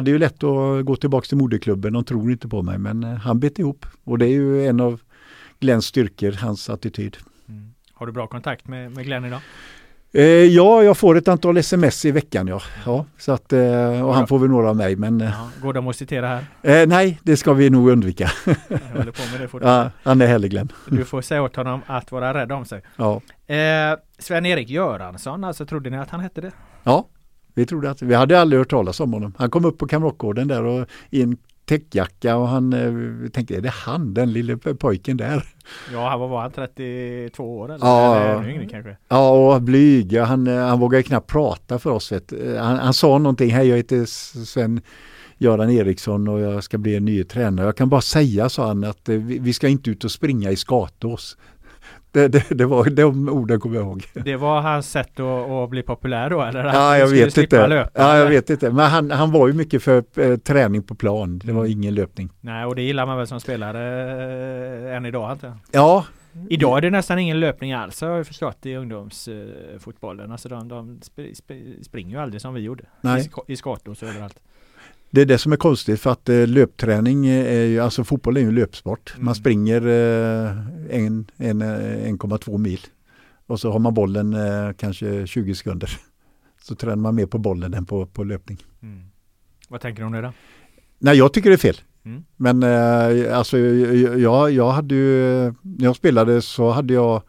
det 0.00 0.10
är 0.10 0.12
ju 0.12 0.18
lätt 0.18 0.44
att 0.44 0.84
gå 0.84 0.96
tillbaka 0.96 1.26
till 1.26 1.36
moderklubben, 1.38 1.92
de 1.92 2.04
tror 2.04 2.30
inte 2.30 2.48
på 2.48 2.62
mig 2.62 2.78
men 2.78 3.04
eh, 3.04 3.14
han 3.14 3.40
bet 3.40 3.58
ihop 3.58 3.86
och 4.04 4.18
det 4.18 4.26
är 4.26 4.30
ju 4.30 4.66
en 4.66 4.80
av 4.80 5.00
Glenns 5.60 5.86
styrkor, 5.86 6.32
hans 6.32 6.70
attityd. 6.70 7.16
Har 7.94 8.06
du 8.06 8.12
bra 8.12 8.26
kontakt 8.26 8.68
med, 8.68 8.92
med 8.92 9.04
Glenn 9.04 9.24
idag? 9.24 9.40
Eh, 10.12 10.22
ja, 10.24 10.82
jag 10.82 10.96
får 10.98 11.16
ett 11.16 11.28
antal 11.28 11.56
sms 11.56 12.04
i 12.04 12.10
veckan 12.10 12.46
ja. 12.46 12.60
ja 12.86 13.06
så 13.18 13.32
att, 13.32 13.52
eh, 13.52 14.06
och 14.06 14.14
han 14.14 14.26
får 14.26 14.38
väl 14.38 14.50
några 14.50 14.68
av 14.68 14.76
mig 14.76 14.96
men 14.96 15.20
eh, 15.20 15.30
Ja. 15.30 15.50
Går 15.62 15.72
de 15.72 15.88
att 15.88 15.96
citera 15.96 16.28
här? 16.28 16.82
eh, 16.82 16.86
nej, 16.86 17.20
det 17.22 17.36
ska 17.36 17.52
vi 17.52 17.70
nog 17.70 17.90
undvika. 17.90 18.30
Ja, 19.60 19.90
han 20.02 20.20
är 20.20 20.26
härlig 20.26 20.50
Glenn. 20.50 20.72
Du 20.90 21.04
får 21.04 21.22
säga 21.22 21.42
åt 21.42 21.56
honom 21.56 21.80
att 21.86 22.12
vara 22.12 22.34
rädd 22.34 22.52
om 22.52 22.64
sig. 22.64 22.82
Ja. 22.96 23.20
Eh, 23.54 23.98
Sven-Erik 24.18 24.70
Göransson, 24.70 25.44
alltså 25.44 25.66
trodde 25.66 25.90
ni 25.90 25.98
att 25.98 26.10
han 26.10 26.20
hette 26.20 26.40
det? 26.40 26.52
ja, 26.82 27.06
vi 27.54 27.66
trodde 27.66 27.90
att 27.90 28.02
vi 28.02 28.14
hade 28.14 28.40
aldrig 28.40 28.60
hört 28.60 28.70
talas 28.70 29.00
om 29.00 29.12
honom. 29.12 29.34
Han 29.38 29.50
kom 29.50 29.64
upp 29.64 29.78
på 29.78 29.86
Kamratgården 29.86 30.48
där 30.48 30.64
och 30.64 30.86
i 31.10 31.22
en 31.22 31.36
täckjacka 31.64 32.36
och 32.36 32.48
han 32.48 32.72
eh, 32.72 33.28
tänkte, 33.30 33.56
är 33.56 33.60
det 33.60 33.68
han, 33.68 34.14
den 34.14 34.32
lille 34.32 34.56
pojken 34.56 35.16
där? 35.16 35.44
Ja, 35.92 36.08
han 36.08 36.20
var, 36.20 36.28
var 36.28 36.42
han 36.42 36.52
32 36.52 37.58
år 37.58 37.74
eller? 37.74 37.86
Ja. 37.86 38.16
eller 38.16 38.50
yngre 38.50 38.66
kanske? 38.66 38.96
Ja, 39.08 39.30
och 39.30 39.62
blyg. 39.62 40.18
Han, 40.18 40.46
eh, 40.46 40.66
han 40.66 40.80
vågade 40.80 41.02
knappt 41.02 41.30
prata 41.30 41.78
för 41.78 41.90
oss. 41.90 42.12
Vet. 42.12 42.32
Han, 42.58 42.76
han 42.78 42.94
sa 42.94 43.18
någonting, 43.18 43.50
hej 43.50 43.68
jag 43.68 43.76
heter 43.76 44.04
Sven 44.44 44.80
Göran 45.38 45.70
Eriksson 45.70 46.28
och 46.28 46.40
jag 46.40 46.64
ska 46.64 46.78
bli 46.78 46.96
en 46.96 47.04
ny 47.04 47.24
tränare. 47.24 47.66
Jag 47.66 47.76
kan 47.76 47.88
bara 47.88 48.00
säga, 48.00 48.48
sa 48.48 48.66
han, 48.66 48.84
att 48.84 49.08
eh, 49.08 49.16
vi 49.16 49.38
vi 49.38 49.52
ska 49.52 49.68
inte 49.68 49.90
ut 49.90 50.04
och 50.04 50.10
springa 50.10 50.50
i 50.50 50.56
Skatås. 50.56 51.36
Det, 52.14 52.28
det, 52.28 52.44
det 52.50 52.66
var 52.66 52.90
de 52.90 53.28
orden 53.28 53.60
kommer 53.60 53.76
jag 53.76 53.84
ihåg. 53.84 54.04
Det 54.14 54.36
var 54.36 54.60
hans 54.60 54.90
sätt 54.90 55.20
att, 55.20 55.50
att 55.50 55.70
bli 55.70 55.82
populär 55.82 56.30
då 56.30 56.42
eller? 56.42 56.64
Ja, 56.64 56.98
jag 56.98 57.08
vet 57.08 57.38
inte. 57.38 57.66
Löpa, 57.66 57.90
Ja, 57.94 58.18
jag 58.18 58.26
vet 58.28 58.50
inte. 58.50 58.70
Men 58.70 58.90
han, 58.90 59.10
han 59.10 59.32
var 59.32 59.46
ju 59.48 59.52
mycket 59.52 59.82
för 59.82 60.04
eh, 60.16 60.36
träning 60.36 60.82
på 60.82 60.94
plan. 60.94 61.38
Det 61.44 61.52
var 61.52 61.66
ingen 61.66 61.94
löpning. 61.94 62.30
Nej, 62.40 62.64
och 62.64 62.74
det 62.76 62.82
gillar 62.82 63.06
man 63.06 63.16
väl 63.18 63.26
som 63.26 63.40
spelare 63.40 64.90
eh, 64.90 64.96
än 64.96 65.06
idag 65.06 65.38
jag. 65.42 65.52
Ja, 65.72 66.04
Idag 66.48 66.76
är 66.78 66.82
det 66.82 66.90
nästan 66.90 67.18
ingen 67.18 67.40
löpning 67.40 67.72
alls 67.72 68.00
har 68.00 68.08
jag 68.10 68.26
förstått 68.26 68.66
i 68.66 68.74
ungdomsfotbollen. 68.76 70.32
Alltså 70.32 70.48
de, 70.48 70.68
de 70.68 70.98
sp- 71.00 71.32
sp- 71.34 71.82
springer 71.82 72.10
ju 72.16 72.22
aldrig 72.22 72.40
som 72.40 72.54
vi 72.54 72.60
gjorde. 72.60 72.84
Nej. 73.00 73.20
I, 73.20 73.24
sk- 73.28 73.44
I 73.46 73.56
Skatås 73.56 74.02
och 74.02 74.08
överallt. 74.08 74.38
Det 75.14 75.20
är 75.20 75.26
det 75.26 75.38
som 75.38 75.52
är 75.52 75.56
konstigt 75.56 76.00
för 76.00 76.10
att 76.10 76.28
eh, 76.28 76.46
löpträning 76.46 77.26
är 77.26 77.64
ju, 77.64 77.80
alltså 77.80 78.04
fotboll 78.04 78.36
är 78.36 78.40
ju 78.40 78.48
en 78.48 78.54
löpsport. 78.54 79.12
Mm. 79.14 79.24
Man 79.24 79.34
springer 79.34 79.86
eh, 79.86 80.50
en, 80.90 81.30
en, 81.36 81.62
eh, 81.62 82.12
1,2 82.12 82.58
mil 82.58 82.80
och 83.46 83.60
så 83.60 83.72
har 83.72 83.78
man 83.78 83.94
bollen 83.94 84.34
eh, 84.34 84.72
kanske 84.76 85.26
20 85.26 85.54
sekunder. 85.54 85.90
Så 86.62 86.74
tränar 86.74 86.96
man 86.96 87.14
mer 87.14 87.26
på 87.26 87.38
bollen 87.38 87.74
än 87.74 87.86
på, 87.86 88.06
på 88.06 88.24
löpning. 88.24 88.58
Mm. 88.82 89.02
Vad 89.68 89.80
tänker 89.80 90.02
du 90.02 90.06
om 90.06 90.12
det 90.12 90.20
då? 90.20 90.32
Nej, 90.98 91.16
jag 91.16 91.32
tycker 91.32 91.50
det 91.50 91.56
är 91.56 91.58
fel. 91.58 91.80
Mm. 92.04 92.24
Men 92.36 92.62
eh, 92.62 93.38
alltså 93.38 93.58
jag, 93.58 94.50
jag 94.50 94.70
hade 94.70 94.94
ju, 94.94 95.42
när 95.62 95.84
jag 95.84 95.96
spelade 95.96 96.42
så 96.42 96.70
hade 96.70 96.94
jag, 96.94 97.22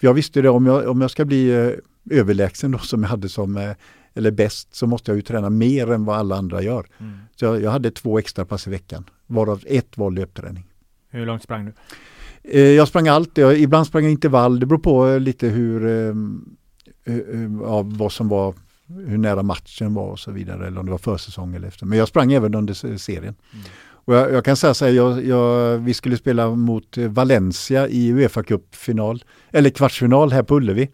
jag 0.00 0.14
visste 0.14 0.42
det 0.42 0.48
om 0.48 0.66
jag, 0.66 0.88
om 0.88 1.00
jag 1.00 1.10
ska 1.10 1.24
bli 1.24 1.50
eh, 1.50 2.18
överlägsen 2.18 2.70
då 2.70 2.78
som 2.78 3.02
jag 3.02 3.10
hade 3.10 3.28
som, 3.28 3.56
eh, 3.56 3.72
eller 4.14 4.30
bäst 4.30 4.74
så 4.74 4.86
måste 4.86 5.10
jag 5.10 5.16
ju 5.16 5.22
träna 5.22 5.50
mer 5.50 5.90
än 5.92 6.04
vad 6.04 6.16
alla 6.18 6.36
andra 6.36 6.62
gör. 6.62 6.86
Mm. 6.98 7.18
Så 7.36 7.44
jag, 7.44 7.62
jag 7.62 7.70
hade 7.70 7.90
två 7.90 8.18
extra 8.18 8.44
pass 8.44 8.66
i 8.66 8.70
veckan, 8.70 9.04
varav 9.26 9.62
ett 9.66 9.98
var 9.98 10.10
löpträning. 10.10 10.66
Hur 11.10 11.26
långt 11.26 11.42
sprang 11.42 11.64
du? 11.64 11.72
Eh, 12.42 12.60
jag 12.68 12.88
sprang 12.88 13.08
allt, 13.08 13.38
jag, 13.38 13.58
ibland 13.58 13.86
sprang 13.86 14.02
jag 14.02 14.12
intervall, 14.12 14.60
det 14.60 14.66
beror 14.66 14.78
på 14.78 15.08
eh, 15.08 15.20
lite 15.20 15.48
hur, 15.48 15.86
eh, 15.86 16.14
hur- 17.04 17.60
ja, 17.62 17.82
vad 17.82 18.12
som 18.12 18.28
var, 18.28 18.54
hur 19.06 19.18
nära 19.18 19.42
matchen 19.42 19.94
var 19.94 20.06
och 20.10 20.18
så 20.18 20.30
vidare, 20.30 20.66
eller 20.66 20.80
om 20.80 20.86
det 20.86 20.92
var 20.92 20.98
försäsong 20.98 21.54
eller 21.54 21.68
efter. 21.68 21.86
Men 21.86 21.98
jag 21.98 22.08
sprang 22.08 22.32
även 22.32 22.54
under 22.54 22.74
se- 22.74 22.98
serien. 22.98 23.34
Och 24.04 24.14
jag, 24.14 24.32
jag 24.32 24.44
kan 24.44 24.56
säga 24.56 24.74
så 24.74 24.84
här, 24.84 24.92
jag, 24.92 25.24
jag, 25.26 25.78
vi 25.78 25.94
skulle 25.94 26.16
spela 26.16 26.50
mot 26.50 26.98
eh, 26.98 27.08
Valencia 27.08 27.88
i 27.88 28.12
Uefa 28.12 28.42
Cup-final, 28.42 29.24
eller 29.50 29.70
kvartsfinal 29.70 30.32
här 30.32 30.42
på 30.42 30.56
Ullevi. 30.56 30.88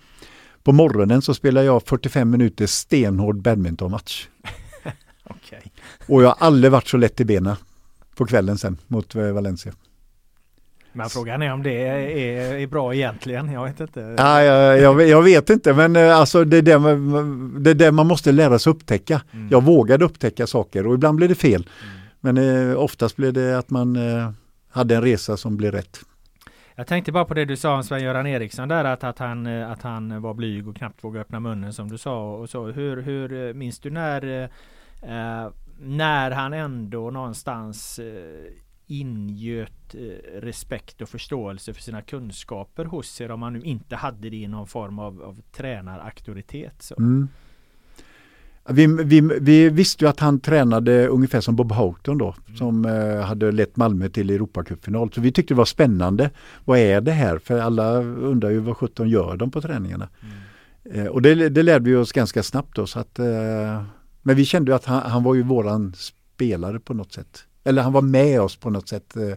På 0.66 0.72
morgonen 0.72 1.22
så 1.22 1.35
spelade 1.35 1.66
jag 1.66 1.83
45 1.83 2.31
minuter 2.31 2.66
stenhård 2.66 3.42
badmintonmatch. 3.42 4.26
Okej. 5.24 5.72
Och 6.07 6.22
jag 6.22 6.29
har 6.29 6.46
aldrig 6.46 6.72
varit 6.72 6.88
så 6.88 6.96
lätt 6.96 7.20
i 7.20 7.24
benen 7.24 7.57
på 8.16 8.26
kvällen 8.26 8.59
sen 8.59 8.76
mot 8.87 9.14
eh, 9.14 9.33
Valencia. 9.33 9.72
Men 10.92 11.11
frågan 11.11 11.42
är 11.42 11.52
om 11.52 11.62
det 11.62 11.87
är, 11.87 12.55
är 12.55 12.66
bra 12.66 12.94
egentligen. 12.94 13.52
Jag 13.52 13.64
vet 13.64 13.81
inte. 13.81 14.14
Ja, 14.18 14.42
jag, 14.42 14.81
jag, 14.81 15.09
jag 15.09 15.22
vet 15.22 15.50
inte 15.50 15.74
men 15.74 15.96
eh, 15.96 16.16
alltså 16.16 16.44
det 16.44 16.57
är 16.57 16.62
det 16.62 16.79
man, 16.79 17.62
det 17.62 17.70
är 17.70 17.74
det 17.74 17.92
man 17.92 18.07
måste 18.07 18.33
lära 18.33 18.59
sig 18.59 18.70
upptäcka. 18.70 19.22
Mm. 19.33 19.48
Jag 19.50 19.64
vågade 19.64 20.05
upptäcka 20.05 20.46
saker 20.46 20.87
och 20.87 20.94
ibland 20.94 21.16
blev 21.16 21.29
det 21.29 21.35
fel. 21.35 21.68
Men 22.20 22.37
eh, 22.38 22.79
oftast 22.79 23.16
blev 23.16 23.33
det 23.33 23.59
att 23.59 23.70
man 23.70 23.96
eh, 23.96 24.31
hade 24.70 24.96
en 24.96 25.02
resa 25.02 25.37
som 25.37 25.57
blev 25.57 25.72
rätt. 25.72 26.00
Jag 26.78 26.86
tänkte 26.86 27.12
bara 27.12 27.24
på 27.24 27.34
det 27.34 27.44
du 27.44 27.56
sa 27.56 27.76
om 27.76 27.82
Sven-Göran 27.82 28.26
Eriksson 28.26 28.68
där 28.68 28.84
att, 28.84 29.04
att, 29.04 29.18
han, 29.18 29.46
eh, 29.46 29.70
att 29.70 29.82
han 29.82 30.22
var 30.22 30.34
blyg 30.34 30.68
och 30.68 30.76
knappt 30.76 31.04
vågade 31.04 31.20
öppna 31.20 31.40
munnen 31.40 31.72
som 31.72 31.88
du 31.88 31.98
sa 31.98 32.32
och 32.32 32.50
så. 32.50 32.66
Hur, 32.66 33.02
hur 33.02 33.48
eh, 33.48 33.54
minns 33.54 33.78
du 33.78 33.90
när 33.90 34.24
eh, 35.02 35.42
eh, 35.42 35.50
när 35.78 36.30
han 36.30 36.52
ändå 36.52 37.10
någonstans 37.10 37.98
eh, 37.98 38.52
ingöt 38.86 39.94
eh, 39.94 40.40
respekt 40.40 41.00
och 41.00 41.08
förståelse 41.08 41.74
för 41.74 41.82
sina 41.82 42.02
kunskaper 42.02 42.84
hos 42.84 43.20
er 43.20 43.30
om 43.30 43.40
man 43.40 43.52
nu 43.52 43.60
inte 43.60 43.96
hade 43.96 44.30
det 44.30 44.36
i 44.36 44.46
någon 44.46 44.66
form 44.66 44.98
av, 44.98 45.22
av 45.22 45.40
tränarauktoritet? 45.52 46.82
Så. 46.82 46.94
Mm. 46.98 47.28
Vi, 48.68 48.87
vi, 48.87 49.20
vi 49.40 49.68
visste 49.68 50.05
ju 50.05 50.09
att 50.09 50.20
han 50.20 50.40
tränade 50.40 51.07
ungefär 51.09 51.40
som 51.40 51.57
Bob 51.57 51.72
Houghton 51.72 52.18
då, 52.18 52.35
som 52.59 52.85
eh, 52.85 53.20
hade 53.20 53.52
lett 53.52 53.76
Malmö 53.76 54.09
till 54.09 54.31
Europacupfinal. 54.31 55.12
Så 55.12 55.20
vi 55.20 55.33
tyckte 55.33 55.55
det 55.55 55.59
var 55.59 55.64
spännande. 55.64 56.31
Vad 56.64 56.79
är 56.79 57.00
det 57.00 57.12
här? 57.12 57.38
För 57.38 57.59
alla 57.59 57.92
undrar 58.02 58.50
ju 58.50 58.59
vad 58.59 58.76
17 58.76 59.09
gör 59.09 59.37
de 59.37 59.50
på 59.50 59.61
träningarna. 59.61 60.09
Eh, 60.92 61.07
och 61.07 61.22
det, 61.22 61.48
det 61.48 61.62
lärde 61.62 61.90
vi 61.90 61.96
oss 61.96 62.12
ganska 62.12 62.42
snabbt 62.42 62.76
då. 62.76 62.87
Så 62.87 62.98
att, 63.00 63.18
eh, 63.18 63.83
men 64.22 64.37
vi 64.37 64.44
kände 64.44 64.70
ju 64.70 64.76
att 64.76 64.85
han, 64.85 65.02
han 65.11 65.22
var 65.22 65.35
ju 65.35 65.42
våran 65.42 65.94
spelare 65.96 66.81
på 66.81 66.94
något 66.94 67.12
sätt. 67.12 67.44
Eller 67.64 67.83
han 67.83 67.92
var 67.92 68.02
med 68.02 68.40
oss 68.40 68.56
på 68.56 68.71
något 68.71 68.88
sätt. 68.88 69.17
Eh, 69.17 69.33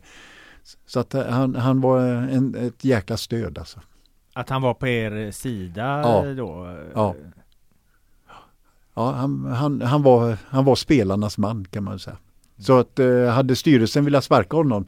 så 0.87 0.99
att 0.99 1.13
eh, 1.13 1.23
han, 1.25 1.55
han 1.55 1.81
var 1.81 1.99
en, 2.07 2.55
ett 2.55 2.85
jäkla 2.85 3.17
stöd 3.17 3.57
alltså. 3.57 3.79
Att 4.33 4.49
han 4.49 4.61
var 4.61 4.73
på 4.73 4.87
er 4.87 5.31
sida 5.31 6.01
Ja. 6.03 6.33
då? 6.33 6.77
Ja. 6.93 7.15
Ja, 8.99 9.11
han, 9.11 9.45
han, 9.45 9.81
han, 9.81 10.03
var, 10.03 10.37
han 10.47 10.65
var 10.65 10.75
spelarnas 10.75 11.37
man 11.37 11.65
kan 11.71 11.83
man 11.83 11.99
säga. 11.99 12.17
Så 12.57 12.79
att 12.79 12.99
eh, 12.99 13.25
hade 13.25 13.55
styrelsen 13.55 14.05
velat 14.05 14.23
sparka 14.23 14.57
honom, 14.57 14.85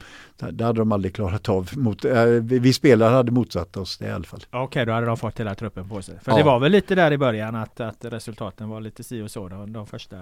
det 0.50 0.64
hade 0.64 0.80
de 0.80 0.92
aldrig 0.92 1.14
klarat 1.14 1.48
av. 1.48 1.70
Mot, 1.72 2.04
eh, 2.04 2.24
vi 2.42 2.72
spelare 2.72 3.14
hade 3.14 3.32
motsatt 3.32 3.76
oss 3.76 3.98
det 3.98 4.06
i 4.06 4.10
alla 4.10 4.24
fall. 4.24 4.40
Okej, 4.50 4.62
okay, 4.62 4.84
då 4.84 4.92
hade 4.92 5.06
de 5.06 5.16
fått 5.16 5.40
hela 5.40 5.54
truppen 5.54 5.88
på 5.88 6.02
sig. 6.02 6.18
För 6.22 6.32
Ja. 6.32 6.38
det 6.38 6.44
var 6.44 6.60
väl 6.60 6.72
lite 6.72 6.94
där 6.94 7.12
i 7.12 7.18
början 7.18 7.54
att, 7.54 7.80
att 7.80 8.04
resultaten 8.04 8.68
var 8.68 8.80
lite 8.80 9.04
si 9.04 9.22
och 9.22 9.30
så 9.30 9.48
de, 9.48 9.72
de 9.72 9.86
första, 9.86 10.16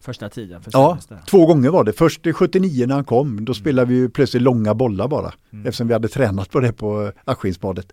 första 0.00 0.28
tiden 0.28 0.62
för 0.62 0.70
Ja, 0.74 0.98
två 1.30 1.46
gånger 1.46 1.70
var 1.70 1.84
det. 1.84 1.92
Först 1.92 2.26
i 2.26 2.32
79 2.32 2.86
när 2.86 2.94
han 2.94 3.04
kom, 3.04 3.44
då 3.44 3.54
spelade 3.54 3.92
vi 3.92 4.08
plötsligt 4.08 4.42
långa 4.42 4.74
bollar 4.74 5.08
bara. 5.08 5.32
Mm. 5.52 5.66
Eftersom 5.66 5.86
vi 5.86 5.92
hade 5.92 6.08
tränat 6.08 6.50
på 6.50 6.60
det 6.60 6.72
på 6.72 7.12
Askinsbadet. 7.24 7.92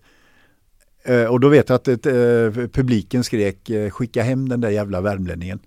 Eh, 1.04 1.24
och 1.24 1.40
då 1.40 1.48
vet 1.48 1.68
jag 1.68 1.76
att 1.76 1.88
ett, 1.88 2.06
eh, 2.06 2.12
publiken 2.72 3.24
skrek 3.24 3.70
eh, 3.70 3.90
skicka 3.90 4.22
hem 4.22 4.48
den 4.48 4.60
där 4.60 4.70
jävla 4.70 5.00
värmlänningen. 5.00 5.58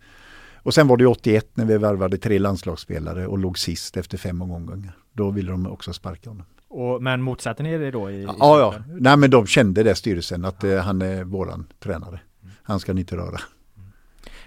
Och 0.56 0.74
sen 0.74 0.88
var 0.88 0.98
det 0.98 1.08
81 1.08 1.48
när 1.54 1.66
vi 1.66 1.78
värvade 1.78 2.18
tre 2.18 2.40
landslagsspelare 2.40 3.28
och 3.28 3.38
låg 3.38 3.60
sist 3.60 3.98
efter 3.98 4.18
fem 4.18 4.42
omgångar. 4.42 4.92
Då 5.14 5.30
ville 5.32 5.52
de 5.52 5.68
också 5.68 5.94
sparka 5.94 6.30
honom. 6.30 6.46
Och, 6.70 7.04
men 7.04 7.22
motsatte 7.22 7.64
ni 7.64 7.78
det 7.78 7.92
då? 7.92 8.12
I, 8.12 8.14
i 8.14 8.24
Ja, 8.24 8.36
ja. 8.40 8.72
truppen? 8.74 8.98
Nej 9.04 9.18
men 9.18 9.30
de 9.30 9.48
kände 9.48 9.84
det 9.84 9.96
styrelsen 9.96 10.46
att 10.46 10.64
eh, 10.64 10.78
han 10.78 11.02
är 11.02 11.24
våran 11.24 11.68
tränare. 11.80 12.20
Han 12.64 12.80
ska 12.80 12.94
ni 12.94 13.02
inte 13.02 13.16
röra. 13.16 13.40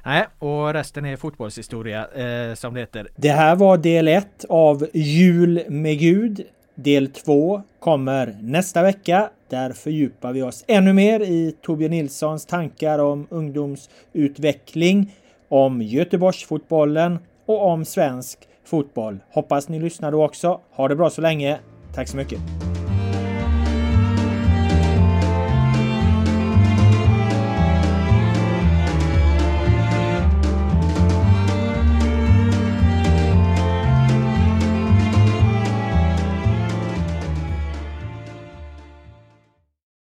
Nej, 0.04 0.26
och 0.38 0.72
resten 0.72 1.04
är 1.06 1.16
fotbollshistoria 1.16 2.06
eh, 2.06 2.54
som 2.54 2.74
det 2.74 2.80
heter. 2.80 3.08
Det 3.16 3.28
här 3.28 3.56
var 3.56 3.78
del 3.78 4.08
1 4.08 4.44
av 4.48 4.86
Jul 4.94 5.62
med 5.68 5.98
Gud. 5.98 6.40
Del 6.74 7.12
2 7.12 7.62
kommer 7.80 8.38
nästa 8.42 8.82
vecka. 8.82 9.30
Där 9.50 9.72
fördjupar 9.72 10.32
vi 10.32 10.42
oss 10.42 10.64
ännu 10.66 10.92
mer 10.92 11.20
i 11.20 11.54
Torbjörn 11.62 11.90
Nilssons 11.90 12.46
tankar 12.46 12.98
om 12.98 13.26
ungdomsutveckling, 13.30 15.14
om 15.48 15.82
Göteborgsfotbollen 15.82 17.18
och 17.46 17.66
om 17.66 17.84
svensk 17.84 18.38
fotboll. 18.64 19.18
Hoppas 19.30 19.68
ni 19.68 19.80
lyssnar 19.80 20.12
då 20.12 20.24
också. 20.24 20.60
Ha 20.70 20.88
det 20.88 20.96
bra 20.96 21.10
så 21.10 21.20
länge. 21.20 21.58
Tack 21.94 22.08
så 22.08 22.16
mycket. 22.16 22.38